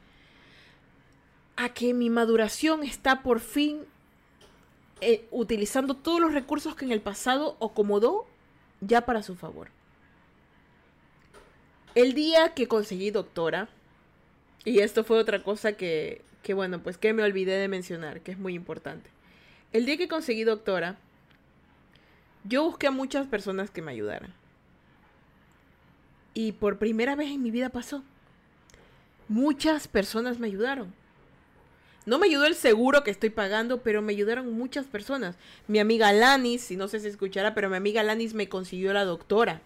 a 1.56 1.70
que 1.70 1.94
mi 1.94 2.10
maduración 2.10 2.84
está 2.84 3.22
por 3.22 3.40
fin 3.40 3.82
eh, 5.02 5.28
utilizando 5.32 5.96
todos 5.96 6.20
los 6.20 6.34
recursos 6.34 6.76
que 6.76 6.86
en 6.86 6.92
el 6.92 7.02
pasado 7.02 7.58
acomodó 7.62 8.26
ya 8.82 9.06
para 9.06 9.22
su 9.22 9.36
favor. 9.36 9.70
El 11.94 12.14
día 12.14 12.54
que 12.56 12.68
conseguí 12.68 13.12
doctora, 13.12 13.70
y 14.66 14.80
esto 14.80 15.04
fue 15.04 15.18
otra 15.18 15.44
cosa 15.44 15.74
que, 15.74 16.22
que 16.42 16.54
bueno, 16.54 16.82
pues 16.82 16.98
que 16.98 17.14
me 17.14 17.24
olvidé 17.24 17.58
de 17.58 17.68
mencionar, 17.68 18.22
que 18.22 18.32
es 18.32 18.38
muy 18.38 18.54
importante. 18.54 19.10
El 19.72 19.86
día 19.86 19.98
que 19.98 20.08
conseguí 20.08 20.44
doctora, 20.44 20.98
yo 22.44 22.64
busqué 22.64 22.88
a 22.88 22.92
muchas 22.92 23.28
personas 23.28 23.72
que 23.72 23.82
me 23.82 23.92
ayudaran. 23.92 24.34
Y 26.34 26.54
por 26.54 26.78
primera 26.78 27.16
vez 27.16 27.30
en 27.30 27.42
mi 27.42 27.52
vida 27.52 27.70
pasó. 27.70 28.04
Muchas 29.28 29.88
personas 29.88 30.40
me 30.40 30.48
ayudaron. 30.48 30.94
No 32.06 32.20
me 32.20 32.28
ayudó 32.28 32.46
el 32.46 32.56
seguro 32.56 33.04
que 33.04 33.12
estoy 33.12 33.30
pagando, 33.30 33.82
pero 33.82 34.02
me 34.02 34.12
ayudaron 34.12 34.52
muchas 34.52 34.86
personas. 34.86 35.38
Mi 35.68 35.80
amiga 35.80 36.12
Lanis, 36.12 36.62
si 36.62 36.76
no 36.76 36.88
sé 36.90 37.00
si 37.00 37.08
escuchará, 37.08 37.54
pero 37.56 37.70
mi 37.70 37.78
amiga 37.78 38.04
Lanis 38.04 38.34
me 38.34 38.50
consiguió 38.50 38.92
la 38.92 39.06
doctora. 39.06 39.62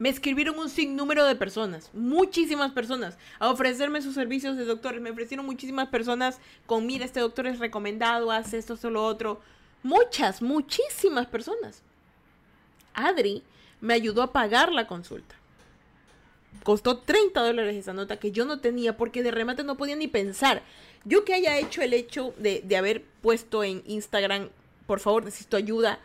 Me 0.00 0.08
escribieron 0.08 0.58
un 0.58 0.70
sinnúmero 0.70 1.26
de 1.26 1.36
personas, 1.36 1.90
muchísimas 1.92 2.72
personas, 2.72 3.18
a 3.38 3.50
ofrecerme 3.50 4.00
sus 4.00 4.14
servicios 4.14 4.56
de 4.56 4.64
doctores. 4.64 5.02
Me 5.02 5.10
ofrecieron 5.10 5.44
muchísimas 5.44 5.88
personas 5.88 6.38
con, 6.64 6.86
mira, 6.86 7.04
este 7.04 7.20
doctor 7.20 7.46
es 7.46 7.58
recomendado, 7.58 8.30
hace 8.32 8.56
esto, 8.56 8.72
esto, 8.72 8.88
lo 8.88 9.04
otro. 9.04 9.42
Muchas, 9.82 10.40
muchísimas 10.40 11.26
personas. 11.26 11.82
Adri 12.94 13.42
me 13.82 13.92
ayudó 13.92 14.22
a 14.22 14.32
pagar 14.32 14.72
la 14.72 14.86
consulta. 14.86 15.34
Costó 16.62 16.96
30 16.96 17.38
dólares 17.42 17.76
esa 17.76 17.92
nota 17.92 18.16
que 18.16 18.32
yo 18.32 18.46
no 18.46 18.58
tenía 18.60 18.96
porque 18.96 19.22
de 19.22 19.32
remate 19.32 19.64
no 19.64 19.76
podía 19.76 19.96
ni 19.96 20.08
pensar. 20.08 20.62
Yo 21.04 21.26
que 21.26 21.34
haya 21.34 21.58
hecho 21.58 21.82
el 21.82 21.92
hecho 21.92 22.32
de, 22.38 22.62
de 22.64 22.76
haber 22.78 23.04
puesto 23.20 23.64
en 23.64 23.82
Instagram, 23.84 24.48
por 24.86 25.00
favor, 25.00 25.26
necesito 25.26 25.58
ayuda, 25.58 26.00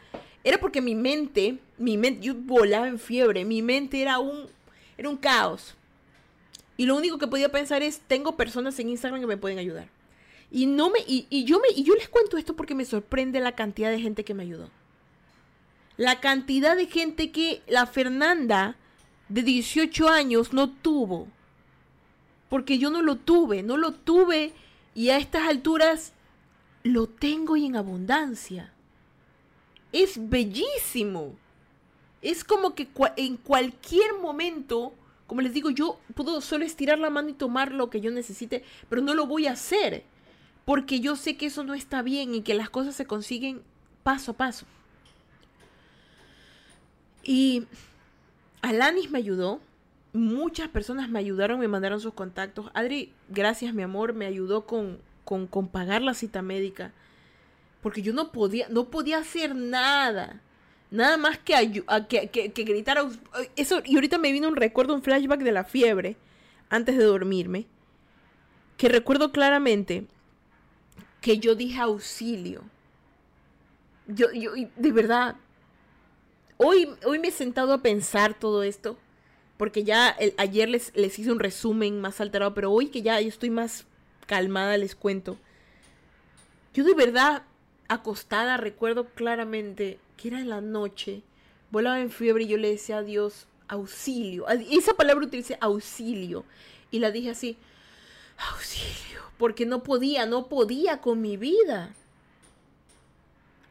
era 0.45 0.59
porque 0.59 0.79
mi 0.79 0.93
mente, 0.93 1.57
mi 1.79 1.97
mente, 1.97 2.21
yo 2.21 2.35
volaba 2.35 2.87
en 2.87 2.99
fiebre, 2.99 3.43
mi 3.43 3.63
mente 3.63 3.99
era 3.99 4.19
un, 4.19 4.45
era 4.95 5.09
un 5.09 5.17
caos. 5.17 5.73
Y 6.77 6.85
lo 6.85 6.95
único 6.95 7.17
que 7.17 7.25
podía 7.25 7.49
pensar 7.49 7.81
es, 7.81 7.99
tengo 8.07 8.37
personas 8.37 8.77
en 8.77 8.89
Instagram 8.89 9.19
que 9.19 9.27
me 9.27 9.37
pueden 9.37 9.57
ayudar. 9.57 9.87
Y 10.51 10.67
no 10.67 10.91
me, 10.91 10.99
y, 11.07 11.43
yo 11.45 11.59
me, 11.59 11.69
y 11.75 11.83
yo 11.83 11.95
les 11.95 12.07
cuento 12.09 12.37
esto 12.37 12.55
porque 12.55 12.75
me 12.75 12.85
sorprende 12.85 13.39
la 13.39 13.53
cantidad 13.53 13.89
de 13.89 13.99
gente 13.99 14.23
que 14.23 14.35
me 14.35 14.43
ayudó. 14.43 14.69
La 15.97 16.19
cantidad 16.19 16.77
de 16.77 16.85
gente 16.85 17.31
que 17.31 17.63
la 17.67 17.87
Fernanda 17.87 18.75
de 19.29 19.41
18 19.41 20.09
años 20.09 20.53
no 20.53 20.69
tuvo. 20.69 21.27
Porque 22.49 22.77
yo 22.77 22.91
no 22.91 23.01
lo 23.01 23.15
tuve, 23.15 23.63
no 23.63 23.77
lo 23.77 23.93
tuve 23.93 24.53
y 24.93 25.09
a 25.09 25.17
estas 25.17 25.47
alturas 25.47 26.13
lo 26.83 27.07
tengo 27.07 27.57
y 27.57 27.65
en 27.65 27.77
abundancia. 27.77 28.74
Es 29.95 30.29
bellísimo. 30.29 31.37
Es 32.21 32.43
como 32.43 32.75
que 32.75 32.89
en 33.15 33.37
cualquier 33.37 34.15
momento, 34.21 34.93
como 35.25 35.39
les 35.39 35.53
digo, 35.53 35.69
yo 35.69 36.01
puedo 36.15 36.41
solo 36.41 36.65
estirar 36.65 36.99
la 36.99 37.09
mano 37.09 37.29
y 37.29 37.33
tomar 37.33 37.71
lo 37.71 37.89
que 37.89 38.01
yo 38.01 38.11
necesite, 38.11 38.65
pero 38.89 39.01
no 39.01 39.13
lo 39.13 39.25
voy 39.25 39.47
a 39.47 39.53
hacer. 39.53 40.03
Porque 40.65 40.99
yo 40.99 41.15
sé 41.15 41.37
que 41.37 41.45
eso 41.45 41.63
no 41.63 41.73
está 41.73 42.01
bien 42.01 42.35
y 42.35 42.41
que 42.41 42.55
las 42.55 42.69
cosas 42.69 42.93
se 42.93 43.05
consiguen 43.05 43.61
paso 44.03 44.31
a 44.31 44.37
paso. 44.37 44.65
Y 47.23 47.65
Alanis 48.61 49.09
me 49.09 49.19
ayudó. 49.19 49.61
Muchas 50.11 50.67
personas 50.67 51.07
me 51.07 51.19
ayudaron, 51.19 51.57
me 51.57 51.69
mandaron 51.69 52.01
sus 52.01 52.13
contactos. 52.13 52.69
Adri, 52.73 53.13
gracias 53.29 53.73
mi 53.73 53.83
amor, 53.83 54.11
me 54.11 54.25
ayudó 54.25 54.65
con, 54.65 54.99
con, 55.23 55.47
con 55.47 55.69
pagar 55.69 56.01
la 56.01 56.13
cita 56.15 56.41
médica. 56.41 56.91
Porque 57.85 58.01
yo 58.01 58.13
no 58.13 58.31
podía, 58.31 58.67
no 58.69 58.89
podía 58.89 59.19
hacer 59.19 59.53
nada. 59.53 60.41
Nada 60.89 61.17
más 61.17 61.37
que, 61.37 61.83
que, 62.09 62.51
que, 62.51 62.63
gritar. 62.63 62.97
Eso, 63.55 63.83
y 63.85 63.93
ahorita 63.93 64.17
me 64.17 64.31
vino 64.31 64.47
un 64.47 64.55
recuerdo, 64.55 64.95
un 64.95 65.03
flashback 65.03 65.41
de 65.41 65.51
la 65.51 65.65
fiebre, 65.65 66.17
antes 66.71 66.97
de 66.97 67.03
dormirme. 67.03 67.67
Que 68.75 68.89
recuerdo 68.89 69.31
claramente 69.31 70.07
que 71.21 71.37
yo 71.37 71.53
dije 71.53 71.79
auxilio. 71.79 72.63
Yo, 74.07 74.31
yo, 74.31 74.53
de 74.75 74.91
verdad, 74.91 75.35
Hoy, 76.57 76.89
hoy 77.05 77.19
me 77.19 77.27
he 77.27 77.31
sentado 77.31 77.71
a 77.71 77.83
pensar 77.83 78.33
todo 78.33 78.63
esto, 78.63 78.97
porque 79.57 79.83
ya 79.83 80.17
ayer 80.37 80.69
les, 80.69 80.91
les 80.95 81.19
hice 81.19 81.31
un 81.31 81.39
resumen 81.39 82.01
más 82.01 82.19
alterado, 82.19 82.55
pero 82.55 82.71
hoy 82.71 82.87
que 82.87 83.03
ya 83.03 83.21
yo 83.21 83.27
estoy 83.27 83.51
más 83.51 83.85
calmada 84.25 84.75
les 84.75 84.95
cuento. 84.95 85.37
Yo 86.73 86.83
de 86.83 86.95
verdad, 86.95 87.43
acostada, 87.87 88.57
recuerdo 88.57 89.05
claramente 89.05 89.99
que 90.17 90.29
era 90.29 90.39
en 90.39 90.49
la 90.49 90.61
noche, 90.61 91.21
volaba 91.71 91.99
en 91.99 92.11
fiebre 92.11 92.43
y 92.43 92.47
yo 92.47 92.57
le 92.57 92.71
decía 92.71 92.97
a 92.97 93.03
Dios, 93.03 93.47
auxilio. 93.67 94.47
Esa 94.47 94.93
palabra 94.93 95.25
utilicé, 95.25 95.57
auxilio. 95.61 96.45
Y 96.91 96.99
la 96.99 97.11
dije 97.11 97.31
así, 97.31 97.57
auxilio, 98.37 99.21
porque 99.37 99.65
no 99.65 99.83
podía, 99.83 100.25
no 100.25 100.47
podía 100.47 101.01
con 101.01 101.21
mi 101.21 101.37
vida. 101.37 101.93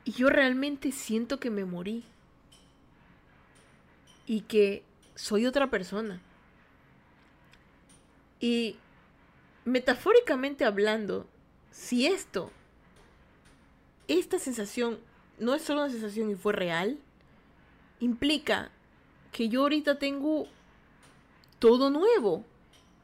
Y 0.04 0.12
yo 0.12 0.28
realmente 0.28 0.92
siento 0.92 1.40
que 1.40 1.50
me 1.50 1.64
morí 1.64 2.04
y 4.26 4.42
que 4.42 4.82
soy 5.14 5.46
otra 5.46 5.70
persona. 5.70 6.20
Y 8.40 8.76
metafóricamente 9.64 10.64
hablando, 10.64 11.26
si 11.70 12.06
esto, 12.06 12.50
esta 14.08 14.38
sensación 14.38 14.98
no 15.38 15.54
es 15.54 15.62
solo 15.62 15.82
una 15.82 15.90
sensación 15.90 16.30
y 16.30 16.34
fue 16.34 16.52
real, 16.52 16.98
implica 18.00 18.70
que 19.32 19.48
yo 19.48 19.62
ahorita 19.62 19.98
tengo 19.98 20.46
todo 21.58 21.90
nuevo 21.90 22.44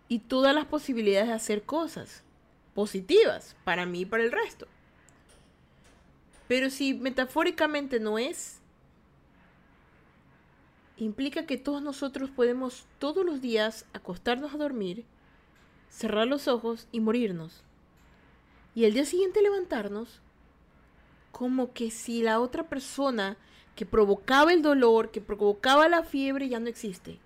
y 0.09 0.21
todas 0.21 0.55
las 0.55 0.67
posibilidades 0.67 1.29
de 1.29 1.35
hacer 1.35 1.63
cosas 1.63 2.23
positivas 2.75 3.57
para 3.65 3.87
mí 3.87 4.01
y 4.01 4.07
para 4.07 4.23
el 4.23 4.33
resto. 4.33 4.67
Pero 6.49 6.71
si 6.71 6.95
metafóricamente 6.95 8.01
no 8.01 8.19
es, 8.19 8.59
implica 10.97 11.47
que 11.47 11.57
todos 11.57 11.83
nosotros 11.83 12.31
podemos 12.31 12.87
todos 12.99 13.25
los 13.25 13.41
días 13.41 13.87
acostarnos 13.93 14.53
a 14.53 14.59
dormir, 14.59 15.05
cerrar 15.89 16.27
los 16.27 16.49
ojos 16.49 16.89
y 16.93 17.01
morirnos. 17.01 17.63
Y 18.75 18.85
el 18.85 18.95
día 18.95 19.05
siguiente 19.05 19.43
levantarnos 19.43 20.21
como 21.33 21.73
que 21.73 21.91
si 21.91 22.23
la 22.23 22.41
otra 22.41 22.65
persona 22.65 23.37
que 23.77 23.87
provocaba 23.87 24.53
el 24.53 24.63
dolor, 24.63 25.11
que 25.11 25.21
provocaba 25.21 25.89
la 25.89 26.03
fiebre, 26.03 26.49
ya 26.49 26.61
no 26.61 26.69
existe. 26.69 27.19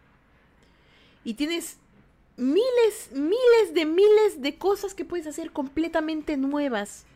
Y 1.24 1.34
tienes 1.34 1.78
miles, 2.36 3.10
miles 3.12 3.74
de 3.74 3.86
miles 3.86 4.40
de 4.40 4.56
cosas 4.56 4.94
que 4.94 5.04
puedes 5.04 5.26
hacer 5.26 5.52
completamente 5.52 6.36
nuevas, 6.36 7.06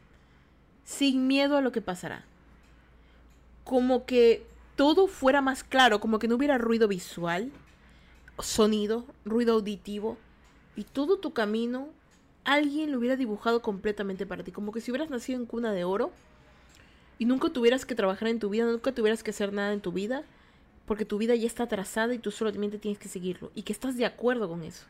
sin 0.84 1.26
miedo 1.26 1.56
a 1.56 1.60
lo 1.60 1.72
que 1.72 1.82
pasará. 1.82 2.24
Como 3.64 4.06
que 4.06 4.46
todo 4.76 5.06
fuera 5.06 5.42
más 5.42 5.62
claro, 5.64 6.00
como 6.00 6.18
que 6.18 6.28
no 6.28 6.36
hubiera 6.36 6.56
ruido 6.56 6.88
visual, 6.88 7.52
sonido, 8.38 9.04
ruido 9.24 9.54
auditivo, 9.54 10.16
y 10.74 10.84
todo 10.84 11.18
tu 11.18 11.32
camino 11.32 11.88
alguien 12.44 12.92
lo 12.92 12.98
hubiera 12.98 13.16
dibujado 13.16 13.60
completamente 13.60 14.24
para 14.24 14.42
ti, 14.42 14.52
como 14.52 14.72
que 14.72 14.80
si 14.80 14.90
hubieras 14.90 15.10
nacido 15.10 15.38
en 15.38 15.46
cuna 15.46 15.72
de 15.72 15.84
oro 15.84 16.12
y 17.18 17.24
nunca 17.24 17.50
tuvieras 17.50 17.84
que 17.84 17.94
trabajar 17.94 18.28
en 18.28 18.38
tu 18.38 18.50
vida, 18.50 18.64
nunca 18.64 18.94
tuvieras 18.94 19.22
que 19.22 19.30
hacer 19.30 19.52
nada 19.52 19.72
en 19.72 19.80
tu 19.80 19.92
vida, 19.92 20.24
porque 20.86 21.04
tu 21.04 21.18
vida 21.18 21.34
ya 21.34 21.46
está 21.46 21.66
trazada 21.66 22.14
y 22.14 22.18
tú 22.18 22.30
solamente 22.30 22.78
tienes 22.78 22.98
que 22.98 23.08
seguirlo, 23.08 23.50
y 23.54 23.62
que 23.62 23.72
estás 23.72 23.96
de 23.96 24.06
acuerdo 24.06 24.48
con 24.48 24.62
eso. 24.62 24.86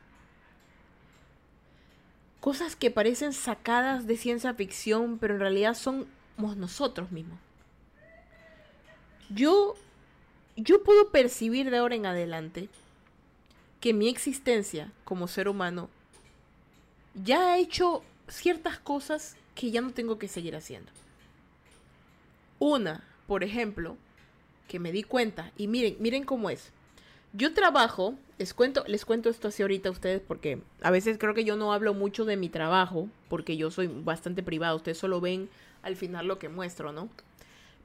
Cosas 2.40 2.76
que 2.76 2.90
parecen 2.90 3.32
sacadas 3.32 4.06
de 4.06 4.16
ciencia 4.16 4.54
ficción, 4.54 5.18
pero 5.18 5.34
en 5.34 5.40
realidad 5.40 5.74
somos 5.74 6.06
nosotros 6.56 7.10
mismos 7.10 7.38
yo, 9.28 9.74
yo 10.56 10.82
puedo 10.82 11.10
percibir 11.10 11.70
de 11.70 11.78
ahora 11.78 11.94
en 11.94 12.06
adelante 12.06 12.68
que 13.80 13.92
mi 13.92 14.08
existencia 14.08 14.90
como 15.04 15.28
ser 15.28 15.48
humano 15.48 15.88
ya 17.14 17.52
ha 17.52 17.58
hecho 17.58 18.02
ciertas 18.28 18.78
cosas 18.78 19.36
que 19.54 19.70
ya 19.70 19.80
no 19.80 19.90
tengo 19.90 20.18
que 20.18 20.28
seguir 20.28 20.56
haciendo. 20.56 20.90
Una, 22.58 23.04
por 23.26 23.44
ejemplo, 23.44 23.96
que 24.68 24.78
me 24.78 24.92
di 24.92 25.02
cuenta, 25.02 25.52
y 25.56 25.66
miren, 25.66 25.96
miren 25.98 26.24
cómo 26.24 26.50
es. 26.50 26.72
Yo 27.32 27.52
trabajo, 27.52 28.14
les 28.38 28.54
cuento, 28.54 28.84
les 28.86 29.04
cuento 29.04 29.28
esto 29.28 29.48
así 29.48 29.62
ahorita 29.62 29.90
a 29.90 29.92
ustedes 29.92 30.22
porque 30.26 30.60
a 30.80 30.90
veces 30.90 31.18
creo 31.18 31.34
que 31.34 31.44
yo 31.44 31.56
no 31.56 31.72
hablo 31.72 31.92
mucho 31.92 32.24
de 32.24 32.36
mi 32.36 32.48
trabajo, 32.48 33.08
porque 33.28 33.56
yo 33.56 33.70
soy 33.70 33.86
bastante 33.86 34.42
privado, 34.42 34.76
ustedes 34.76 34.98
solo 34.98 35.20
ven 35.20 35.48
al 35.82 35.96
final 35.96 36.26
lo 36.26 36.38
que 36.38 36.48
muestro, 36.48 36.92
¿no? 36.92 37.08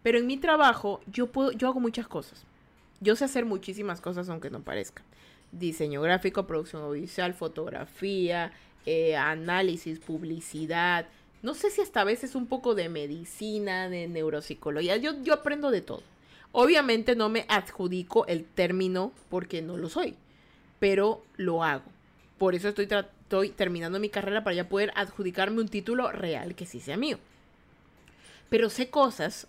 Pero 0.02 0.18
en 0.18 0.28
mi 0.28 0.38
trabajo 0.38 1.02
yo 1.08 1.28
puedo, 1.28 1.52
yo 1.52 1.68
hago 1.68 1.80
muchas 1.80 2.08
cosas. 2.08 2.46
Yo 3.00 3.16
sé 3.16 3.26
hacer 3.26 3.46
muchísimas 3.46 4.00
cosas 4.00 4.30
aunque 4.30 4.50
no 4.50 4.62
parezca. 4.62 5.04
Diseño 5.52 6.02
gráfico, 6.02 6.48
producción 6.48 6.84
audiovisual, 6.84 7.34
fotografía, 7.34 8.54
eh, 8.86 9.16
análisis, 9.16 10.00
publicidad. 10.00 11.08
No 11.44 11.54
sé 11.54 11.70
si 11.70 11.82
hasta 11.82 12.02
a 12.02 12.06
veces 12.06 12.34
un 12.34 12.48
poco 12.48 12.74
de 12.74 12.90
medicina, 12.90 13.90
de 13.90 14.08
neuropsicología. 14.08 14.98
Yo, 14.98 15.22
yo 15.22 15.34
aprendo 15.34 15.70
de 15.70 15.82
todo. 15.82 16.02
Obviamente 16.54 17.16
no 17.16 17.30
me 17.30 17.46
adjudico 17.50 18.26
el 18.28 18.46
término 18.46 19.12
porque 19.30 19.62
no 19.62 19.78
lo 19.78 19.90
soy, 19.90 20.16
pero 20.80 21.24
lo 21.36 21.64
hago. 21.64 21.84
por 22.38 22.56
eso 22.56 22.70
estoy, 22.70 22.88
estoy 22.90 23.50
terminando 23.50 24.00
mi 24.00 24.10
carrera 24.10 24.44
para 24.44 24.56
ya 24.56 24.70
poder 24.70 24.92
adjudicarme 24.96 25.62
un 25.62 25.68
título 25.68 26.12
real 26.12 26.56
que 26.56 26.66
sí 26.66 26.80
sea 26.80 26.98
mío. 26.98 27.20
Pero 28.50 28.70
sé 28.70 28.90
cosas 28.90 29.48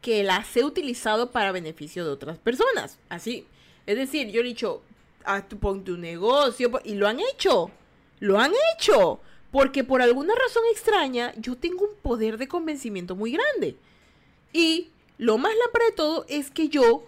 que 0.00 0.24
las 0.24 0.56
he 0.56 0.64
utilizado 0.64 1.30
para 1.30 1.52
beneficio 1.52 2.04
de 2.04 2.10
otras 2.10 2.38
personas. 2.38 2.98
Así. 3.08 3.46
Es 3.86 3.96
decir, 3.96 4.30
yo 4.30 4.40
he 4.40 4.44
dicho, 4.44 4.82
a 5.24 5.46
tu, 5.46 5.58
pon 5.58 5.84
tu 5.84 5.96
negocio. 5.96 6.70
Y 6.84 6.94
lo 6.94 7.06
han 7.06 7.20
hecho. 7.20 7.70
Lo 8.18 8.38
han 8.38 8.52
hecho. 8.74 9.20
Porque 9.50 9.82
por 9.84 10.00
alguna 10.00 10.34
razón 10.34 10.62
extraña, 10.70 11.34
yo 11.36 11.56
tengo 11.56 11.84
un 11.84 11.96
poder 12.02 12.38
de 12.38 12.48
convencimiento 12.48 13.16
muy 13.16 13.32
grande. 13.32 13.76
Y 14.52 14.90
lo 15.18 15.38
más 15.38 15.52
lámpara 15.56 15.86
de 15.86 15.92
todo 15.92 16.24
es 16.28 16.50
que 16.50 16.68
yo 16.68 17.04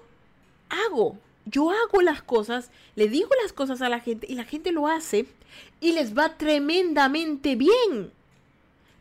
hago. 0.68 1.18
Yo 1.44 1.70
hago 1.70 2.02
las 2.02 2.22
cosas, 2.22 2.70
le 2.94 3.08
digo 3.08 3.30
las 3.42 3.52
cosas 3.52 3.82
a 3.82 3.88
la 3.88 4.00
gente 4.00 4.26
y 4.30 4.34
la 4.34 4.44
gente 4.44 4.70
lo 4.70 4.86
hace 4.86 5.26
y 5.80 5.92
les 5.92 6.16
va 6.16 6.36
tremendamente 6.36 7.56
bien. 7.56 8.12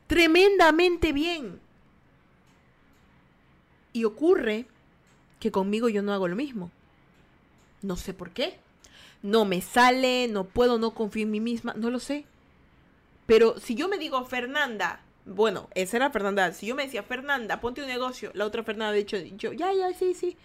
Tremendamente 0.08 1.14
bien. 1.14 1.60
Y 3.94 4.06
ocurre 4.06 4.66
que 5.40 5.52
conmigo 5.52 5.90
yo 5.90 6.02
no 6.02 6.14
hago 6.14 6.28
lo 6.28 6.36
mismo. 6.36 6.72
No 7.82 7.96
sé 7.96 8.14
por 8.14 8.32
qué. 8.32 8.58
No 9.22 9.46
me 9.46 9.62
sale, 9.62 10.28
no 10.28 10.46
puedo, 10.46 10.80
no 10.80 10.92
confío 10.92 11.24
en 11.24 11.32
mí 11.32 11.40
misma, 11.40 11.74
no 11.76 11.92
lo 11.92 12.00
sé. 12.00 12.26
Pero 13.26 13.60
si 13.60 13.76
yo 13.76 13.88
me 13.88 13.98
digo 13.98 14.26
Fernanda, 14.26 15.02
bueno, 15.26 15.70
esa 15.76 15.98
era 15.98 16.10
Fernanda. 16.10 16.52
Si 16.54 16.68
yo 16.68 16.76
me 16.76 16.86
decía 16.86 17.04
Fernanda, 17.04 17.62
ponte 17.62 17.82
un 17.82 17.88
negocio, 17.88 18.32
la 18.34 18.46
otra 18.46 18.64
Fernanda, 18.64 18.92
de 18.92 19.00
hecho, 19.00 19.18
yo, 19.18 19.54
ya, 19.54 19.74
ya, 19.74 19.94
sí, 19.94 20.14
sí. 20.14 20.38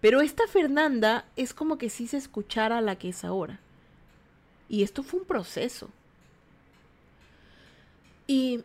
Pero 0.00 0.20
esta 0.20 0.46
Fernanda 0.46 1.26
es 1.36 1.52
como 1.52 1.76
que 1.76 1.90
sí 1.90 2.06
se 2.06 2.16
escuchara 2.16 2.80
la 2.80 2.96
que 2.96 3.10
es 3.10 3.24
ahora. 3.24 3.60
Y 4.68 4.82
esto 4.82 5.02
fue 5.02 5.20
un 5.20 5.26
proceso. 5.26 5.90
Y 8.26 8.60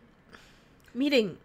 miren, 0.94 1.38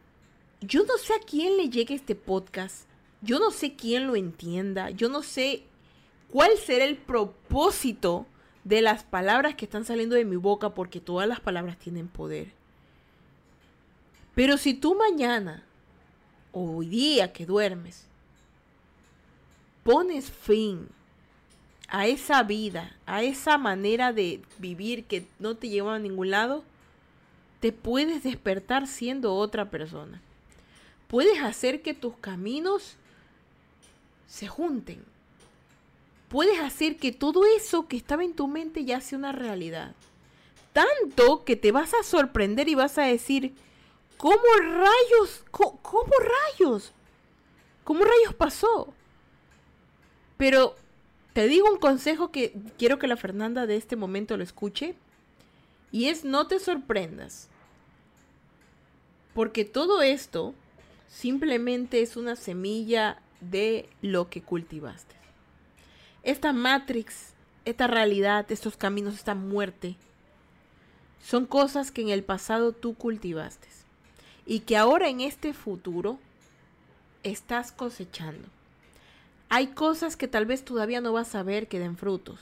yo 0.60 0.84
no 0.84 0.98
sé 0.98 1.14
a 1.14 1.20
quién 1.20 1.56
le 1.56 1.70
llegue 1.70 1.94
este 1.94 2.14
podcast. 2.14 2.86
Yo 3.22 3.38
no 3.38 3.50
sé 3.50 3.74
quién 3.74 4.06
lo 4.06 4.14
entienda. 4.14 4.90
Yo 4.90 5.08
no 5.08 5.22
sé 5.22 5.64
cuál 6.30 6.56
será 6.58 6.84
el 6.84 6.96
propósito 6.96 8.26
de 8.64 8.82
las 8.82 9.04
palabras 9.04 9.54
que 9.54 9.64
están 9.64 9.84
saliendo 9.84 10.16
de 10.16 10.24
mi 10.24 10.36
boca 10.36 10.70
porque 10.70 11.00
todas 11.00 11.28
las 11.28 11.40
palabras 11.40 11.78
tienen 11.78 12.08
poder. 12.08 12.48
Pero 14.34 14.56
si 14.56 14.74
tú 14.74 14.94
mañana 14.94 15.62
o 16.52 16.76
hoy 16.76 16.88
día 16.88 17.32
que 17.32 17.46
duermes 17.46 18.06
pones 19.82 20.30
fin 20.30 20.88
a 21.88 22.06
esa 22.06 22.42
vida, 22.42 22.96
a 23.06 23.22
esa 23.22 23.58
manera 23.58 24.12
de 24.12 24.42
vivir 24.58 25.04
que 25.04 25.26
no 25.38 25.56
te 25.56 25.68
lleva 25.68 25.94
a 25.96 25.98
ningún 25.98 26.30
lado, 26.30 26.62
te 27.60 27.72
puedes 27.72 28.22
despertar 28.22 28.86
siendo 28.86 29.34
otra 29.34 29.70
persona 29.70 30.20
puedes 31.10 31.42
hacer 31.42 31.82
que 31.82 31.92
tus 31.92 32.16
caminos 32.18 32.94
se 34.28 34.46
junten. 34.46 35.04
Puedes 36.30 36.60
hacer 36.60 36.96
que 36.96 37.10
todo 37.10 37.44
eso 37.44 37.88
que 37.88 37.96
estaba 37.96 38.22
en 38.22 38.34
tu 38.34 38.46
mente 38.46 38.84
ya 38.84 39.00
sea 39.00 39.18
una 39.18 39.32
realidad. 39.32 39.96
Tanto 40.72 41.44
que 41.44 41.56
te 41.56 41.72
vas 41.72 41.92
a 41.92 42.04
sorprender 42.04 42.68
y 42.68 42.76
vas 42.76 42.98
a 42.98 43.02
decir, 43.02 43.52
¿cómo 44.16 44.36
rayos? 44.60 45.44
¿Cómo, 45.50 46.12
rayos? 46.20 46.92
¿Cómo 47.82 48.04
rayos 48.04 48.32
pasó? 48.34 48.94
Pero 50.36 50.76
te 51.32 51.48
digo 51.48 51.68
un 51.68 51.80
consejo 51.80 52.30
que 52.30 52.54
quiero 52.78 53.00
que 53.00 53.08
la 53.08 53.16
Fernanda 53.16 53.66
de 53.66 53.74
este 53.74 53.96
momento 53.96 54.36
lo 54.36 54.44
escuche. 54.44 54.94
Y 55.90 56.10
es 56.10 56.24
no 56.24 56.46
te 56.46 56.60
sorprendas. 56.60 57.48
Porque 59.34 59.64
todo 59.64 60.00
esto 60.00 60.54
simplemente 61.08 62.02
es 62.02 62.16
una 62.16 62.36
semilla 62.36 63.20
de 63.40 63.88
lo 64.00 64.30
que 64.30 64.42
cultivaste. 64.42 65.19
Esta 66.22 66.52
matrix, 66.52 67.32
esta 67.64 67.86
realidad, 67.86 68.50
estos 68.50 68.76
caminos, 68.76 69.14
esta 69.14 69.34
muerte, 69.34 69.96
son 71.22 71.46
cosas 71.46 71.90
que 71.90 72.02
en 72.02 72.08
el 72.08 72.22
pasado 72.22 72.72
tú 72.72 72.94
cultivaste 72.94 73.68
y 74.46 74.60
que 74.60 74.76
ahora 74.76 75.08
en 75.08 75.20
este 75.20 75.52
futuro 75.52 76.18
estás 77.22 77.72
cosechando. 77.72 78.48
Hay 79.48 79.68
cosas 79.68 80.16
que 80.16 80.28
tal 80.28 80.46
vez 80.46 80.64
todavía 80.64 81.00
no 81.00 81.12
vas 81.12 81.34
a 81.34 81.42
ver 81.42 81.68
que 81.68 81.78
den 81.78 81.96
frutos, 81.96 82.40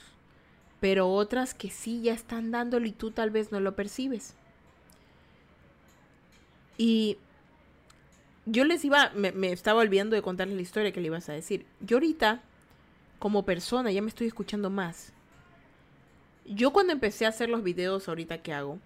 pero 0.79 1.11
otras 1.11 1.53
que 1.53 1.69
sí 1.69 2.01
ya 2.01 2.13
están 2.13 2.51
dándolo 2.51 2.85
y 2.87 2.91
tú 2.91 3.11
tal 3.11 3.29
vez 3.29 3.51
no 3.51 3.59
lo 3.59 3.75
percibes. 3.75 4.33
Y 6.77 7.17
yo 8.45 8.63
les 8.63 8.83
iba, 8.85 9.11
me, 9.13 9.51
estaba 9.51 9.81
olvidando 9.81 10.15
de 10.15 10.21
contarles 10.21 10.55
la 10.55 10.61
historia 10.61 10.91
que 10.91 11.01
le 11.01 11.07
ibas 11.07 11.29
a 11.29 11.33
decir. 11.33 11.65
Yo 11.81 11.97
ahorita, 11.97 12.41
como 13.19 13.43
persona, 13.43 13.91
ya 13.91 14.01
me 14.01 14.07
estoy 14.07 14.27
escuchando 14.27 14.69
más. 14.69 15.13
Yo 16.45 16.71
cuando 16.71 16.93
empecé 16.93 17.25
a 17.25 17.29
hacer 17.29 17.49
los 17.49 17.63
videos 17.63 18.07
ahorita 18.07 18.41
que 18.41 18.53
hago, 18.53 18.79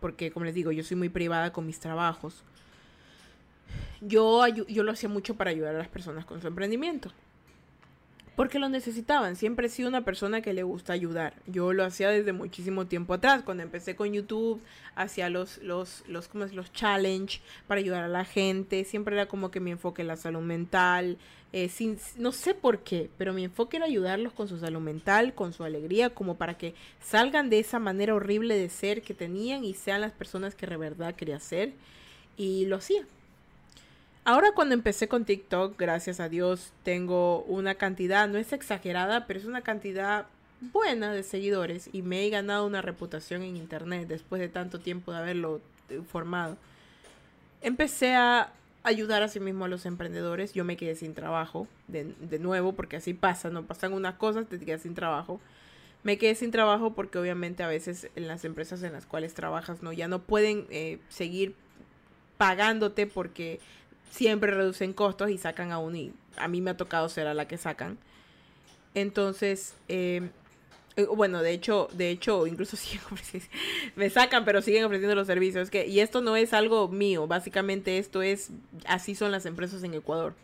porque 0.00 0.32
como 0.32 0.46
les 0.46 0.54
digo, 0.54 0.72
yo 0.72 0.82
soy 0.82 0.96
muy 0.96 1.10
privada 1.10 1.52
con 1.52 1.66
mis 1.66 1.78
trabajos, 1.78 2.42
yo, 4.00 4.46
yo 4.48 4.82
lo 4.82 4.92
hacía 4.92 5.08
mucho 5.08 5.36
para 5.36 5.50
ayudar 5.50 5.74
a 5.74 5.78
las 5.78 5.88
personas 5.88 6.24
con 6.24 6.40
su 6.40 6.48
emprendimiento 6.48 7.12
porque 8.36 8.58
lo 8.58 8.68
necesitaban. 8.68 9.36
Siempre 9.36 9.66
he 9.66 9.70
sido 9.70 9.88
una 9.88 10.04
persona 10.04 10.40
que 10.40 10.52
le 10.52 10.62
gusta 10.62 10.92
ayudar. 10.92 11.34
Yo 11.46 11.72
lo 11.72 11.84
hacía 11.84 12.08
desde 12.10 12.32
muchísimo 12.32 12.86
tiempo 12.86 13.14
atrás. 13.14 13.42
Cuando 13.42 13.62
empecé 13.62 13.96
con 13.96 14.12
YouTube, 14.12 14.60
hacía 14.94 15.28
los, 15.28 15.58
los, 15.58 16.04
los, 16.08 16.28
¿cómo 16.28 16.44
es? 16.44 16.54
los 16.54 16.72
challenge 16.72 17.40
para 17.66 17.80
ayudar 17.80 18.04
a 18.04 18.08
la 18.08 18.24
gente. 18.24 18.84
Siempre 18.84 19.14
era 19.14 19.26
como 19.26 19.50
que 19.50 19.60
mi 19.60 19.72
enfoque 19.72 20.02
en 20.02 20.08
la 20.08 20.16
salud 20.16 20.42
mental. 20.42 21.18
Eh, 21.52 21.68
sin, 21.68 21.98
no 22.16 22.30
sé 22.30 22.54
por 22.54 22.78
qué, 22.84 23.10
pero 23.18 23.32
mi 23.32 23.44
enfoque 23.44 23.76
era 23.76 23.86
ayudarlos 23.86 24.32
con 24.32 24.46
su 24.46 24.58
salud 24.58 24.80
mental, 24.80 25.34
con 25.34 25.52
su 25.52 25.64
alegría, 25.64 26.10
como 26.10 26.36
para 26.36 26.56
que 26.56 26.74
salgan 27.00 27.50
de 27.50 27.58
esa 27.58 27.80
manera 27.80 28.14
horrible 28.14 28.56
de 28.56 28.68
ser 28.68 29.02
que 29.02 29.14
tenían 29.14 29.64
y 29.64 29.74
sean 29.74 30.00
las 30.00 30.12
personas 30.12 30.54
que 30.54 30.68
de 30.68 30.76
verdad 30.76 31.16
quería 31.16 31.40
ser. 31.40 31.72
Y 32.36 32.66
lo 32.66 32.76
hacía. 32.76 33.04
Ahora 34.24 34.52
cuando 34.54 34.74
empecé 34.74 35.08
con 35.08 35.24
TikTok, 35.24 35.78
gracias 35.78 36.20
a 36.20 36.28
Dios, 36.28 36.72
tengo 36.82 37.42
una 37.44 37.74
cantidad, 37.76 38.28
no 38.28 38.38
es 38.38 38.52
exagerada, 38.52 39.26
pero 39.26 39.40
es 39.40 39.46
una 39.46 39.62
cantidad 39.62 40.26
buena 40.60 41.12
de 41.12 41.22
seguidores 41.22 41.88
y 41.92 42.02
me 42.02 42.26
he 42.26 42.30
ganado 42.30 42.66
una 42.66 42.82
reputación 42.82 43.42
en 43.42 43.56
Internet 43.56 44.08
después 44.08 44.40
de 44.40 44.48
tanto 44.48 44.78
tiempo 44.78 45.12
de 45.12 45.18
haberlo 45.18 45.60
eh, 45.88 46.02
formado. 46.06 46.58
Empecé 47.62 48.14
a 48.14 48.52
ayudar 48.82 49.22
a 49.22 49.28
sí 49.28 49.40
mismo 49.40 49.64
a 49.64 49.68
los 49.68 49.86
emprendedores. 49.86 50.52
Yo 50.52 50.64
me 50.64 50.76
quedé 50.76 50.96
sin 50.96 51.14
trabajo, 51.14 51.66
de, 51.88 52.14
de 52.20 52.38
nuevo, 52.38 52.74
porque 52.74 52.96
así 52.96 53.14
pasa, 53.14 53.48
no 53.48 53.64
pasan 53.64 53.94
unas 53.94 54.14
cosas, 54.14 54.46
te 54.46 54.58
quedas 54.58 54.82
sin 54.82 54.94
trabajo. 54.94 55.40
Me 56.02 56.18
quedé 56.18 56.34
sin 56.34 56.50
trabajo 56.50 56.94
porque 56.94 57.18
obviamente 57.18 57.62
a 57.62 57.68
veces 57.68 58.08
en 58.16 58.28
las 58.28 58.44
empresas 58.44 58.82
en 58.82 58.92
las 58.92 59.06
cuales 59.06 59.34
trabajas 59.34 59.82
no 59.82 59.92
ya 59.92 60.08
no 60.08 60.20
pueden 60.20 60.66
eh, 60.70 60.98
seguir 61.08 61.54
pagándote 62.38 63.06
porque 63.06 63.60
siempre 64.10 64.50
reducen 64.50 64.92
costos 64.92 65.30
y 65.30 65.38
sacan 65.38 65.72
a 65.72 65.78
uno 65.78 65.96
y 65.96 66.12
a 66.36 66.48
mí 66.48 66.60
me 66.60 66.70
ha 66.70 66.76
tocado 66.76 67.08
ser 67.08 67.26
a 67.26 67.34
la 67.34 67.48
que 67.48 67.56
sacan. 67.58 67.98
Entonces, 68.94 69.74
em, 69.88 70.30
eh, 70.96 71.06
bueno, 71.06 71.42
de 71.42 71.52
hecho, 71.52 71.88
de 71.92 72.10
hecho, 72.10 72.46
incluso 72.46 72.76
siguen 72.76 73.00
me 73.96 74.10
sacan, 74.10 74.44
pero 74.44 74.62
siguen 74.62 74.84
ofreciendo 74.84 75.14
los 75.14 75.26
servicios. 75.26 75.70
Que, 75.70 75.86
y 75.86 76.00
esto 76.00 76.20
no 76.20 76.36
es 76.36 76.52
algo 76.52 76.88
mío, 76.88 77.26
básicamente 77.26 77.98
esto 77.98 78.22
es, 78.22 78.50
así 78.86 79.14
son 79.14 79.32
las 79.32 79.46
empresas 79.46 79.82
en 79.82 79.94
Ecuador. 79.94 80.34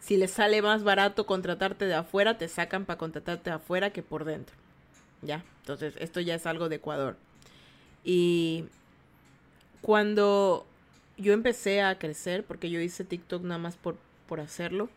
Si 0.00 0.16
les 0.16 0.32
sale 0.32 0.62
más 0.62 0.82
barato 0.82 1.26
contratarte 1.26 1.86
de 1.86 1.94
afuera, 1.94 2.36
te 2.36 2.48
sacan 2.48 2.84
para 2.84 2.98
contratarte 2.98 3.50
de 3.50 3.56
afuera 3.56 3.90
que 3.90 4.02
por 4.02 4.24
dentro. 4.24 4.56
Ya, 5.22 5.44
entonces 5.60 5.94
esto 5.98 6.20
ya 6.20 6.34
es 6.34 6.46
algo 6.46 6.68
de 6.68 6.76
Ecuador. 6.76 7.16
Y 8.04 8.64
cuando 9.80 10.66
yo 11.16 11.32
empecé 11.32 11.82
a 11.82 11.98
crecer 11.98 12.44
porque 12.44 12.70
yo 12.70 12.80
hice 12.80 13.04
TikTok 13.04 13.42
nada 13.42 13.58
más 13.58 13.76
por, 13.76 13.96
por 14.26 14.40
hacerlo. 14.40 14.88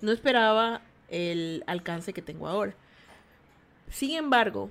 No 0.00 0.12
esperaba 0.12 0.82
el 1.08 1.62
alcance 1.66 2.12
que 2.12 2.22
tengo 2.22 2.48
ahora. 2.48 2.74
Sin 3.90 4.16
embargo, 4.16 4.70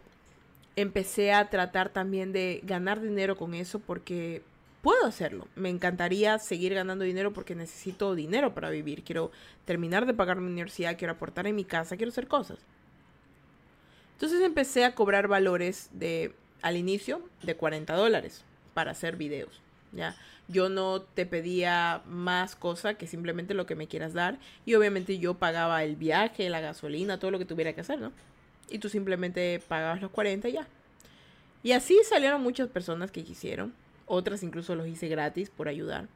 empecé 0.76 1.34
a 1.34 1.50
tratar 1.50 1.90
también 1.90 2.34
de 2.34 2.62
ganar 2.64 3.02
dinero 3.02 3.38
con 3.38 3.54
eso 3.54 3.80
porque 3.80 4.42
puedo 4.82 5.06
hacerlo. 5.06 5.48
Me 5.56 5.70
encantaría 5.70 6.40
seguir 6.40 6.74
ganando 6.74 7.06
dinero 7.06 7.34
porque 7.34 7.56
necesito 7.56 8.16
dinero 8.16 8.54
para 8.54 8.70
vivir. 8.70 9.04
Quiero 9.04 9.32
terminar 9.66 10.06
de 10.06 10.14
pagar 10.14 10.40
mi 10.42 10.52
universidad, 10.52 10.98
quiero 10.98 11.14
aportar 11.14 11.48
en 11.48 11.56
mi 11.56 11.64
casa, 11.64 11.98
quiero 11.98 12.10
hacer 12.10 12.28
cosas. 12.28 12.60
Entonces 14.14 14.42
empecé 14.42 14.86
a 14.86 14.94
cobrar 14.96 15.28
valores 15.28 15.90
de, 15.94 16.34
al 16.62 16.78
inicio, 16.78 17.22
de 17.42 17.56
40 17.56 17.96
dólares 17.96 18.44
para 18.74 18.92
hacer 18.92 19.16
videos. 19.16 19.62
¿Ya? 19.92 20.16
Yo 20.48 20.70
no 20.70 21.02
te 21.02 21.26
pedía 21.26 22.02
más 22.06 22.56
cosa 22.56 22.96
que 22.96 23.08
simplemente 23.08 23.54
lo 23.54 23.66
que 23.66 23.76
me 23.76 23.88
quieras 23.88 24.14
dar. 24.14 24.38
Y 24.66 24.76
obviamente 24.76 25.18
yo 25.20 25.36
pagaba 25.36 25.84
el 25.84 25.96
viaje, 25.96 26.50
la 26.50 26.62
gasolina, 26.62 27.20
todo 27.20 27.32
lo 27.32 27.40
que 27.40 27.46
tuviera 27.46 27.74
que 27.74 27.82
hacer, 27.82 28.00
¿no? 28.00 28.12
y 28.72 28.80
tú 28.80 28.90
simplemente 28.90 29.62
pagabas 29.68 30.02
los 30.02 30.12
40 30.12 30.50
y 30.50 30.54
ya. 30.54 30.68
Y 31.62 31.74
así 31.74 32.00
salieron 32.08 32.42
muchas 32.42 32.70
personas 32.70 33.12
que 33.12 33.24
quisieron. 33.24 33.74
Otras 34.08 34.42
incluso 34.42 34.76
los 34.76 34.88
hice 34.88 35.10
gratis 35.10 35.50
por 35.50 35.68
ayudar. 35.68 36.08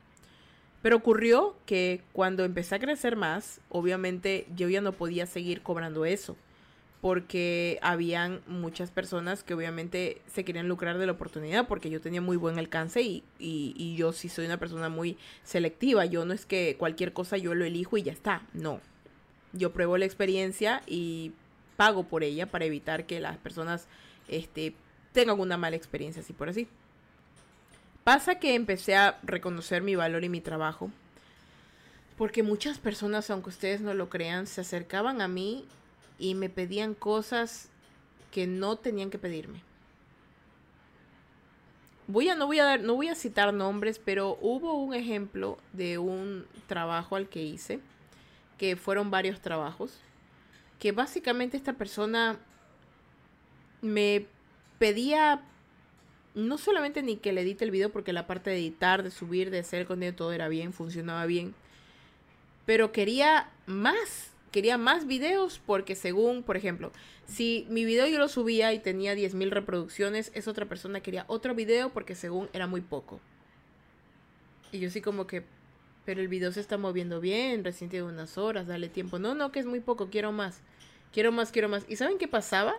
Pero 0.81 0.97
ocurrió 0.97 1.55
que 1.65 2.01
cuando 2.13 2.43
empecé 2.43 2.75
a 2.75 2.79
crecer 2.79 3.15
más, 3.15 3.59
obviamente 3.69 4.47
yo 4.55 4.69
ya 4.69 4.81
no 4.81 4.93
podía 4.93 5.25
seguir 5.25 5.61
cobrando 5.61 6.05
eso. 6.05 6.35
Porque 7.05 7.77
habían 7.83 8.41
muchas 8.47 8.89
personas 8.89 9.43
que 9.43 9.53
obviamente 9.53 10.23
se 10.33 10.43
querían 10.43 10.67
lucrar 10.67 10.97
de 10.97 11.05
la 11.05 11.11
oportunidad 11.11 11.67
porque 11.67 11.91
yo 11.91 12.01
tenía 12.01 12.19
muy 12.19 12.35
buen 12.35 12.57
alcance 12.57 13.03
y, 13.03 13.23
y 13.37 13.95
yo 13.95 14.11
sí 14.11 14.27
soy 14.27 14.47
una 14.47 14.57
persona 14.57 14.89
muy 14.89 15.15
selectiva. 15.43 16.05
Yo 16.05 16.25
no 16.25 16.33
es 16.33 16.47
que 16.47 16.77
cualquier 16.79 17.13
cosa 17.13 17.37
yo 17.37 17.53
lo 17.53 17.63
elijo 17.63 17.95
y 17.97 18.01
ya 18.01 18.11
está. 18.11 18.41
No. 18.53 18.81
Yo 19.53 19.71
pruebo 19.71 19.99
la 19.99 20.05
experiencia 20.05 20.81
y 20.87 21.33
pago 21.77 22.05
por 22.05 22.23
ella 22.23 22.47
para 22.47 22.65
evitar 22.65 23.05
que 23.05 23.19
las 23.19 23.37
personas 23.37 23.85
este, 24.27 24.73
tengan 25.11 25.39
una 25.39 25.57
mala 25.57 25.75
experiencia, 25.75 26.23
así 26.23 26.33
por 26.33 26.49
así. 26.49 26.67
Pasa 28.03 28.39
que 28.39 28.55
empecé 28.55 28.95
a 28.95 29.19
reconocer 29.21 29.83
mi 29.83 29.95
valor 29.95 30.23
y 30.23 30.29
mi 30.29 30.41
trabajo. 30.41 30.89
Porque 32.17 32.41
muchas 32.41 32.79
personas, 32.79 33.29
aunque 33.29 33.49
ustedes 33.49 33.81
no 33.81 33.93
lo 33.93 34.09
crean, 34.09 34.47
se 34.47 34.61
acercaban 34.61 35.21
a 35.21 35.27
mí 35.27 35.65
y 36.17 36.35
me 36.35 36.49
pedían 36.49 36.93
cosas 36.93 37.69
que 38.31 38.47
no 38.47 38.77
tenían 38.77 39.09
que 39.09 39.19
pedirme. 39.19 39.61
Voy 42.07 42.29
a, 42.29 42.35
no 42.35 42.45
voy 42.45 42.59
a 42.59 42.65
dar, 42.65 42.81
no 42.81 42.95
voy 42.95 43.07
a 43.07 43.15
citar 43.15 43.53
nombres, 43.53 43.99
pero 43.99 44.37
hubo 44.41 44.75
un 44.75 44.93
ejemplo 44.93 45.57
de 45.73 45.97
un 45.97 46.45
trabajo 46.67 47.15
al 47.15 47.29
que 47.29 47.43
hice, 47.43 47.79
que 48.57 48.75
fueron 48.75 49.09
varios 49.09 49.41
trabajos, 49.41 49.99
que 50.79 50.91
básicamente 50.91 51.57
esta 51.57 51.73
persona 51.73 52.37
me 53.81 54.27
pedía 54.77 55.43
no 56.35 56.57
solamente 56.57 57.01
ni 57.01 57.15
que 57.15 57.31
le 57.31 57.41
edite 57.41 57.63
el 57.63 57.71
video 57.71 57.91
porque 57.91 58.13
la 58.13 58.27
parte 58.27 58.49
de 58.49 58.57
editar, 58.57 59.01
de 59.01 59.09
subir, 59.09 59.49
de 59.49 59.59
hacer 59.59 59.81
el 59.81 59.87
contenido 59.87 60.15
todo 60.15 60.33
era 60.33 60.49
bien, 60.49 60.73
funcionaba 60.73 61.25
bien, 61.25 61.55
pero 62.65 62.91
quería 62.91 63.49
más, 63.65 64.31
quería 64.55 64.77
más 64.77 65.05
videos 65.05 65.59
porque 65.65 65.95
según, 65.95 66.41
por 66.41 66.55
ejemplo, 66.55 66.93
si 67.27 67.67
mi 67.69 67.83
video 67.83 68.07
yo 68.07 68.17
lo 68.17 68.29
subía 68.29 68.71
y 68.71 68.79
tenía 68.79 69.13
10.000 69.13 69.49
reproducciones, 69.49 70.31
esa 70.33 70.49
otra 70.49 70.65
persona 70.65 71.01
quería 71.01 71.25
otro 71.27 71.53
video 71.53 71.89
porque 71.89 72.15
según 72.15 72.47
era 72.53 72.65
muy 72.65 72.79
poco. 72.79 73.19
Y 74.71 74.79
yo 74.79 74.89
sí 74.89 75.01
como 75.01 75.27
que, 75.27 75.43
pero 76.05 76.21
el 76.21 76.29
video 76.29 76.53
se 76.53 76.61
está 76.61 76.77
moviendo 76.77 77.19
bien, 77.19 77.65
recién 77.65 77.89
tiene 77.89 78.05
unas 78.05 78.37
horas, 78.37 78.65
dale 78.65 78.87
tiempo. 78.87 79.19
No, 79.19 79.35
no, 79.35 79.51
que 79.51 79.59
es 79.59 79.65
muy 79.65 79.81
poco, 79.81 80.09
quiero 80.09 80.31
más. 80.31 80.61
Quiero 81.11 81.33
más, 81.33 81.51
quiero 81.51 81.67
más. 81.67 81.83
¿Y 81.89 81.97
saben 81.97 82.17
qué 82.17 82.29
pasaba? 82.29 82.75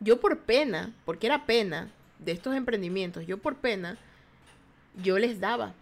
Yo 0.00 0.20
por 0.20 0.40
pena, 0.40 0.92
porque 1.06 1.28
era 1.28 1.46
pena 1.46 1.90
de 2.18 2.32
estos 2.32 2.54
emprendimientos, 2.54 3.26
yo 3.26 3.38
por 3.38 3.56
pena, 3.56 3.96
yo 5.02 5.18
les 5.18 5.40
daba. 5.40 5.72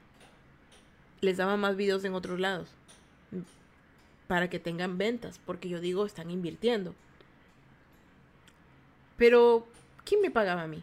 Les 1.23 1.38
daba 1.38 1.57
más 1.57 1.75
videos 1.75 2.05
en 2.05 2.15
otros 2.15 2.38
lados. 2.38 2.69
Para 4.27 4.49
que 4.49 4.59
tengan 4.59 4.99
ventas, 4.99 5.41
porque 5.45 5.69
yo 5.69 5.81
digo, 5.81 6.07
están 6.07 6.31
invirtiendo. 6.31 6.95
Pero, 9.17 9.67
¿quién 10.05 10.21
me 10.21 10.31
pagaba 10.31 10.63
a 10.63 10.67
mí? 10.67 10.83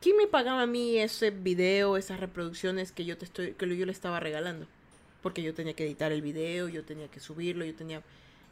¿Quién 0.00 0.16
me 0.16 0.26
pagaba 0.26 0.62
a 0.62 0.66
mí 0.66 0.98
ese 0.98 1.30
video, 1.30 1.98
esas 1.98 2.20
reproducciones 2.20 2.90
que 2.90 3.04
yo 3.04 3.18
te 3.18 3.26
estoy, 3.26 3.52
que 3.52 3.76
yo 3.76 3.84
le 3.84 3.92
estaba 3.92 4.18
regalando? 4.18 4.66
Porque 5.22 5.42
yo 5.42 5.52
tenía 5.52 5.74
que 5.74 5.84
editar 5.84 6.10
el 6.10 6.22
video, 6.22 6.68
yo 6.68 6.84
tenía 6.84 7.08
que 7.08 7.20
subirlo, 7.20 7.66
yo 7.66 7.74
tenía 7.74 8.02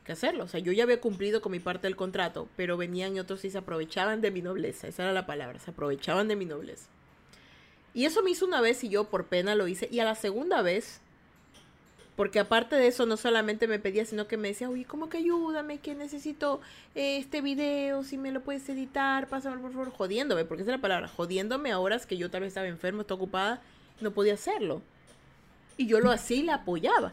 que 0.04 0.12
hacerlo. 0.12 0.44
O 0.44 0.48
sea, 0.48 0.60
yo 0.60 0.72
ya 0.72 0.84
había 0.84 1.00
cumplido 1.00 1.40
con 1.40 1.52
mi 1.52 1.58
parte 1.58 1.86
del 1.86 1.96
contrato, 1.96 2.48
pero 2.54 2.76
venían 2.76 3.16
y 3.16 3.20
otros 3.20 3.46
y 3.46 3.50
se 3.50 3.56
aprovechaban 3.58 4.20
de 4.20 4.30
mi 4.30 4.42
nobleza. 4.42 4.88
Esa 4.88 5.04
era 5.04 5.12
la 5.14 5.26
palabra, 5.26 5.58
se 5.58 5.70
aprovechaban 5.70 6.28
de 6.28 6.36
mi 6.36 6.44
nobleza. 6.44 6.86
Y 7.94 8.04
eso 8.04 8.22
me 8.22 8.30
hizo 8.30 8.44
una 8.44 8.60
vez 8.60 8.84
y 8.84 8.90
yo 8.90 9.04
por 9.04 9.26
pena 9.26 9.54
lo 9.54 9.68
hice. 9.68 9.88
Y 9.90 10.00
a 10.00 10.04
la 10.04 10.14
segunda 10.14 10.60
vez, 10.60 11.00
porque 12.18 12.40
aparte 12.40 12.74
de 12.74 12.88
eso, 12.88 13.06
no 13.06 13.16
solamente 13.16 13.68
me 13.68 13.78
pedía, 13.78 14.04
sino 14.04 14.26
que 14.26 14.36
me 14.36 14.48
decía, 14.48 14.68
uy, 14.68 14.84
¿cómo 14.84 15.08
que 15.08 15.18
ayúdame? 15.18 15.78
Que 15.78 15.94
necesito 15.94 16.60
este 16.96 17.40
video, 17.40 18.02
si 18.02 18.18
me 18.18 18.32
lo 18.32 18.40
puedes 18.40 18.68
editar, 18.68 19.28
pásame 19.28 19.62
por 19.62 19.70
favor, 19.70 19.92
jodiéndome, 19.92 20.44
porque 20.44 20.64
esa 20.64 20.72
es 20.72 20.78
la 20.78 20.82
palabra, 20.82 21.06
jodiéndome 21.06 21.70
a 21.70 21.78
horas 21.78 22.06
que 22.06 22.16
yo 22.16 22.28
tal 22.28 22.40
vez 22.40 22.48
estaba 22.48 22.66
enfermo, 22.66 23.02
estaba 23.02 23.18
ocupada, 23.18 23.62
no 24.00 24.10
podía 24.10 24.34
hacerlo. 24.34 24.82
Y 25.76 25.86
yo 25.86 26.00
lo 26.00 26.10
hacía 26.10 26.38
y 26.38 26.42
la 26.42 26.54
apoyaba. 26.54 27.12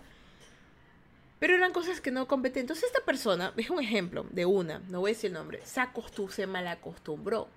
Pero 1.38 1.54
eran 1.54 1.72
cosas 1.72 2.02
que 2.02 2.10
no 2.10 2.28
competía. 2.28 2.62
Entonces 2.62 2.86
esta 2.86 3.06
persona, 3.06 3.54
es 3.58 3.70
un 3.70 3.80
ejemplo 3.80 4.26
de 4.32 4.48
una, 4.48 4.80
no 4.89 5.02
voy 5.02 5.12
a 5.12 5.13
decir 5.13 5.28
el 5.28 5.36
nombre, 5.36 5.63
se 5.63 5.82
acostumbró, 5.82 6.34
se 6.34 6.48
malacostumbró. 6.48 7.48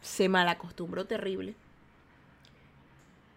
Se 0.00 0.30
malacostumbró 0.30 1.04
terrible. 1.04 1.56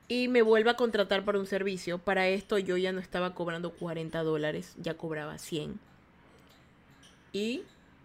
Y 0.07 0.27
me 0.27 0.41
vuelve 0.41 0.69
a 0.69 0.75
contratar 0.75 1.25
para 1.25 1.39
un 1.39 1.47
servicio. 1.47 1.97
Para 1.97 2.27
esto 2.27 2.57
yo 2.57 2.77
ya 2.77 2.91
no 2.91 2.99
estaba 2.99 3.33
cobrando 3.33 3.71
40 3.71 4.21
dólares, 4.23 4.75
ya 4.77 4.95
cobraba 4.95 5.37
100. 5.37 5.79
Y 7.33 7.63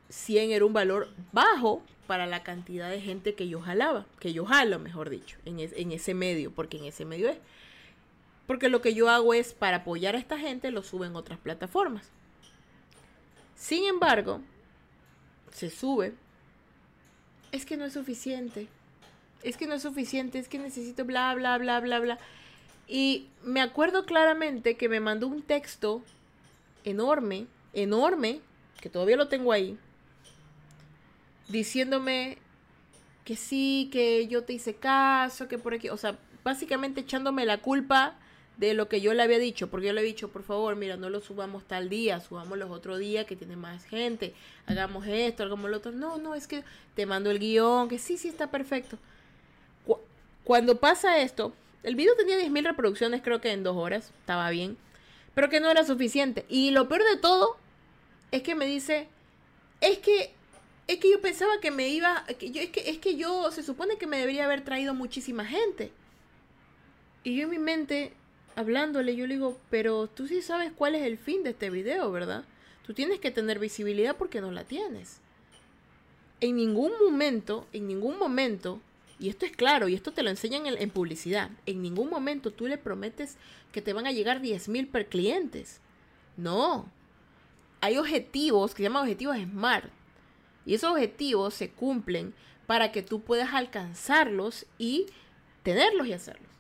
100 0.09 0.51
era 0.51 0.65
un 0.65 0.73
valor 0.73 1.09
bajo 1.33 1.83
para 2.07 2.27
la 2.27 2.43
cantidad 2.43 2.91
de 2.91 3.01
gente 3.01 3.35
que 3.35 3.49
yo 3.49 3.61
jalaba, 3.61 4.07
que 4.19 4.33
yo 4.33 4.45
jalo, 4.45 4.79
mejor 4.79 5.11
dicho, 5.11 5.37
en, 5.45 5.61
en 5.61 5.93
ese 5.93 6.15
medio, 6.15 6.51
porque 6.51 6.79
en 6.79 6.85
ese 6.85 7.05
medio 7.05 7.29
es 7.29 7.39
porque 8.51 8.69
lo 8.69 8.83
que 8.83 8.95
yo 8.95 9.09
hago 9.09 9.33
es, 9.33 9.55
para 9.55 9.77
apoyar 9.77 10.17
a 10.17 10.19
esta 10.19 10.37
gente, 10.37 10.73
lo 10.73 10.83
subo 10.83 11.05
en 11.05 11.15
otras 11.15 11.39
plataformas. 11.39 12.11
Sin 13.55 13.85
embargo, 13.85 14.41
se 15.53 15.71
sube. 15.71 16.15
Es 17.53 17.65
que 17.65 17.77
no 17.77 17.85
es 17.85 17.93
suficiente. 17.93 18.67
Es 19.43 19.57
que 19.57 19.67
no 19.67 19.75
es 19.75 19.83
suficiente. 19.83 20.39
Es 20.39 20.49
que 20.49 20.59
necesito 20.59 21.05
bla, 21.05 21.35
bla, 21.35 21.59
bla, 21.59 21.81
bla, 21.81 21.99
bla. 21.99 22.19
Y 22.87 23.29
me 23.45 23.61
acuerdo 23.61 24.05
claramente 24.05 24.77
que 24.77 24.89
me 24.89 25.01
mandó 25.01 25.29
un 25.29 25.43
texto 25.43 26.03
enorme, 26.85 27.47
enorme, 27.73 28.41
que 28.81 28.91
todavía 28.91 29.17
lo 29.17 29.29
tengo 29.29 29.53
ahí, 29.53 29.79
diciéndome 31.49 32.39
que 33.25 33.37
sí, 33.37 33.89
que 33.93 34.27
yo 34.27 34.43
te 34.43 34.55
hice 34.55 34.75
caso, 34.75 35.47
que 35.47 35.59
por 35.59 35.75
aquí, 35.75 35.89
o 35.89 35.97
sea, 35.97 36.19
básicamente 36.43 37.03
echándome 37.03 37.45
la 37.45 37.59
culpa 37.59 38.17
de 38.57 38.75
lo 38.75 38.89
que 38.89 39.01
yo 39.01 39.15
le 39.15 39.23
había 39.23 39.39
dicho, 39.39 39.71
porque 39.71 39.87
yo 39.87 39.93
le 39.93 40.01
he 40.01 40.05
dicho, 40.05 40.29
por 40.29 40.43
favor, 40.43 40.77
mira, 40.77 40.97
no 40.97 41.09
lo 41.11 41.21
subamos 41.21 41.65
tal 41.65 41.89
día, 41.89 42.21
subamos 42.21 42.59
los 42.59 42.71
otros 42.71 42.99
días 42.99 43.25
que 43.25 43.37
tiene 43.37 43.57
más 43.57 43.85
gente, 43.85 44.35
hagamos 44.67 45.07
esto, 45.07 45.45
hagamos 45.45 45.71
lo 45.71 45.79
otro. 45.79 45.93
No, 45.93 46.19
no, 46.19 46.35
es 46.35 46.47
que 46.47 46.65
te 46.95 47.07
mando 47.07 47.31
el 47.31 47.39
guion, 47.39 47.89
que 47.89 47.99
sí, 47.99 48.19
sí, 48.19 48.29
está 48.29 48.51
perfecto. 48.51 48.99
Cuando 50.45 50.79
pasa 50.79 51.21
esto, 51.21 51.53
el 51.83 51.97
video 51.97 52.15
tenía 52.17 52.39
10.000 52.39 52.65
reproducciones, 52.65 53.23
creo 53.23 53.41
que 53.41 53.53
en 53.53 53.63
dos 53.63 53.77
horas, 53.77 54.13
estaba 54.21 54.51
bien, 54.51 54.77
pero 55.35 55.49
que 55.49 55.61
no 55.61 55.71
era 55.71 55.85
suficiente. 55.85 56.45
Y 56.49 56.71
lo 56.71 56.89
peor 56.89 57.05
de 57.05 57.17
todo 57.17 57.57
es 58.31 58.43
que 58.43 58.55
me 58.55 58.67
dice, 58.67 59.09
es 59.81 59.99
que 59.99 60.33
es 60.87 60.99
que 60.99 61.11
yo 61.11 61.21
pensaba 61.21 61.61
que 61.61 61.71
me 61.71 61.89
iba, 61.89 62.25
es 62.27 62.37
que 62.37 62.91
es 62.91 62.99
que 62.99 63.17
yo 63.17 63.53
se 63.53 63.63
supone 63.63 63.97
que 63.97 64.09
me 64.09 64.19
debería 64.19 64.45
haber 64.45 64.65
traído 64.65 64.93
muchísima 64.93 65.45
gente. 65.45 65.93
Y 67.23 67.37
yo 67.37 67.45
en 67.45 67.51
mi 67.51 67.59
mente 67.59 68.13
hablándole, 68.57 69.15
yo 69.15 69.27
le 69.27 69.35
digo, 69.35 69.57
pero 69.71 70.09
tú 70.09 70.27
sí 70.27 70.43
sabes 70.43 70.73
cuál 70.73 70.97
es 70.97 71.03
el 71.03 71.17
fin 71.17 71.45
de 71.45 71.51
este 71.51 71.71
video, 71.71 72.11
¿verdad? 72.11 72.45
Tú 72.85 72.93
tienes 72.93 73.21
que 73.21 73.31
tener 73.31 73.61
visibilidad 73.61 74.17
porque 74.17 74.41
no 74.41 74.51
la 74.51 74.65
tienes. 74.65 75.21
En 76.41 76.57
ningún 76.57 76.93
momento, 77.01 77.67
en 77.73 77.87
ningún 77.87 78.19
momento, 78.19 78.81
y 79.21 79.29
esto 79.29 79.45
es 79.45 79.53
claro, 79.53 79.87
y 79.87 79.95
esto 79.95 80.13
te 80.13 80.23
lo 80.23 80.31
enseñan 80.31 80.67
en, 80.67 80.91
publicidad, 80.91 81.51
en 81.67 81.83
ningún 81.83 82.09
momento 82.09 82.53
tú 82.53 82.67
le 82.67 82.79
prometes 82.79 83.37
que 83.71 83.83
te 83.83 83.93
van 83.93 84.07
a 84.07 84.13
llegar 84.13 84.41
10.000 84.41 84.91
per 84.91 85.09
clientes. 85.09 85.81
No. 86.39 86.91
Hay 87.83 87.99
objetivos 87.99 88.73
que 88.73 88.79
se 88.79 88.83
llaman 88.85 89.03
objetivos 89.03 89.37
SMART. 89.37 89.91
Y 90.65 90.75
esos 90.75 90.93
objetivos 90.93 91.53
se 91.53 91.71
cumplen 91.71 92.35
para 92.67 92.93
que 92.93 93.03
tú 93.03 93.21
puedas 93.21 93.53
alcanzarlos 93.53 94.65
y 94.79 95.07
tenerlos 95.63 96.07
y 96.07 96.15
hacerlos. 96.15 96.51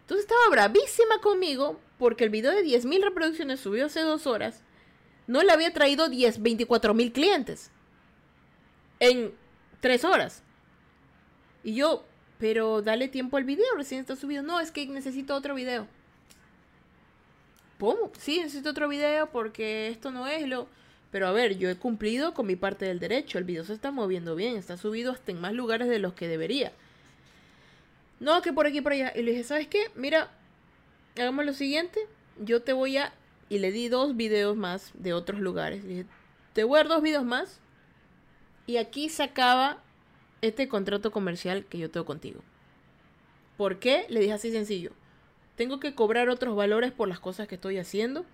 Entonces 0.00 0.24
estaba 0.24 0.48
bravísima 0.50 1.20
conmigo 1.20 1.78
porque 1.98 2.24
el 2.24 2.30
video 2.30 2.52
de 2.52 2.64
10.000 2.64 3.02
reproducciones 3.02 3.60
subió 3.60 3.86
hace 3.86 4.00
dos 4.00 4.26
horas. 4.26 4.62
No 5.26 5.42
le 5.42 5.52
había 5.52 5.72
traído 5.72 6.08
10, 6.08 6.38
mil 6.38 7.12
clientes. 7.12 7.70
En 8.98 9.34
tres 9.80 10.04
horas. 10.04 10.42
Y 11.64 11.74
yo, 11.74 12.04
pero 12.38 12.82
dale 12.82 13.08
tiempo 13.08 13.36
al 13.36 13.44
video, 13.44 13.66
recién 13.76 14.00
está 14.00 14.16
subido. 14.16 14.42
No, 14.42 14.60
es 14.60 14.70
que 14.70 14.86
necesito 14.86 15.34
otro 15.34 15.54
video. 15.54 15.86
¿Cómo? 17.78 18.12
Sí, 18.18 18.38
necesito 18.38 18.70
otro 18.70 18.88
video 18.88 19.30
porque 19.30 19.88
esto 19.88 20.10
no 20.10 20.28
es 20.28 20.46
lo... 20.46 20.68
Pero 21.10 21.26
a 21.26 21.32
ver, 21.32 21.58
yo 21.58 21.68
he 21.68 21.76
cumplido 21.76 22.32
con 22.32 22.46
mi 22.46 22.56
parte 22.56 22.84
del 22.84 23.00
derecho. 23.00 23.38
El 23.38 23.44
video 23.44 23.64
se 23.64 23.74
está 23.74 23.90
moviendo 23.90 24.34
bien, 24.34 24.56
está 24.56 24.76
subido 24.76 25.12
hasta 25.12 25.32
en 25.32 25.40
más 25.40 25.52
lugares 25.52 25.88
de 25.88 25.98
los 25.98 26.14
que 26.14 26.28
debería. 26.28 26.72
No, 28.20 28.40
que 28.40 28.52
por 28.52 28.66
aquí 28.66 28.80
por 28.80 28.92
allá. 28.92 29.12
Y 29.16 29.22
le 29.22 29.32
dije, 29.32 29.44
¿sabes 29.44 29.66
qué? 29.66 29.90
Mira, 29.96 30.30
hagamos 31.16 31.44
lo 31.44 31.52
siguiente. 31.52 32.00
Yo 32.38 32.62
te 32.62 32.72
voy 32.72 32.96
a 32.96 33.12
y 33.48 33.58
le 33.58 33.72
di 33.72 33.88
dos 33.88 34.16
videos 34.16 34.56
más 34.56 34.92
de 34.94 35.12
otros 35.12 35.40
lugares. 35.40 35.82
Le 35.82 35.88
dije, 35.90 36.06
te 36.54 36.64
voy 36.64 36.76
a 36.76 36.84
dar 36.84 36.88
dos 36.88 37.02
videos 37.02 37.24
más 37.24 37.58
y 38.66 38.76
aquí 38.78 39.08
se 39.08 39.24
acaba 39.24 39.82
este 40.42 40.68
contrato 40.68 41.10
comercial 41.10 41.64
que 41.64 41.78
yo 41.78 41.90
tengo 41.90 42.04
contigo. 42.04 42.40
¿Por 43.56 43.78
qué? 43.78 44.06
Le 44.08 44.20
dije 44.20 44.32
así 44.32 44.50
sencillo. 44.50 44.92
Tengo 45.56 45.80
que 45.80 45.94
cobrar 45.94 46.28
otros 46.28 46.56
valores 46.56 46.92
por 46.92 47.08
las 47.08 47.20
cosas 47.20 47.48
que 47.48 47.54
estoy 47.54 47.78
haciendo. 47.78 48.24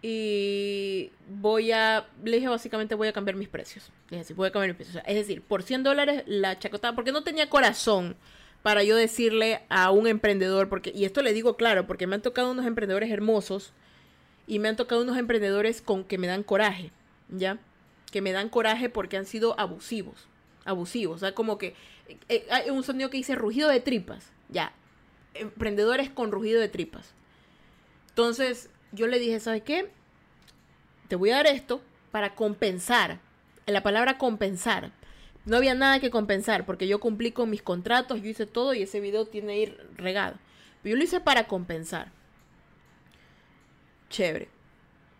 Y 0.00 1.12
voy 1.28 1.70
a, 1.70 2.08
le 2.24 2.36
dije 2.36 2.48
básicamente 2.48 2.96
voy 2.96 3.08
a 3.08 3.12
cambiar 3.12 3.36
mis 3.36 3.48
precios. 3.48 3.90
Le 4.10 4.16
dije, 4.16 4.28
sí, 4.28 4.34
voy 4.34 4.48
a 4.48 4.50
cambiar 4.50 4.70
mis 4.70 4.76
precios. 4.76 5.04
es 5.06 5.14
decir, 5.14 5.42
por 5.42 5.62
100 5.62 5.84
dólares 5.84 6.24
la 6.26 6.58
chacotada, 6.58 6.94
porque 6.94 7.12
no 7.12 7.22
tenía 7.22 7.48
corazón 7.48 8.16
para 8.62 8.82
yo 8.84 8.96
decirle 8.96 9.62
a 9.68 9.90
un 9.90 10.06
emprendedor, 10.06 10.68
porque, 10.68 10.92
y 10.94 11.04
esto 11.04 11.22
le 11.22 11.32
digo 11.32 11.56
claro, 11.56 11.86
porque 11.86 12.06
me 12.06 12.14
han 12.14 12.22
tocado 12.22 12.50
unos 12.50 12.66
emprendedores 12.66 13.10
hermosos 13.10 13.72
y 14.46 14.58
me 14.58 14.68
han 14.68 14.76
tocado 14.76 15.02
unos 15.02 15.16
emprendedores 15.18 15.82
con 15.82 16.04
que 16.04 16.18
me 16.18 16.26
dan 16.26 16.42
coraje, 16.42 16.90
¿ya? 17.28 17.58
Que 18.10 18.20
me 18.20 18.32
dan 18.32 18.48
coraje 18.48 18.88
porque 18.88 19.16
han 19.16 19.26
sido 19.26 19.58
abusivos, 19.58 20.28
abusivos, 20.64 21.16
o 21.16 21.18
sea, 21.18 21.34
como 21.34 21.58
que 21.58 21.74
eh, 22.28 22.46
hay 22.50 22.70
un 22.70 22.82
sonido 22.82 23.10
que 23.10 23.16
dice 23.16 23.34
rugido 23.34 23.68
de 23.68 23.80
tripas, 23.80 24.30
ya, 24.48 24.72
emprendedores 25.34 26.10
con 26.10 26.30
rugido 26.30 26.60
de 26.60 26.68
tripas. 26.68 27.12
Entonces, 28.10 28.68
yo 28.92 29.06
le 29.06 29.18
dije, 29.18 29.40
¿sabes 29.40 29.62
qué? 29.62 29.90
Te 31.08 31.16
voy 31.16 31.30
a 31.30 31.36
dar 31.36 31.46
esto 31.46 31.80
para 32.10 32.34
compensar. 32.34 33.20
La 33.66 33.82
palabra 33.82 34.18
compensar 34.18 34.92
no 35.44 35.56
había 35.56 35.74
nada 35.74 35.98
que 35.98 36.10
compensar 36.10 36.66
porque 36.66 36.86
yo 36.86 37.00
cumplí 37.00 37.32
con 37.32 37.50
mis 37.50 37.62
contratos, 37.62 38.22
yo 38.22 38.28
hice 38.28 38.46
todo 38.46 38.74
y 38.74 38.82
ese 38.82 39.00
video 39.00 39.26
tiene 39.26 39.58
ir 39.58 39.88
regado. 39.96 40.36
Pero 40.82 40.94
yo 40.94 40.98
lo 40.98 41.04
hice 41.04 41.20
para 41.20 41.46
compensar. 41.46 42.12
Chévere. 44.10 44.48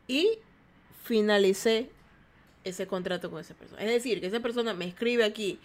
Y 0.07 0.39
finalicé 1.03 1.91
ese 2.65 2.87
contrato 2.87 3.31
con 3.31 3.41
esa 3.41 3.55
persona. 3.55 3.83
Es 3.83 3.91
decir, 3.91 4.21
que 4.21 4.27
esa 4.27 4.41
persona 4.41 4.75
me 4.75 4.87
escribe 4.87 5.25
aquí, 5.25 5.59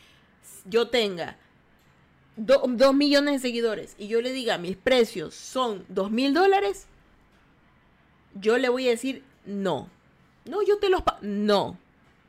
yo 0.65 0.89
tenga 0.89 1.37
dos 2.35 2.93
millones 2.93 3.35
de 3.35 3.39
seguidores 3.39 3.95
y 3.97 4.07
yo 4.07 4.21
le 4.21 4.31
diga 4.31 4.59
mis 4.59 4.77
precios 4.77 5.33
son 5.33 5.83
dos 5.89 6.11
mil 6.11 6.35
dólares, 6.35 6.85
yo 8.35 8.59
le 8.59 8.69
voy 8.69 8.87
a 8.87 8.91
decir 8.91 9.23
no. 9.45 9.89
No, 10.45 10.61
yo 10.61 10.77
te 10.77 10.89
los 10.89 11.01
pago. 11.01 11.19
No. 11.21 11.77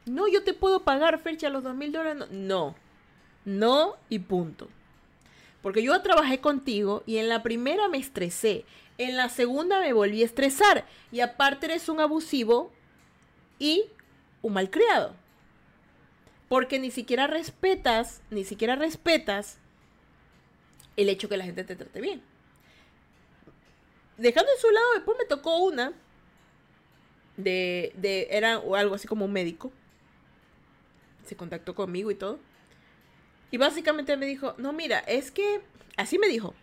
No, 0.06 0.26
yo 0.28 0.42
te 0.42 0.54
puedo 0.54 0.84
pagar, 0.84 1.18
fecha 1.18 1.50
los 1.50 1.62
dos 1.62 1.74
mil 1.74 1.92
dólares. 1.92 2.28
No. 2.30 2.74
no. 3.44 3.96
y 4.08 4.20
punto. 4.20 4.68
Porque 5.62 5.82
yo 5.82 6.00
trabajé 6.02 6.40
contigo 6.40 7.02
y 7.06 7.18
en 7.18 7.28
la 7.28 7.42
primera 7.42 7.88
me 7.88 7.98
estresé. 7.98 8.64
En 8.96 9.16
la 9.16 9.28
segunda 9.28 9.80
me 9.80 9.92
volví 9.92 10.22
a 10.22 10.26
estresar. 10.26 10.86
Y 11.12 11.20
aparte 11.20 11.66
eres 11.66 11.88
un 11.88 12.00
abusivo 12.00 12.72
y 13.58 13.84
un 14.42 14.52
malcriado. 14.52 15.14
Porque 16.48 16.78
ni 16.78 16.90
siquiera 16.90 17.26
respetas, 17.26 18.22
ni 18.30 18.44
siquiera 18.44 18.76
respetas 18.76 19.58
el 20.96 21.08
hecho 21.08 21.28
que 21.28 21.36
la 21.36 21.44
gente 21.44 21.64
te 21.64 21.76
trate 21.76 22.00
bien. 22.00 22.22
Dejando 24.16 24.50
en 24.50 24.60
su 24.60 24.70
lado, 24.70 24.86
después 24.94 25.16
me 25.18 25.26
tocó 25.26 25.58
una 25.58 25.92
de, 27.36 27.92
de 27.96 28.28
era 28.30 28.54
algo 28.54 28.94
así 28.94 29.06
como 29.06 29.26
un 29.26 29.32
médico 29.32 29.72
se 31.28 31.36
contactó 31.36 31.74
conmigo 31.74 32.10
y 32.10 32.14
todo. 32.14 32.40
Y 33.50 33.58
básicamente 33.58 34.16
me 34.16 34.26
dijo, 34.26 34.54
no, 34.58 34.72
mira, 34.72 34.98
es 35.00 35.30
que, 35.30 35.60
así 35.96 36.18
me 36.18 36.26
dijo, 36.26 36.54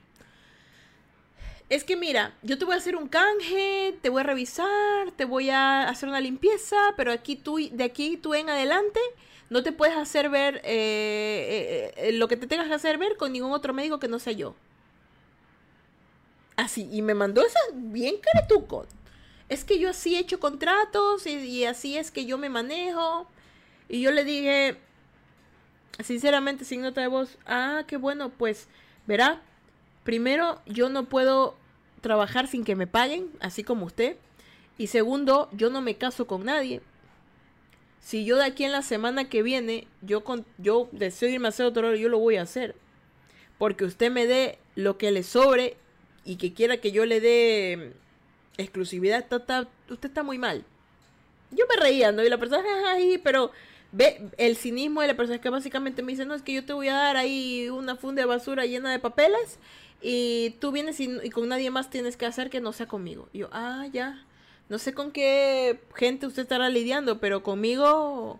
es 1.70 1.84
que 1.84 1.96
mira, 1.96 2.34
yo 2.44 2.58
te 2.58 2.66
voy 2.66 2.76
a 2.76 2.78
hacer 2.78 2.96
un 2.96 3.08
canje, 3.08 3.98
te 4.02 4.10
voy 4.10 4.22
a 4.22 4.24
revisar, 4.24 5.12
te 5.16 5.26
voy 5.26 5.50
a 5.50 5.90
hacer 5.90 6.10
una 6.10 6.22
limpieza, 6.22 6.76
pero 6.96 7.12
aquí 7.12 7.36
tú, 7.36 7.58
de 7.72 7.84
aquí 7.84 8.18
tú 8.18 8.36
en 8.36 8.50
adelante, 8.50 9.00
no 9.50 9.64
te 9.64 9.72
puedes 9.72 9.96
hacer 9.96 10.30
ver 10.30 10.58
eh, 10.58 10.62
eh, 10.66 11.94
eh, 11.98 12.12
lo 12.14 12.28
que 12.28 12.38
te 12.38 12.48
tengas 12.48 12.68
que 12.68 12.74
hacer 12.74 12.98
ver 12.98 13.18
con 13.18 13.32
ningún 13.32 13.52
otro 13.52 13.74
médico 13.74 14.00
que 14.00 14.08
no 14.08 14.20
sea 14.20 14.34
yo. 14.34 14.56
Así, 16.56 16.88
y 16.92 17.02
me 17.02 17.16
mandó 17.16 17.46
esa 17.46 17.60
bien 17.74 18.16
caretuco. 18.18 18.86
Es 19.50 19.64
que 19.64 19.80
yo 19.80 19.90
así 19.90 20.16
he 20.16 20.20
hecho 20.20 20.40
contratos 20.40 21.28
y 21.28 21.66
así 21.66 21.98
es 21.98 22.12
que 22.12 22.26
yo 22.26 22.38
me 22.38 22.50
manejo. 22.50 23.28
Y 23.90 24.02
yo 24.02 24.12
le 24.12 24.24
dije, 24.24 24.78
sinceramente, 26.04 26.66
sin 26.66 26.82
nota 26.82 27.02
de 27.02 27.08
voz, 27.08 27.38
ah, 27.46 27.84
qué 27.88 27.98
bueno, 27.98 28.30
pues, 28.30 28.68
verá, 29.06 29.42
primero, 30.06 30.62
yo 30.66 30.88
no 30.88 31.10
puedo 31.10 31.58
trabajar 32.00 32.48
sin 32.48 32.64
que 32.64 32.76
me 32.76 32.88
paguen, 32.88 33.30
así 33.42 33.66
como 33.66 33.88
usted. 33.88 34.16
Y 34.78 34.88
segundo, 34.88 35.50
yo 35.52 35.70
no 35.70 35.82
me 35.82 35.96
caso 35.96 36.28
con 36.28 36.46
nadie. 36.46 36.82
Si 38.00 38.24
yo 38.24 38.38
de 38.38 38.46
aquí 38.46 38.64
en 38.64 38.72
la 38.72 38.84
semana 38.84 39.28
que 39.28 39.42
viene, 39.42 39.88
yo, 40.02 40.24
con, 40.24 40.46
yo 40.60 40.88
deseo 40.92 41.28
irme 41.28 41.48
a 41.48 41.50
hacer 41.50 41.66
otro 41.66 41.96
yo 41.96 42.08
lo 42.08 42.20
voy 42.20 42.38
a 42.38 42.44
hacer. 42.44 42.76
Porque 43.58 43.84
usted 43.84 44.12
me 44.12 44.28
dé 44.28 44.60
lo 44.76 44.98
que 44.98 45.12
le 45.12 45.24
sobre 45.24 45.76
y 46.24 46.36
que 46.36 46.54
quiera 46.54 46.78
que 46.78 46.92
yo 46.92 47.06
le 47.06 47.20
dé 47.20 47.94
exclusividad, 48.58 49.26
usted 49.90 50.08
está 50.10 50.24
muy 50.24 50.38
mal. 50.38 50.64
Yo 51.50 51.66
me 51.68 51.82
reía, 51.82 52.12
¿no? 52.12 52.24
Y 52.24 52.30
la 52.30 52.38
persona, 52.38 52.64
ay, 52.88 53.18
pero 53.24 53.52
ve 53.92 54.30
el 54.38 54.56
cinismo 54.56 55.02
de 55.02 55.08
la 55.08 55.16
persona 55.16 55.42
que 55.42 55.50
básicamente 55.50 56.04
me 56.04 56.12
dice, 56.12 56.26
no, 56.26 56.36
es 56.36 56.44
que 56.44 56.54
yo 56.54 56.66
te 56.66 56.74
voy 56.74 56.90
a 56.90 56.96
dar 56.96 57.18
ahí 57.18 57.70
una 57.70 57.96
funda 57.96 58.22
de 58.22 58.28
basura 58.28 58.66
llena 58.66 58.92
de 58.92 59.00
papeles 59.00 59.58
y 60.02 60.52
tú 60.60 60.72
vienes 60.72 61.00
y, 61.00 61.30
con 61.30 61.50
nadie 61.50 61.72
más 61.72 61.90
tienes 61.90 62.18
que 62.18 62.26
hacer 62.26 62.50
que 62.50 62.62
no 62.62 62.74
sea 62.74 62.88
conmigo. 62.88 63.30
Y 63.34 63.40
yo, 63.40 63.50
ah, 63.52 63.88
ya. 63.92 64.24
No 64.70 64.80
sé 64.80 64.94
con 64.94 65.12
qué 65.12 65.80
gente 65.96 66.26
usted 66.26 66.44
estará 66.44 66.70
lidiando, 66.70 67.20
pero 67.20 67.44
conmigo, 67.44 68.40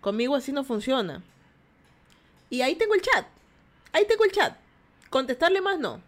conmigo 0.00 0.34
así 0.34 0.52
no 0.52 0.64
funciona. 0.64 1.22
Y 2.50 2.62
ahí 2.62 2.76
tengo 2.76 2.94
el 2.94 3.02
chat. 3.02 3.26
Ahí 3.92 4.06
tengo 4.06 4.24
el 4.24 4.32
chat. 4.32 4.56
Contestarle 5.10 5.60
más 5.60 5.78
no. 5.78 6.00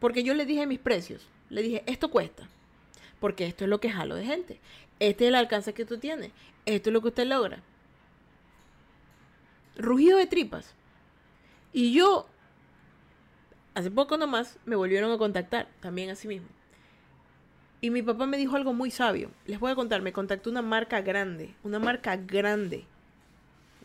Porque 0.00 0.22
yo 0.22 0.34
le 0.34 0.46
dije 0.46 0.66
mis 0.66 0.78
precios. 0.78 1.26
Le 1.50 1.62
dije, 1.62 1.82
esto 1.86 2.10
cuesta. 2.10 2.48
Porque 3.20 3.46
esto 3.46 3.64
es 3.64 3.70
lo 3.70 3.80
que 3.80 3.90
jalo 3.90 4.14
de 4.16 4.24
gente. 4.24 4.60
Este 5.00 5.24
es 5.24 5.28
el 5.28 5.34
alcance 5.34 5.74
que 5.74 5.84
tú 5.84 5.98
tienes. 5.98 6.30
Esto 6.64 6.90
es 6.90 6.94
lo 6.94 7.02
que 7.02 7.08
usted 7.08 7.26
logra 7.26 7.62
rugido 9.76 10.18
de 10.18 10.26
tripas. 10.26 10.74
Y 11.72 11.92
yo, 11.92 12.26
hace 13.74 13.90
poco 13.90 14.16
nomás, 14.16 14.58
me 14.64 14.76
volvieron 14.76 15.10
a 15.12 15.18
contactar, 15.18 15.68
también 15.80 16.10
así 16.10 16.28
mismo. 16.28 16.48
Y 17.80 17.90
mi 17.90 18.02
papá 18.02 18.26
me 18.26 18.38
dijo 18.38 18.56
algo 18.56 18.72
muy 18.72 18.90
sabio. 18.90 19.30
Les 19.46 19.60
voy 19.60 19.72
a 19.72 19.74
contar, 19.74 20.00
me 20.00 20.12
contactó 20.12 20.48
una 20.48 20.62
marca 20.62 21.02
grande, 21.02 21.54
una 21.62 21.78
marca 21.78 22.16
grande. 22.16 22.86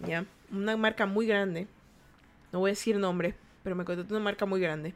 ¿Ya? 0.06 0.26
Una 0.52 0.78
marca 0.78 1.06
muy 1.06 1.28
grande. 1.28 1.68
No 2.52 2.60
voy 2.60 2.70
a 2.70 2.72
decir 2.72 2.96
nombre, 2.96 3.36
pero 3.64 3.76
me 3.76 3.84
contactó 3.84 4.14
una 4.14 4.24
marca 4.24 4.46
muy 4.46 4.62
grande. 4.62 4.94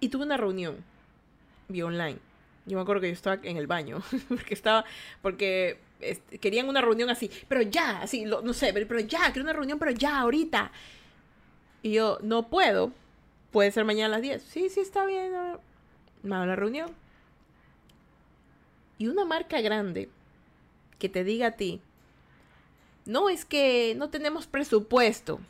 Y 0.00 0.08
tuve 0.08 0.24
una 0.24 0.36
reunión 0.36 0.76
vía 1.68 1.84
online. 1.84 2.18
Yo 2.64 2.76
me 2.76 2.82
acuerdo 2.82 3.02
que 3.02 3.08
yo 3.08 3.12
estaba 3.12 3.38
en 3.42 3.56
el 3.56 3.66
baño, 3.66 4.02
porque 4.28 4.54
estaba, 4.54 4.84
porque 5.22 5.78
querían 6.40 6.68
una 6.68 6.80
reunión 6.80 7.10
así, 7.10 7.30
pero 7.48 7.62
ya, 7.62 8.00
así, 8.00 8.24
no 8.24 8.52
sé, 8.52 8.72
pero, 8.72 9.00
ya, 9.00 9.30
quiero 9.32 9.42
una 9.42 9.52
reunión, 9.52 9.78
pero 9.78 9.92
ya, 9.92 10.20
ahorita. 10.20 10.72
Y 11.82 11.92
yo, 11.92 12.18
no 12.22 12.48
puedo, 12.48 12.92
puede 13.56 13.72
ser 13.72 13.86
mañana 13.86 14.08
a 14.08 14.18
las 14.18 14.20
10. 14.20 14.42
Sí, 14.42 14.68
sí, 14.68 14.80
está 14.80 15.06
bien. 15.06 15.32
Me 16.22 16.36
la 16.36 16.56
reunión. 16.56 16.94
Y 18.98 19.06
una 19.06 19.24
marca 19.24 19.62
grande 19.62 20.10
que 20.98 21.08
te 21.08 21.24
diga 21.24 21.46
a 21.46 21.50
ti, 21.52 21.80
no 23.06 23.30
es 23.30 23.46
que 23.46 23.94
no 23.96 24.10
tenemos 24.10 24.46
presupuesto, 24.46 25.40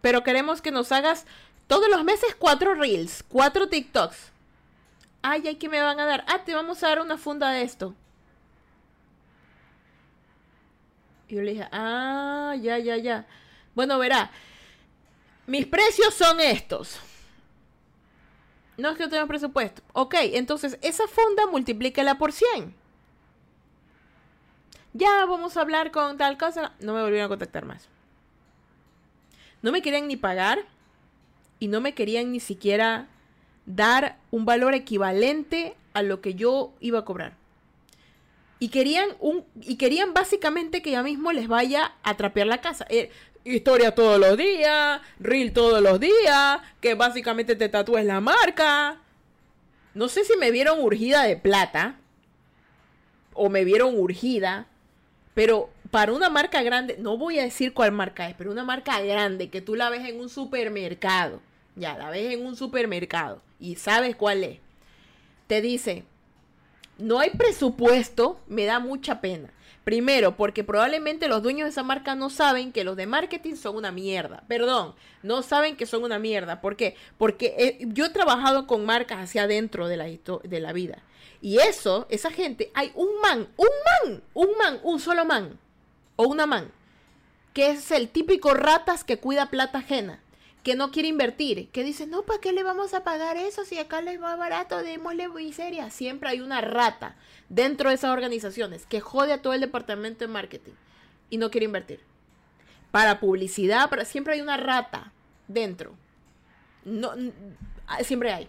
pero 0.00 0.22
queremos 0.22 0.62
que 0.62 0.70
nos 0.70 0.92
hagas 0.92 1.26
todos 1.66 1.88
los 1.88 2.04
meses 2.04 2.36
cuatro 2.38 2.76
reels, 2.76 3.24
cuatro 3.24 3.68
TikToks. 3.68 4.30
Ay, 5.22 5.48
ay, 5.48 5.56
¿qué 5.56 5.68
me 5.68 5.82
van 5.82 5.98
a 5.98 6.06
dar? 6.06 6.24
Ah, 6.28 6.44
te 6.44 6.54
vamos 6.54 6.80
a 6.84 6.90
dar 6.90 7.00
una 7.00 7.18
funda 7.18 7.50
de 7.50 7.62
esto. 7.62 7.92
Y 11.26 11.34
yo 11.34 11.42
le 11.42 11.54
dije, 11.54 11.68
ah, 11.72 12.54
ya, 12.62 12.78
ya, 12.78 12.98
ya. 12.98 13.26
Bueno, 13.74 13.98
verá, 13.98 14.30
mis 15.46 15.66
precios 15.66 16.14
son 16.14 16.40
estos. 16.40 16.98
No 18.76 18.90
es 18.90 18.96
que 18.96 19.04
no 19.04 19.10
tenga 19.10 19.26
presupuesto. 19.26 19.82
Ok, 19.92 20.14
entonces 20.20 20.78
esa 20.82 21.06
funda 21.08 21.46
multiplícala 21.46 22.18
por 22.18 22.32
100. 22.32 22.74
Ya 24.92 25.24
vamos 25.26 25.56
a 25.56 25.60
hablar 25.60 25.90
con 25.90 26.16
tal 26.16 26.36
cosa. 26.38 26.72
No 26.80 26.94
me 26.94 27.02
volvieron 27.02 27.26
a 27.26 27.28
contactar 27.28 27.64
más. 27.64 27.88
No 29.62 29.72
me 29.72 29.82
querían 29.82 30.08
ni 30.08 30.16
pagar 30.16 30.64
y 31.58 31.68
no 31.68 31.80
me 31.80 31.94
querían 31.94 32.32
ni 32.32 32.40
siquiera 32.40 33.08
dar 33.64 34.18
un 34.30 34.44
valor 34.44 34.74
equivalente 34.74 35.74
a 35.92 36.02
lo 36.02 36.20
que 36.20 36.34
yo 36.34 36.72
iba 36.80 37.00
a 37.00 37.04
cobrar. 37.04 37.34
Y 38.58 38.68
querían, 38.68 39.10
un, 39.20 39.44
y 39.60 39.76
querían 39.76 40.14
básicamente 40.14 40.80
que 40.80 40.92
ya 40.92 41.02
mismo 41.02 41.32
les 41.32 41.46
vaya 41.46 41.92
a 42.02 42.16
trapear 42.16 42.46
la 42.46 42.62
casa. 42.62 42.86
Eh, 42.88 43.10
historia 43.54 43.94
todos 43.94 44.18
los 44.18 44.36
días, 44.36 45.00
reel 45.20 45.52
todos 45.52 45.80
los 45.80 46.00
días, 46.00 46.60
que 46.80 46.94
básicamente 46.94 47.56
te 47.56 47.68
tatúes 47.68 48.04
la 48.04 48.20
marca. 48.20 48.98
No 49.94 50.08
sé 50.08 50.24
si 50.24 50.36
me 50.36 50.50
vieron 50.50 50.82
urgida 50.82 51.22
de 51.22 51.36
plata 51.36 51.96
o 53.32 53.48
me 53.48 53.64
vieron 53.64 53.98
urgida, 53.98 54.66
pero 55.34 55.70
para 55.90 56.12
una 56.12 56.28
marca 56.28 56.62
grande, 56.62 56.96
no 56.98 57.16
voy 57.16 57.38
a 57.38 57.44
decir 57.44 57.72
cuál 57.72 57.92
marca 57.92 58.28
es, 58.28 58.34
pero 58.36 58.50
una 58.50 58.64
marca 58.64 59.00
grande 59.00 59.48
que 59.48 59.60
tú 59.60 59.74
la 59.74 59.90
ves 59.90 60.04
en 60.08 60.20
un 60.20 60.28
supermercado, 60.28 61.40
ya 61.76 61.96
la 61.96 62.10
ves 62.10 62.34
en 62.34 62.44
un 62.44 62.56
supermercado 62.56 63.40
y 63.60 63.76
sabes 63.76 64.16
cuál 64.16 64.44
es, 64.44 64.58
te 65.46 65.60
dice, 65.60 66.04
no 66.98 67.18
hay 67.18 67.30
presupuesto, 67.30 68.40
me 68.46 68.64
da 68.64 68.78
mucha 68.78 69.20
pena. 69.20 69.50
Primero, 69.84 70.36
porque 70.36 70.64
probablemente 70.64 71.28
los 71.28 71.42
dueños 71.42 71.66
de 71.66 71.70
esa 71.70 71.84
marca 71.84 72.16
no 72.16 72.28
saben 72.28 72.72
que 72.72 72.82
los 72.82 72.96
de 72.96 73.06
marketing 73.06 73.54
son 73.54 73.76
una 73.76 73.92
mierda. 73.92 74.42
Perdón, 74.48 74.96
no 75.22 75.42
saben 75.42 75.76
que 75.76 75.86
son 75.86 76.02
una 76.02 76.18
mierda. 76.18 76.60
¿Por 76.60 76.76
qué? 76.76 76.96
Porque 77.18 77.54
eh, 77.56 77.78
yo 77.92 78.06
he 78.06 78.10
trabajado 78.10 78.66
con 78.66 78.84
marcas 78.84 79.20
hacia 79.20 79.44
adentro 79.44 79.86
de 79.86 79.96
la, 79.96 80.06
de 80.06 80.60
la 80.60 80.72
vida. 80.72 81.02
Y 81.40 81.58
eso, 81.58 82.06
esa 82.10 82.32
gente, 82.32 82.72
hay 82.74 82.90
un 82.96 83.20
man, 83.22 83.46
un 83.56 83.68
man, 83.84 84.22
un 84.34 84.48
man, 84.58 84.80
un 84.82 84.98
solo 84.98 85.24
man, 85.24 85.56
o 86.16 86.24
una 86.26 86.46
man, 86.46 86.72
que 87.52 87.70
es 87.70 87.92
el 87.92 88.08
típico 88.08 88.54
ratas 88.54 89.04
que 89.04 89.18
cuida 89.18 89.50
plata 89.50 89.78
ajena 89.78 90.20
que 90.66 90.74
no 90.74 90.90
quiere 90.90 91.06
invertir, 91.06 91.68
que 91.68 91.84
dice, 91.84 92.08
no, 92.08 92.22
¿para 92.22 92.40
qué 92.40 92.52
le 92.52 92.64
vamos 92.64 92.92
a 92.92 93.04
pagar 93.04 93.36
eso 93.36 93.64
si 93.64 93.78
acá 93.78 94.00
les 94.00 94.20
va 94.20 94.34
barato? 94.34 94.82
Démosle 94.82 95.28
miseria. 95.28 95.90
Siempre 95.90 96.28
hay 96.28 96.40
una 96.40 96.60
rata 96.60 97.14
dentro 97.48 97.88
de 97.88 97.94
esas 97.94 98.10
organizaciones 98.10 98.84
que 98.84 99.00
jode 99.00 99.32
a 99.32 99.40
todo 99.40 99.52
el 99.52 99.60
departamento 99.60 100.24
de 100.24 100.32
marketing 100.32 100.72
y 101.30 101.38
no 101.38 101.52
quiere 101.52 101.66
invertir. 101.66 102.00
Para 102.90 103.20
publicidad, 103.20 103.88
para, 103.88 104.04
siempre 104.04 104.34
hay 104.34 104.40
una 104.40 104.56
rata 104.56 105.12
dentro. 105.46 105.94
No, 106.84 107.12
ah, 107.86 108.02
siempre 108.02 108.32
hay. 108.32 108.48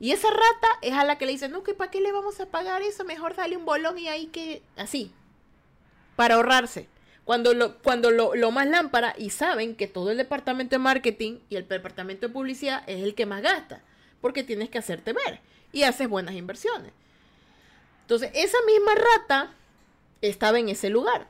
Y 0.00 0.12
esa 0.12 0.28
rata 0.28 0.68
es 0.82 0.92
a 0.92 1.04
la 1.04 1.16
que 1.16 1.24
le 1.24 1.32
dicen, 1.32 1.50
no, 1.50 1.62
que 1.62 1.72
¿para 1.72 1.90
qué 1.90 2.02
le 2.02 2.12
vamos 2.12 2.38
a 2.40 2.50
pagar 2.50 2.82
eso? 2.82 3.06
Mejor 3.06 3.34
dale 3.34 3.56
un 3.56 3.64
bolón 3.64 3.98
y 3.98 4.08
ahí 4.08 4.26
que... 4.26 4.60
Así. 4.76 5.14
Para 6.14 6.34
ahorrarse. 6.34 6.90
Cuando 7.28 7.52
lo, 7.52 7.76
cuando 7.80 8.10
lo, 8.10 8.34
lo, 8.34 8.50
más 8.52 8.66
lámpara 8.68 9.14
y 9.18 9.28
saben 9.28 9.76
que 9.76 9.86
todo 9.86 10.10
el 10.12 10.16
departamento 10.16 10.76
de 10.76 10.78
marketing 10.78 11.40
y 11.50 11.56
el 11.56 11.68
departamento 11.68 12.26
de 12.26 12.32
publicidad 12.32 12.82
es 12.86 13.02
el 13.02 13.14
que 13.14 13.26
más 13.26 13.42
gasta, 13.42 13.82
porque 14.22 14.44
tienes 14.44 14.70
que 14.70 14.78
hacerte 14.78 15.12
ver 15.12 15.40
y 15.70 15.82
haces 15.82 16.08
buenas 16.08 16.36
inversiones. 16.36 16.90
Entonces, 18.00 18.30
esa 18.32 18.56
misma 18.64 18.92
rata 18.94 19.52
estaba 20.22 20.58
en 20.58 20.70
ese 20.70 20.88
lugar. 20.88 21.26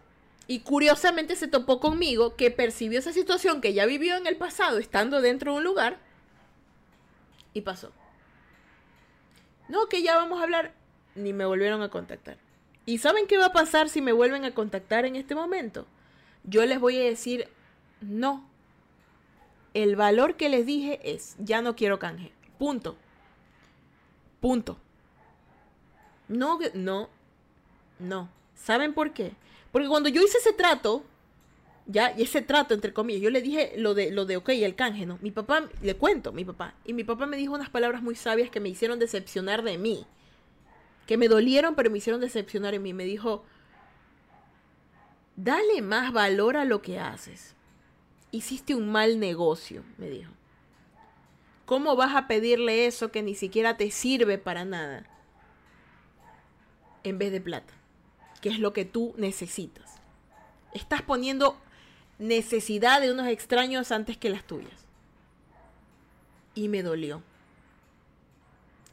Y 0.47 0.61
curiosamente 0.61 1.35
se 1.35 1.49
topó 1.49 1.81
conmigo 1.81 2.37
que 2.37 2.53
percibió 2.53 3.01
esa 3.01 3.13
situación 3.13 3.61
que 3.61 3.75
ya 3.75 3.85
vivió 3.85 4.15
en 4.15 4.29
el 4.29 4.37
pasado 4.37 4.79
estando 4.79 5.21
dentro 5.21 5.51
de 5.51 5.59
un 5.59 5.65
lugar 5.65 5.99
y 7.55 7.63
pasó. 7.63 7.91
No, 9.67 9.89
que 9.89 10.05
ya 10.05 10.15
vamos 10.15 10.39
a 10.39 10.45
hablar. 10.45 10.75
Ni 11.17 11.33
me 11.33 11.45
volvieron 11.45 11.83
a 11.83 11.89
contactar. 11.89 12.39
¿Y 12.89 12.97
saben 12.97 13.27
qué 13.27 13.37
va 13.37 13.45
a 13.45 13.53
pasar 13.53 13.91
si 13.91 14.01
me 14.01 14.13
vuelven 14.13 14.47
a 14.47 14.55
contactar 14.55 15.05
en 15.05 15.15
este 15.15 15.35
momento? 15.35 15.85
Yo 16.45 16.65
les 16.65 16.81
voy 16.81 16.97
a 16.97 17.05
decir, 17.05 17.47
no. 18.01 18.49
El 19.75 19.95
valor 19.95 20.37
que 20.37 20.49
les 20.49 20.65
dije 20.65 20.99
es, 21.03 21.37
ya 21.39 21.61
no 21.61 21.77
quiero 21.77 21.99
canje. 21.99 22.33
Punto. 22.59 22.97
Punto. 24.41 24.79
No, 26.29 26.59
no, 26.73 27.11
no. 27.99 28.31
¿Saben 28.55 28.95
por 28.95 29.13
qué? 29.13 29.33
Porque 29.71 29.89
cuando 29.89 30.09
yo 30.09 30.23
hice 30.23 30.39
ese 30.39 30.55
trato, 30.55 31.05
ya, 31.85 32.15
y 32.17 32.23
ese 32.23 32.41
trato, 32.41 32.73
entre 32.73 32.95
comillas, 32.95 33.21
yo 33.21 33.29
le 33.29 33.43
dije 33.43 33.75
lo 33.77 33.93
de, 33.93 34.11
lo 34.13 34.25
de 34.25 34.39
ok, 34.39 34.49
el 34.49 34.77
canje, 34.77 35.05
¿no? 35.05 35.19
Mi 35.21 35.31
papá, 35.31 35.69
le 35.83 35.95
cuento, 35.95 36.33
mi 36.33 36.47
papá, 36.47 36.73
y 36.87 36.95
mi 36.95 37.05
papá 37.05 37.27
me 37.27 37.37
dijo 37.37 37.53
unas 37.53 37.69
palabras 37.69 38.01
muy 38.01 38.15
sabias 38.15 38.49
que 38.49 38.61
me 38.61 38.71
hicieron 38.71 38.99
decepcionar 38.99 39.63
de 39.63 39.77
mí 39.77 40.07
que 41.09 41.17
me 41.17 41.29
dolieron, 41.29 41.75
pero 41.75 41.91
me 41.91 41.97
hicieron 41.97 42.21
decepcionar 42.21 42.75
en 42.75 42.83
mí. 42.83 42.93
Me 42.93 43.05
dijo, 43.05 43.43
dale 45.37 45.81
más 45.81 46.13
valor 46.13 46.59
a 46.59 46.67
lo 46.67 46.83
que 46.83 47.01
haces. 47.01 47.55
Hiciste 48.31 48.75
un 48.75 48.93
mal 48.93 49.19
negocio, 49.19 49.85
me 49.97 50.11
dijo. 50.11 50.31
¿Cómo 51.65 51.97
vas 51.97 52.15
a 52.15 52.29
pedirle 52.29 52.87
eso 52.87 53.11
que 53.11 53.23
ni 53.23 53.35
siquiera 53.35 53.79
te 53.79 53.91
sirve 53.91 54.37
para 54.37 54.67
nada? 54.67 55.07
En 57.05 57.17
vez 57.17 57.33
de 57.33 57.41
plata, 57.41 57.73
que 58.43 58.51
es 58.51 58.59
lo 58.59 58.75
que 58.75 58.85
tú 58.85 59.15
necesitas. 59.17 60.03
Estás 60.75 61.01
poniendo 61.01 61.57
necesidad 62.19 63.01
de 63.01 63.13
unos 63.13 63.29
extraños 63.29 63.93
antes 63.93 64.19
que 64.19 64.29
las 64.29 64.45
tuyas. 64.47 64.87
Y 66.55 66.69
me 66.69 66.83
dolió. 66.83 67.23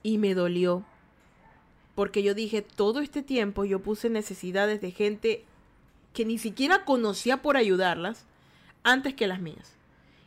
Y 0.01 0.17
me 0.17 0.33
dolió 0.33 0.85
porque 1.95 2.21
yo 2.21 2.33
dije, 2.33 2.61
todo 2.61 2.99
este 2.99 3.23
tiempo 3.23 3.63
yo 3.63 3.79
puse 3.79 4.09
necesidades 4.09 4.81
de 4.81 4.91
gente 4.91 5.45
que 6.13 6.25
ni 6.25 6.37
siquiera 6.37 6.83
conocía 6.83 7.41
por 7.41 7.55
ayudarlas 7.55 8.25
antes 8.83 9.13
que 9.13 9.27
las 9.27 9.39
mías. 9.39 9.73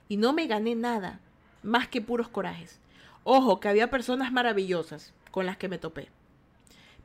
Y 0.08 0.16
no 0.16 0.32
me 0.32 0.46
gané 0.46 0.74
nada, 0.74 1.20
más 1.62 1.86
que 1.86 2.00
puros 2.00 2.28
corajes. 2.28 2.80
Ojo, 3.22 3.60
que 3.60 3.68
había 3.68 3.90
personas 3.90 4.32
maravillosas 4.32 5.12
con 5.30 5.44
las 5.44 5.58
que 5.58 5.68
me 5.68 5.78
topé. 5.78 6.08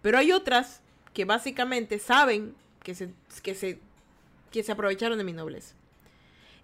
Pero 0.01 0.17
hay 0.17 0.31
otras 0.31 0.81
que 1.13 1.25
básicamente 1.25 1.99
saben 1.99 2.55
que 2.81 2.95
se, 2.95 3.09
que 3.43 3.55
se, 3.55 3.79
que 4.49 4.63
se 4.63 4.71
aprovecharon 4.71 5.17
de 5.17 5.25
mi 5.25 5.33
nobleza. 5.33 5.75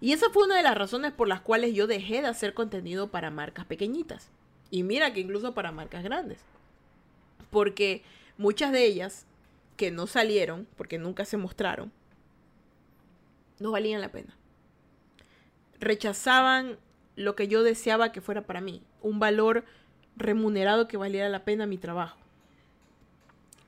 Y 0.00 0.12
esa 0.12 0.30
fue 0.30 0.44
una 0.44 0.56
de 0.56 0.62
las 0.62 0.76
razones 0.76 1.12
por 1.12 1.28
las 1.28 1.42
cuales 1.42 1.74
yo 1.74 1.86
dejé 1.86 2.22
de 2.22 2.28
hacer 2.28 2.54
contenido 2.54 3.10
para 3.10 3.30
marcas 3.30 3.66
pequeñitas. 3.66 4.30
Y 4.70 4.82
mira 4.82 5.12
que 5.12 5.20
incluso 5.20 5.52
para 5.52 5.72
marcas 5.72 6.02
grandes 6.02 6.38
porque 7.50 8.02
muchas 8.38 8.72
de 8.72 8.84
ellas 8.84 9.26
que 9.76 9.90
no 9.90 10.06
salieron, 10.06 10.66
porque 10.76 10.98
nunca 10.98 11.24
se 11.24 11.36
mostraron, 11.36 11.92
no 13.58 13.70
valían 13.70 14.00
la 14.00 14.12
pena. 14.12 14.36
Rechazaban 15.78 16.78
lo 17.16 17.36
que 17.36 17.48
yo 17.48 17.62
deseaba 17.62 18.12
que 18.12 18.20
fuera 18.20 18.42
para 18.42 18.60
mí, 18.60 18.82
un 19.02 19.18
valor 19.18 19.64
remunerado 20.16 20.88
que 20.88 20.96
valiera 20.96 21.28
la 21.28 21.44
pena 21.44 21.66
mi 21.66 21.78
trabajo. 21.78 22.18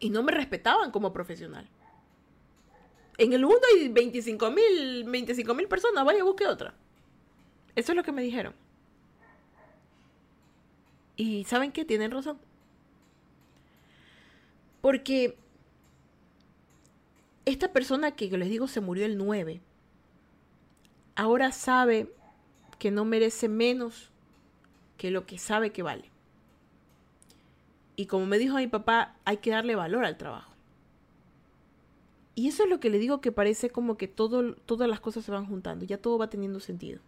Y 0.00 0.10
no 0.10 0.22
me 0.22 0.32
respetaban 0.32 0.90
como 0.90 1.12
profesional. 1.12 1.68
En 3.18 3.32
el 3.32 3.42
mundo 3.42 3.60
hay 3.74 3.88
25 3.88 4.50
mil 4.50 5.04
25 5.04 5.56
personas, 5.68 6.04
vaya, 6.04 6.24
busque 6.24 6.46
otra. 6.46 6.74
Eso 7.76 7.92
es 7.92 7.96
lo 7.96 8.02
que 8.02 8.12
me 8.12 8.22
dijeron. 8.22 8.54
Y 11.16 11.44
¿saben 11.44 11.72
qué? 11.72 11.84
Tienen 11.84 12.10
razón. 12.10 12.38
Porque 14.82 15.38
esta 17.46 17.72
persona 17.72 18.10
que 18.10 18.26
les 18.36 18.50
digo 18.50 18.66
se 18.66 18.80
murió 18.80 19.06
el 19.06 19.16
9, 19.16 19.62
ahora 21.14 21.52
sabe 21.52 22.12
que 22.78 22.90
no 22.90 23.04
merece 23.04 23.48
menos 23.48 24.10
que 24.98 25.12
lo 25.12 25.24
que 25.24 25.38
sabe 25.38 25.70
que 25.70 25.84
vale. 25.84 26.10
Y 27.94 28.06
como 28.06 28.26
me 28.26 28.38
dijo 28.38 28.56
mi 28.56 28.66
papá, 28.66 29.14
hay 29.24 29.36
que 29.36 29.50
darle 29.50 29.76
valor 29.76 30.04
al 30.04 30.18
trabajo. 30.18 30.52
Y 32.34 32.48
eso 32.48 32.64
es 32.64 32.68
lo 32.68 32.80
que 32.80 32.90
le 32.90 32.98
digo 32.98 33.20
que 33.20 33.30
parece 33.30 33.70
como 33.70 33.96
que 33.96 34.08
todo, 34.08 34.54
todas 34.54 34.88
las 34.88 34.98
cosas 34.98 35.24
se 35.24 35.30
van 35.30 35.46
juntando, 35.46 35.84
ya 35.84 35.98
todo 35.98 36.18
va 36.18 36.28
teniendo 36.28 36.58
sentido. 36.58 37.00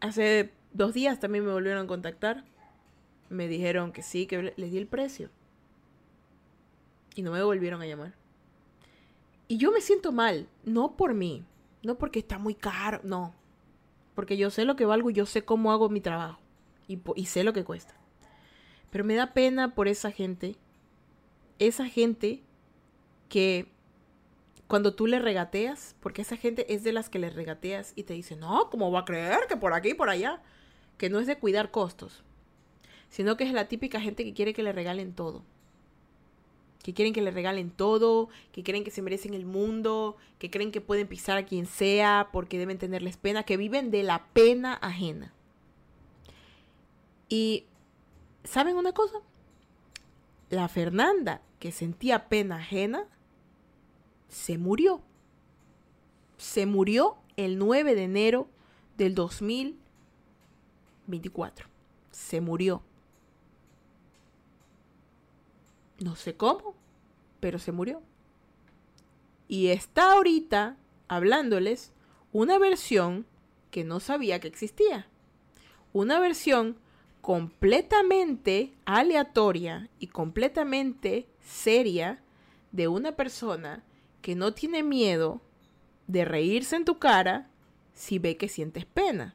Hace 0.00 0.50
dos 0.72 0.94
días 0.94 1.20
también 1.20 1.44
me 1.44 1.52
volvieron 1.52 1.84
a 1.84 1.88
contactar. 1.88 2.44
Me 3.28 3.48
dijeron 3.48 3.92
que 3.92 4.02
sí, 4.02 4.26
que 4.26 4.54
les 4.56 4.70
di 4.70 4.78
el 4.78 4.86
precio 4.86 5.30
y 7.16 7.22
no 7.22 7.32
me 7.32 7.42
volvieron 7.42 7.82
a 7.82 7.86
llamar. 7.86 8.14
Y 9.48 9.56
yo 9.56 9.72
me 9.72 9.80
siento 9.80 10.12
mal, 10.12 10.48
no 10.64 10.96
por 10.96 11.14
mí, 11.14 11.44
no 11.82 11.98
porque 11.98 12.20
está 12.20 12.38
muy 12.38 12.54
caro, 12.54 13.00
no. 13.02 13.34
Porque 14.14 14.36
yo 14.36 14.50
sé 14.50 14.64
lo 14.64 14.76
que 14.76 14.84
valgo 14.84 15.10
y 15.10 15.14
yo 15.14 15.26
sé 15.26 15.44
cómo 15.44 15.72
hago 15.72 15.88
mi 15.88 16.00
trabajo 16.00 16.38
y, 16.86 17.26
sé 17.26 17.42
lo 17.42 17.52
que 17.52 17.64
cuesta. 17.64 17.94
Pero 18.90 19.04
me 19.04 19.14
da 19.14 19.32
pena 19.32 19.74
por 19.74 19.88
esa 19.88 20.10
gente, 20.10 20.56
esa 21.58 21.86
gente 21.86 22.42
que 23.28 23.66
cuando 24.68 24.94
tú 24.94 25.06
le 25.06 25.18
regateas, 25.18 25.96
porque 26.00 26.22
esa 26.22 26.36
gente 26.36 26.72
es 26.74 26.84
de 26.84 26.92
las 26.92 27.08
que 27.08 27.18
le 27.18 27.30
regateas 27.30 27.92
y 27.96 28.02
te 28.02 28.14
dice, 28.14 28.36
no, 28.36 28.68
¿cómo 28.68 28.90
va 28.90 29.00
a 29.00 29.04
creer 29.04 29.40
que 29.48 29.56
por 29.56 29.72
aquí 29.72 29.90
y 29.90 29.94
por 29.94 30.10
allá? 30.10 30.42
Que 30.98 31.08
no 31.08 31.18
es 31.18 31.26
de 31.26 31.38
cuidar 31.38 31.70
costos, 31.70 32.24
sino 33.08 33.36
que 33.36 33.44
es 33.44 33.52
la 33.52 33.68
típica 33.68 34.00
gente 34.00 34.24
que 34.24 34.34
quiere 34.34 34.54
que 34.54 34.62
le 34.62 34.72
regalen 34.72 35.14
todo 35.14 35.44
que 36.86 36.94
quieren 36.94 37.12
que 37.12 37.20
le 37.20 37.32
regalen 37.32 37.72
todo, 37.72 38.28
que 38.52 38.62
creen 38.62 38.84
que 38.84 38.92
se 38.92 39.02
merecen 39.02 39.34
el 39.34 39.44
mundo, 39.44 40.16
que 40.38 40.52
creen 40.52 40.70
que 40.70 40.80
pueden 40.80 41.08
pisar 41.08 41.36
a 41.36 41.44
quien 41.44 41.66
sea 41.66 42.28
porque 42.32 42.60
deben 42.60 42.78
tenerles 42.78 43.16
pena, 43.16 43.42
que 43.42 43.56
viven 43.56 43.90
de 43.90 44.04
la 44.04 44.26
pena 44.26 44.74
ajena. 44.74 45.32
Y, 47.28 47.64
¿saben 48.44 48.76
una 48.76 48.92
cosa? 48.92 49.18
La 50.48 50.68
Fernanda, 50.68 51.42
que 51.58 51.72
sentía 51.72 52.28
pena 52.28 52.58
ajena, 52.58 53.08
se 54.28 54.56
murió. 54.56 55.02
Se 56.36 56.66
murió 56.66 57.16
el 57.36 57.58
9 57.58 57.96
de 57.96 58.04
enero 58.04 58.46
del 58.96 59.16
2024. 59.16 61.66
Se 62.12 62.40
murió. 62.40 62.84
No 65.98 66.16
sé 66.16 66.36
cómo, 66.36 66.74
pero 67.40 67.58
se 67.58 67.72
murió. 67.72 68.02
Y 69.48 69.68
está 69.68 70.12
ahorita 70.12 70.76
hablándoles 71.08 71.92
una 72.32 72.58
versión 72.58 73.26
que 73.70 73.84
no 73.84 74.00
sabía 74.00 74.40
que 74.40 74.48
existía. 74.48 75.06
Una 75.92 76.20
versión 76.20 76.76
completamente 77.20 78.74
aleatoria 78.84 79.88
y 79.98 80.08
completamente 80.08 81.28
seria 81.40 82.22
de 82.72 82.88
una 82.88 83.16
persona 83.16 83.84
que 84.22 84.34
no 84.34 84.52
tiene 84.52 84.82
miedo 84.82 85.40
de 86.06 86.24
reírse 86.24 86.76
en 86.76 86.84
tu 86.84 86.98
cara 86.98 87.50
si 87.94 88.18
ve 88.18 88.36
que 88.36 88.48
sientes 88.48 88.84
pena. 88.84 89.34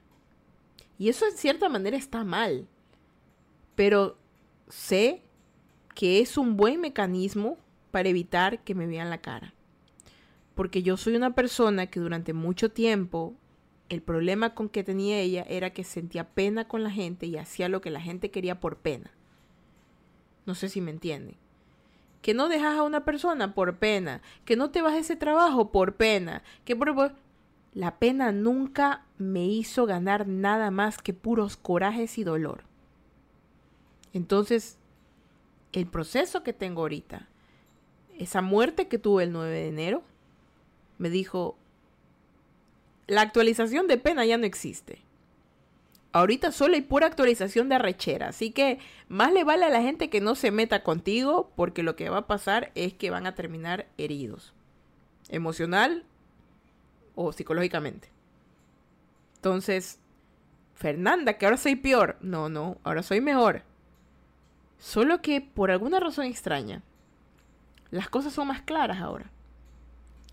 Y 0.97 1.09
eso 1.09 1.25
en 1.25 1.35
cierta 1.35 1.67
manera 1.67 1.97
está 1.97 2.23
mal. 2.23 2.67
Pero 3.75 4.17
sé 4.69 5.23
que 5.93 6.19
es 6.19 6.37
un 6.37 6.57
buen 6.57 6.79
mecanismo 6.79 7.57
para 7.91 8.09
evitar 8.09 8.63
que 8.63 8.75
me 8.75 8.87
vean 8.87 9.09
la 9.09 9.19
cara. 9.19 9.53
Porque 10.55 10.83
yo 10.83 10.97
soy 10.97 11.15
una 11.15 11.35
persona 11.35 11.87
que 11.87 11.99
durante 11.99 12.33
mucho 12.33 12.71
tiempo 12.71 13.33
el 13.89 14.01
problema 14.01 14.55
con 14.55 14.69
que 14.69 14.83
tenía 14.83 15.19
ella 15.19 15.45
era 15.49 15.71
que 15.71 15.83
sentía 15.83 16.29
pena 16.29 16.67
con 16.67 16.83
la 16.83 16.91
gente 16.91 17.25
y 17.25 17.37
hacía 17.37 17.67
lo 17.67 17.81
que 17.81 17.89
la 17.89 17.99
gente 17.99 18.31
quería 18.31 18.59
por 18.59 18.77
pena. 18.77 19.11
No 20.45 20.55
sé 20.55 20.69
si 20.69 20.79
me 20.79 20.91
entienden. 20.91 21.35
Que 22.21 22.33
no 22.33 22.47
dejas 22.47 22.77
a 22.77 22.83
una 22.83 23.03
persona 23.03 23.53
por 23.53 23.77
pena, 23.77 24.21
que 24.45 24.55
no 24.55 24.69
te 24.69 24.81
vas 24.81 24.93
a 24.93 24.99
ese 24.99 25.15
trabajo 25.15 25.71
por 25.71 25.95
pena, 25.95 26.43
que 26.63 26.75
por 26.75 27.15
la 27.73 27.97
pena 27.99 28.31
nunca 28.31 29.05
me 29.17 29.45
hizo 29.45 29.85
ganar 29.85 30.27
nada 30.27 30.71
más 30.71 30.97
que 30.97 31.13
puros 31.13 31.57
corajes 31.57 32.17
y 32.17 32.23
dolor. 32.23 32.63
Entonces, 34.13 34.77
el 35.73 35.87
proceso 35.87 36.43
que 36.43 36.53
tengo 36.53 36.81
ahorita, 36.81 37.27
esa 38.17 38.41
muerte 38.41 38.87
que 38.87 38.97
tuve 38.97 39.23
el 39.23 39.31
9 39.31 39.49
de 39.49 39.67
enero, 39.67 40.03
me 40.97 41.09
dijo, 41.09 41.57
la 43.07 43.21
actualización 43.21 43.87
de 43.87 43.97
pena 43.97 44.25
ya 44.25 44.37
no 44.37 44.45
existe. 44.45 45.01
Ahorita 46.13 46.51
solo 46.51 46.75
hay 46.75 46.81
pura 46.81 47.07
actualización 47.07 47.69
de 47.69 47.75
arrechera, 47.75 48.27
así 48.29 48.51
que 48.51 48.79
más 49.07 49.31
le 49.31 49.45
vale 49.45 49.65
a 49.65 49.69
la 49.69 49.81
gente 49.81 50.09
que 50.09 50.19
no 50.19 50.35
se 50.35 50.51
meta 50.51 50.83
contigo 50.83 51.51
porque 51.55 51.83
lo 51.83 51.95
que 51.95 52.09
va 52.09 52.17
a 52.17 52.27
pasar 52.27 52.71
es 52.75 52.93
que 52.93 53.09
van 53.09 53.25
a 53.27 53.35
terminar 53.35 53.87
heridos, 53.97 54.53
emocional 55.29 56.03
o 57.15 57.31
psicológicamente. 57.31 58.09
Entonces, 59.35 59.99
Fernanda, 60.75 61.37
que 61.37 61.45
ahora 61.45 61.57
soy 61.57 61.75
peor. 61.75 62.17
No, 62.21 62.49
no, 62.49 62.77
ahora 62.83 63.03
soy 63.03 63.21
mejor. 63.21 63.63
Solo 64.81 65.21
que 65.21 65.41
por 65.41 65.69
alguna 65.69 65.99
razón 65.99 66.25
extraña, 66.25 66.81
las 67.91 68.09
cosas 68.09 68.33
son 68.33 68.47
más 68.47 68.63
claras 68.63 68.99
ahora. 68.99 69.29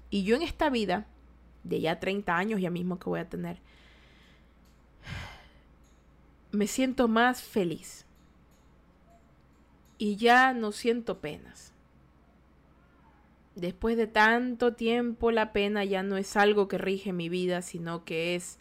Y 0.09 0.24
yo 0.24 0.36
en 0.36 0.42
esta 0.42 0.70
vida, 0.70 1.07
de 1.64 1.82
ya 1.82 2.01
30 2.01 2.34
años 2.34 2.59
ya 2.59 2.70
mismo 2.70 2.99
que 2.99 3.11
voy 3.11 3.20
a 3.20 3.28
tener, 3.28 3.59
me 6.51 6.66
siento 6.66 7.09
más 7.09 7.42
feliz. 7.42 8.07
Y 9.99 10.16
ya 10.16 10.55
no 10.55 10.72
siento 10.72 11.20
penas. 11.20 11.74
Después 13.55 13.99
de 13.99 14.07
tanto 14.07 14.72
tiempo 14.72 15.30
la 15.30 15.53
pena 15.53 15.84
ya 15.84 16.03
no 16.03 16.16
es 16.16 16.38
algo 16.38 16.68
que 16.68 16.78
rige 16.78 17.12
mi 17.12 17.28
vida, 17.28 17.61
sino 17.61 18.07
que 18.07 18.34
es 18.34 18.59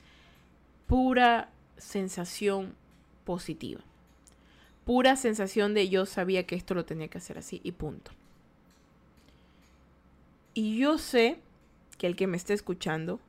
pura 0.85 1.49
sensación 1.77 2.75
positiva. 3.23 3.79
Pura 4.88 5.17
sensación 5.17 5.73
de 5.73 5.89
yo 5.89 6.05
sabía 6.05 6.45
que 6.47 6.55
esto 6.55 6.73
lo 6.73 6.85
tenía 6.85 7.09
que 7.09 7.17
hacer 7.17 7.38
así 7.38 7.59
y 7.61 7.73
punto. 7.73 8.11
Y 10.53 10.77
yo 10.77 10.97
sé 10.97 11.41
que 11.97 12.07
el 12.07 12.15
que 12.15 12.25
me 12.25 12.38
esté 12.38 12.53
escuchando 12.53 13.19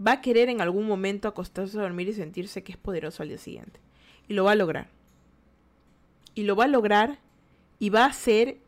va 0.00 0.12
a 0.12 0.20
querer 0.20 0.48
en 0.48 0.60
algún 0.60 0.86
momento 0.86 1.26
acostarse 1.26 1.76
a 1.76 1.82
dormir 1.82 2.08
y 2.08 2.12
sentirse 2.12 2.62
que 2.62 2.70
es 2.70 2.78
poderoso 2.78 3.24
al 3.24 3.30
día 3.30 3.38
siguiente. 3.38 3.80
Y 4.28 4.34
lo 4.34 4.44
va 4.44 4.52
a 4.52 4.54
lograr. 4.54 4.86
Y 6.36 6.44
lo 6.44 6.54
va 6.54 6.66
a 6.66 6.68
lograr 6.68 7.18
y 7.80 7.90
va 7.90 8.04
a 8.04 8.12
ser 8.12 8.58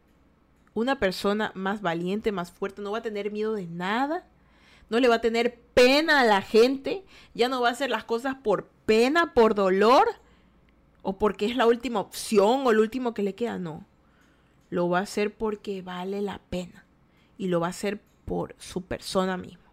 una 0.74 0.98
persona 0.98 1.52
más 1.54 1.82
valiente, 1.82 2.32
más 2.32 2.50
fuerte, 2.50 2.82
no 2.82 2.90
va 2.90 2.98
a 2.98 3.02
tener 3.02 3.30
miedo 3.30 3.54
de 3.54 3.68
nada, 3.68 4.26
no 4.90 4.98
le 4.98 5.06
va 5.06 5.14
a 5.14 5.20
tener 5.20 5.56
pena 5.72 6.18
a 6.18 6.24
la 6.24 6.42
gente, 6.42 7.04
ya 7.32 7.48
no 7.48 7.60
va 7.60 7.68
a 7.68 7.72
hacer 7.72 7.90
las 7.90 8.02
cosas 8.02 8.34
por 8.34 8.66
pena, 8.86 9.34
por 9.34 9.54
dolor, 9.54 10.08
o 11.06 11.18
porque 11.18 11.46
es 11.46 11.54
la 11.54 11.68
última 11.68 12.00
opción 12.00 12.66
o 12.66 12.72
lo 12.72 12.82
último 12.82 13.14
que 13.14 13.22
le 13.22 13.36
queda, 13.36 13.60
no. 13.60 13.86
Lo 14.70 14.88
va 14.88 14.98
a 14.98 15.02
hacer 15.02 15.32
porque 15.32 15.80
vale 15.80 16.20
la 16.20 16.40
pena 16.50 16.84
y 17.38 17.46
lo 17.46 17.60
va 17.60 17.68
a 17.68 17.70
hacer 17.70 18.00
por 18.24 18.56
su 18.58 18.82
persona 18.82 19.36
misma. 19.36 19.70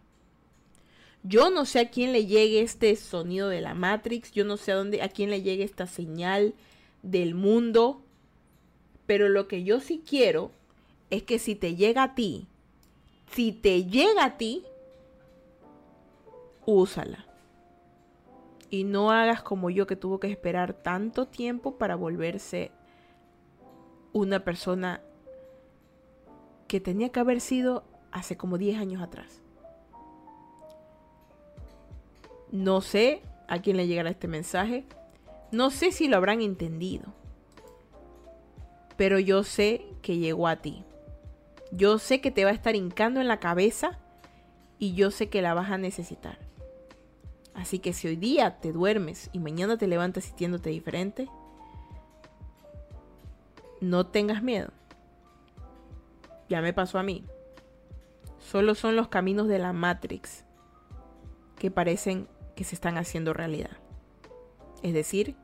Yo 1.24 1.50
no 1.50 1.64
sé 1.64 1.80
a 1.80 1.90
quién 1.90 2.12
le 2.12 2.26
llegue 2.26 2.60
este 2.60 2.94
sonido 2.94 3.48
de 3.48 3.60
la 3.60 3.74
Matrix, 3.74 4.30
yo 4.30 4.44
no 4.44 4.56
sé 4.56 4.70
a 4.70 4.76
dónde 4.76 5.02
a 5.02 5.08
quién 5.08 5.28
le 5.28 5.42
llegue 5.42 5.64
esta 5.64 5.88
señal 5.88 6.54
del 7.02 7.34
mundo, 7.34 8.00
pero 9.04 9.28
lo 9.28 9.48
que 9.48 9.64
yo 9.64 9.80
sí 9.80 10.04
quiero 10.08 10.52
es 11.10 11.24
que 11.24 11.40
si 11.40 11.56
te 11.56 11.74
llega 11.74 12.04
a 12.04 12.14
ti, 12.14 12.46
si 13.32 13.50
te 13.50 13.86
llega 13.86 14.24
a 14.24 14.36
ti, 14.36 14.62
úsala. 16.64 17.23
Y 18.74 18.82
no 18.82 19.12
hagas 19.12 19.40
como 19.40 19.70
yo 19.70 19.86
que 19.86 19.94
tuvo 19.94 20.18
que 20.18 20.28
esperar 20.28 20.72
tanto 20.72 21.26
tiempo 21.26 21.78
para 21.78 21.94
volverse 21.94 22.72
una 24.12 24.42
persona 24.42 25.00
que 26.66 26.80
tenía 26.80 27.10
que 27.10 27.20
haber 27.20 27.40
sido 27.40 27.84
hace 28.10 28.36
como 28.36 28.58
10 28.58 28.80
años 28.80 29.00
atrás. 29.00 29.42
No 32.50 32.80
sé 32.80 33.22
a 33.46 33.62
quién 33.62 33.76
le 33.76 33.86
llegará 33.86 34.10
este 34.10 34.26
mensaje. 34.26 34.84
No 35.52 35.70
sé 35.70 35.92
si 35.92 36.08
lo 36.08 36.16
habrán 36.16 36.42
entendido. 36.42 37.14
Pero 38.96 39.20
yo 39.20 39.44
sé 39.44 39.86
que 40.02 40.18
llegó 40.18 40.48
a 40.48 40.56
ti. 40.56 40.82
Yo 41.70 42.00
sé 42.00 42.20
que 42.20 42.32
te 42.32 42.44
va 42.44 42.50
a 42.50 42.54
estar 42.54 42.74
hincando 42.74 43.20
en 43.20 43.28
la 43.28 43.38
cabeza 43.38 44.00
y 44.80 44.94
yo 44.94 45.12
sé 45.12 45.28
que 45.28 45.42
la 45.42 45.54
vas 45.54 45.70
a 45.70 45.78
necesitar. 45.78 46.43
Así 47.54 47.78
que 47.78 47.92
si 47.92 48.08
hoy 48.08 48.16
día 48.16 48.58
te 48.60 48.72
duermes 48.72 49.30
y 49.32 49.38
mañana 49.38 49.78
te 49.78 49.86
levantas 49.86 50.24
sintiéndote 50.24 50.70
diferente, 50.70 51.28
no 53.80 54.06
tengas 54.06 54.42
miedo. 54.42 54.70
Ya 56.48 56.60
me 56.60 56.72
pasó 56.72 56.98
a 56.98 57.02
mí. 57.02 57.24
Solo 58.38 58.74
son 58.74 58.96
los 58.96 59.08
caminos 59.08 59.48
de 59.48 59.58
la 59.58 59.72
Matrix 59.72 60.44
que 61.56 61.70
parecen 61.70 62.28
que 62.56 62.64
se 62.64 62.74
están 62.74 62.98
haciendo 62.98 63.32
realidad. 63.32 63.76
Es 64.82 64.92
decir, 64.92 65.36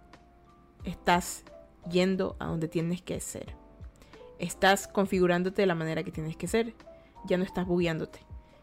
estás 0.84 1.44
yendo 1.88 2.36
a 2.38 2.46
donde 2.46 2.68
tienes 2.68 3.00
que 3.00 3.20
ser 3.20 3.60
estás 4.40 4.88
configurándote 4.88 5.62
de 5.62 5.66
la 5.66 5.74
manera 5.74 6.02
que 6.02 6.10
tienes 6.10 6.36
que 6.36 6.48
ser. 6.48 6.74
Ya 7.26 7.36
no 7.36 7.44
estás 7.44 7.66
bugueándote. 7.66 8.20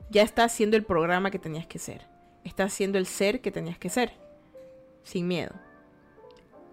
Ya 0.10 0.24
estás 0.24 0.52
haciendo 0.52 0.76
el 0.76 0.84
programa 0.84 1.32
que 1.32 1.40
tenías 1.40 1.68
que 1.68 1.80
ser. 1.80 2.02
Estás 2.48 2.72
haciendo 2.72 2.98
el 2.98 3.06
ser 3.06 3.42
que 3.42 3.52
tenías 3.52 3.78
que 3.78 3.90
ser. 3.90 4.14
Sin 5.04 5.28
miedo. 5.28 5.54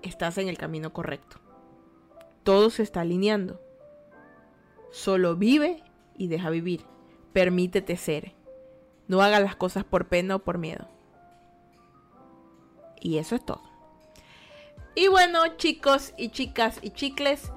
Estás 0.02 0.38
en 0.38 0.46
el 0.46 0.56
camino 0.56 0.92
correcto. 0.92 1.40
Todo 2.44 2.70
se 2.70 2.84
está 2.84 3.00
alineando. 3.00 3.60
Solo 4.92 5.34
vive 5.34 5.82
y 6.16 6.28
deja 6.28 6.50
vivir. 6.50 6.84
Permítete 7.32 7.96
ser. 7.96 8.34
No 9.08 9.20
hagas 9.20 9.42
las 9.42 9.56
cosas 9.56 9.82
por 9.82 10.06
pena 10.06 10.36
o 10.36 10.38
por 10.38 10.58
miedo. 10.58 10.88
Y 13.00 13.18
eso 13.18 13.34
es 13.34 13.44
todo. 13.44 13.62
Y 14.94 15.08
bueno, 15.08 15.56
chicos 15.56 16.14
y 16.16 16.28
chicas 16.28 16.78
y 16.82 16.90
chicles. 16.90 17.50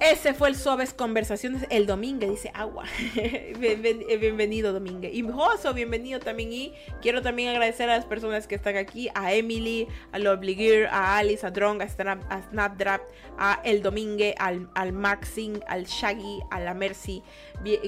Ese 0.00 0.32
fue 0.32 0.48
el 0.48 0.54
Suaves 0.54 0.94
Conversaciones 0.94 1.66
el 1.70 1.86
domingo, 1.86 2.24
dice 2.24 2.52
agua. 2.54 2.84
bienvenido 3.58 4.72
Domingue. 4.72 5.10
Y 5.12 5.22
Joso, 5.22 5.74
bienvenido 5.74 6.20
también. 6.20 6.52
Y 6.52 6.72
quiero 7.02 7.20
también 7.20 7.48
agradecer 7.48 7.90
a 7.90 7.96
las 7.96 8.04
personas 8.04 8.46
que 8.46 8.54
están 8.54 8.76
aquí, 8.76 9.08
a 9.16 9.32
Emily, 9.32 9.88
a 10.12 10.20
Lovely 10.20 10.54
Gear, 10.54 10.86
a 10.92 11.18
Alice, 11.18 11.44
a 11.44 11.50
Drong, 11.50 11.82
a, 11.82 11.88
Snapdraft, 11.88 13.04
a 13.38 13.60
El 13.64 13.82
Domingue, 13.82 14.36
al, 14.38 14.70
al 14.74 14.92
Maxing, 14.92 15.60
al 15.66 15.84
Shaggy, 15.84 16.40
a 16.52 16.60
la 16.60 16.74
Mercy. 16.74 17.24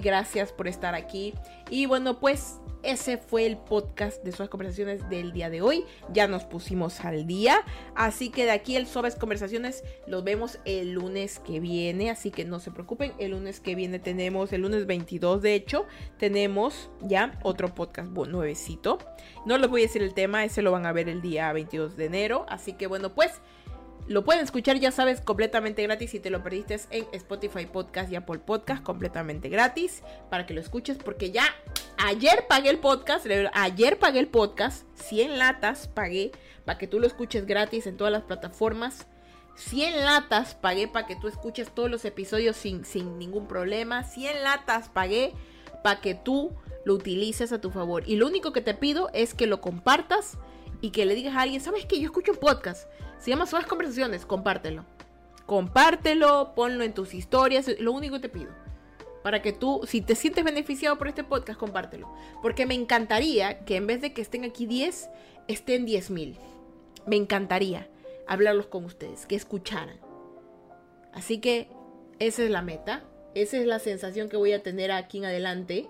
Gracias 0.03 0.53
por 0.53 0.67
estar 0.67 0.97
aquí. 0.97 1.33
Y 1.71 1.87
bueno, 1.87 2.19
pues 2.19 2.60
ese 2.83 3.19
fue 3.19 3.47
el 3.47 3.57
podcast 3.57 4.23
de 4.23 4.33
Suaves 4.33 4.51
Conversaciones 4.51 5.09
del 5.09 5.33
día 5.33 5.51
de 5.51 5.63
hoy. 5.63 5.85
Ya 6.13 6.27
nos 6.29 6.45
pusimos 6.45 7.01
al 7.05 7.27
día. 7.27 7.63
Así 7.95 8.31
que 8.31 8.45
de 8.45 8.51
aquí 8.51 8.77
el 8.77 8.87
Suaves 8.87 9.17
Conversaciones 9.17 9.85
los 10.07 10.25
vemos 10.25 10.59
el 10.65 10.93
lunes 10.93 11.39
que 11.39 11.61
viene. 11.61 12.11
Así 12.11 12.31
que 12.31 12.45
no 12.45 12.61
se 12.61 12.71
preocupen. 12.71 13.13
El 13.19 13.33
lunes 13.33 13.61
que 13.61 13.75
viene 13.75 13.99
tenemos, 13.99 14.53
el 14.53 14.63
lunes 14.63 14.87
22 14.87 15.43
de 15.43 15.55
hecho, 15.55 15.87
tenemos 16.19 16.91
ya 17.01 17.39
otro 17.43 17.75
podcast 17.75 18.11
nuevecito. 18.11 18.99
No 19.47 19.59
les 19.59 19.69
voy 19.71 19.83
a 19.83 19.87
decir 19.87 20.03
el 20.03 20.15
tema, 20.15 20.45
ese 20.45 20.63
lo 20.63 20.73
van 20.73 20.87
a 20.87 20.93
ver 20.93 21.09
el 21.09 21.23
día 21.23 21.53
22 21.53 21.97
de 21.97 22.07
enero. 22.07 22.47
Así 22.49 22.73
que 22.75 22.87
bueno, 22.87 23.15
pues 23.15 23.41
lo 24.07 24.25
pueden 24.25 24.43
escuchar, 24.43 24.79
ya 24.79 24.91
sabes, 24.91 25.21
completamente 25.21 25.83
gratis. 25.83 26.11
Si 26.11 26.21
te 26.21 26.31
lo 26.31 26.43
perdiste 26.43 26.81
en 26.91 27.07
Spotify 27.13 27.67
Podcast 27.67 28.11
y 28.11 28.17
Apple 28.17 28.41
Podcast, 28.41 28.83
completamente 28.83 29.49
gratis. 29.49 30.03
Para 30.31 30.47
que 30.47 30.55
lo 30.55 30.61
escuches, 30.61 30.99
porque 30.99 31.31
ya 31.31 31.45
ayer 32.05 32.47
pagué 32.49 32.71
el 32.71 32.79
podcast. 32.79 33.27
Ayer 33.53 33.99
pagué 33.99 34.21
el 34.21 34.29
podcast. 34.29 34.85
100 34.95 35.39
latas 35.39 35.89
pagué 35.89 36.33
para 36.65 36.79
que 36.79 36.87
tú 36.87 37.01
lo 37.01 37.07
escuches 37.07 37.47
gratis 37.47 37.87
en 37.87 37.97
todas 37.97 38.13
las 38.13 38.23
plataformas. 38.23 39.07
100 39.57 40.05
latas 40.05 40.55
pagué 40.55 40.89
para 40.89 41.07
que 41.07 41.17
tú 41.17 41.29
escuches 41.29 41.75
todos 41.75 41.91
los 41.91 42.05
episodios 42.05 42.57
sin, 42.57 42.85
sin 42.85 43.19
ningún 43.19 43.47
problema. 43.47 44.05
100 44.05 44.43
latas 44.43 44.89
pagué 44.89 45.35
para 45.83 46.01
que 46.01 46.15
tú 46.15 46.53
lo 46.85 46.95
utilices 46.95 47.53
a 47.53 47.61
tu 47.61 47.71
favor. 47.71 48.03
Y 48.07 48.17
lo 48.17 48.27
único 48.27 48.53
que 48.53 48.61
te 48.61 48.75
pido 48.75 49.11
es 49.13 49.35
que 49.35 49.47
lo 49.47 49.61
compartas 49.61 50.39
y 50.81 50.91
que 50.91 51.05
le 51.05 51.15
digas 51.15 51.37
a 51.37 51.43
alguien, 51.43 51.61
¿sabes 51.61 51.85
qué? 51.85 51.99
Yo 52.01 52.07
escucho 52.07 52.33
un 52.33 52.39
podcast. 52.39 52.89
Se 53.19 53.31
llama 53.31 53.47
Suaves 53.47 53.69
Conversaciones. 53.69 54.25
Compártelo. 54.25 54.85
Compártelo, 55.45 56.55
ponlo 56.55 56.85
en 56.85 56.95
tus 56.95 57.13
historias. 57.13 57.67
Lo 57.81 57.93
único 57.93 58.17
que 58.17 58.23
te 58.23 58.29
pido. 58.29 58.60
Para 59.23 59.43
que 59.43 59.53
tú, 59.53 59.83
si 59.87 60.01
te 60.01 60.15
sientes 60.15 60.45
beneficiado 60.45 60.97
por 60.97 61.09
este 61.09 61.25
podcast, 61.25 61.59
compártelo. 61.59 62.13
Porque 62.43 62.67
me 62.67 62.75
encantaría 62.75 63.65
que 63.65 63.77
en 63.77 63.87
vez 63.87 64.01
de 64.01 64.13
que 64.13 64.23
estén 64.23 64.45
aquí 64.45 64.67
10, 64.67 65.11
estén 65.49 65.87
10.000. 65.87 66.37
Me 67.07 67.17
encantaría 67.17 67.89
hablarlos 68.27 68.67
con 68.67 68.85
ustedes, 68.85 69.27
que 69.27 69.35
escucharan. 69.35 69.99
Así 71.13 71.39
que 71.39 71.69
esa 72.19 72.43
es 72.45 72.51
la 72.51 72.63
meta. 72.63 73.05
Esa 73.35 73.59
es 73.59 73.67
la 73.67 73.79
sensación 73.79 74.29
que 74.29 74.37
voy 74.37 74.53
a 74.53 74.63
tener 74.63 74.91
aquí 74.91 75.19
en 75.19 75.27
adelante. 75.27 75.87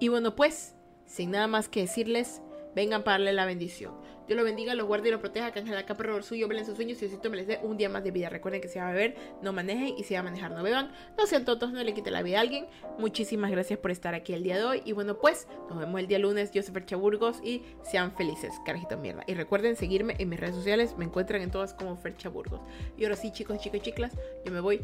Y 0.00 0.08
bueno, 0.08 0.36
pues, 0.36 0.74
sin 1.06 1.30
nada 1.30 1.46
más 1.46 1.68
que 1.68 1.80
decirles, 1.80 2.40
vengan 2.74 3.02
para 3.02 3.18
darle 3.18 3.32
la 3.32 3.46
bendición. 3.46 3.94
Dios 4.26 4.38
lo 4.38 4.44
bendiga, 4.44 4.74
los 4.74 4.86
guarde 4.86 5.08
y 5.08 5.10
los 5.10 5.20
proteja, 5.20 5.50
que 5.50 5.58
Ángel 5.58 5.76
acá 5.76 5.96
perro 5.96 6.22
suyo, 6.22 6.46
velen 6.46 6.64
sus 6.64 6.76
sueños 6.76 6.96
y 6.98 7.06
Diosito 7.06 7.28
me 7.28 7.36
les 7.36 7.46
dé 7.46 7.58
un 7.62 7.76
día 7.76 7.88
más 7.88 8.04
de 8.04 8.12
vida. 8.12 8.28
Recuerden 8.28 8.60
que 8.60 8.68
si 8.68 8.78
va 8.78 8.88
a 8.88 8.92
beber, 8.92 9.16
no 9.42 9.52
manejen 9.52 9.94
y 9.98 10.04
si 10.04 10.14
va 10.14 10.20
a 10.20 10.22
manejar, 10.22 10.52
no 10.52 10.62
beban. 10.62 10.92
No 11.18 11.26
sean 11.26 11.44
tontos, 11.44 11.72
no 11.72 11.82
le 11.82 11.92
quiten 11.92 12.12
la 12.12 12.22
vida 12.22 12.38
a 12.38 12.42
alguien. 12.42 12.66
Muchísimas 12.98 13.50
gracias 13.50 13.78
por 13.78 13.90
estar 13.90 14.14
aquí 14.14 14.32
el 14.32 14.42
día 14.42 14.56
de 14.56 14.64
hoy. 14.64 14.82
Y 14.84 14.92
bueno, 14.92 15.18
pues 15.18 15.48
nos 15.68 15.78
vemos 15.78 16.00
el 16.00 16.06
día 16.06 16.18
lunes. 16.18 16.52
Yo 16.52 16.62
soy 16.62 16.72
Fercha 16.72 16.96
Burgos 16.96 17.40
y 17.42 17.62
sean 17.82 18.12
felices, 18.16 18.54
carajito 18.64 18.96
mierda. 18.96 19.24
Y 19.26 19.34
recuerden 19.34 19.76
seguirme 19.76 20.14
en 20.18 20.28
mis 20.28 20.38
redes 20.38 20.54
sociales, 20.54 20.96
me 20.96 21.04
encuentran 21.04 21.42
en 21.42 21.50
todas 21.50 21.74
como 21.74 21.96
Fercha 21.96 22.28
Burgos. 22.28 22.60
Y 22.96 23.04
ahora 23.04 23.16
sí, 23.16 23.32
chicos, 23.32 23.58
chicos 23.58 23.78
y 23.80 23.82
chiclas, 23.82 24.12
yo 24.44 24.52
me 24.52 24.60
voy. 24.60 24.80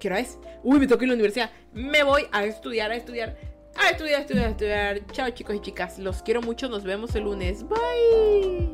¿Qué 0.00 0.08
hora? 0.08 0.24
Uy, 0.62 0.78
me 0.78 0.86
toqué 0.86 1.04
en 1.04 1.10
la 1.10 1.14
universidad. 1.14 1.50
Me 1.72 2.02
voy 2.02 2.26
a 2.30 2.44
estudiar, 2.44 2.90
a 2.90 2.96
estudiar 2.96 3.36
a 3.78 3.90
estudiar, 3.90 4.20
estudiar, 4.20 4.50
estudiar. 4.50 5.06
Chao 5.12 5.30
chicos 5.30 5.56
y 5.56 5.60
chicas, 5.60 5.98
los 5.98 6.22
quiero 6.22 6.42
mucho, 6.42 6.68
nos 6.68 6.84
vemos 6.84 7.14
el 7.14 7.24
lunes. 7.24 7.64
Bye. 7.68 8.72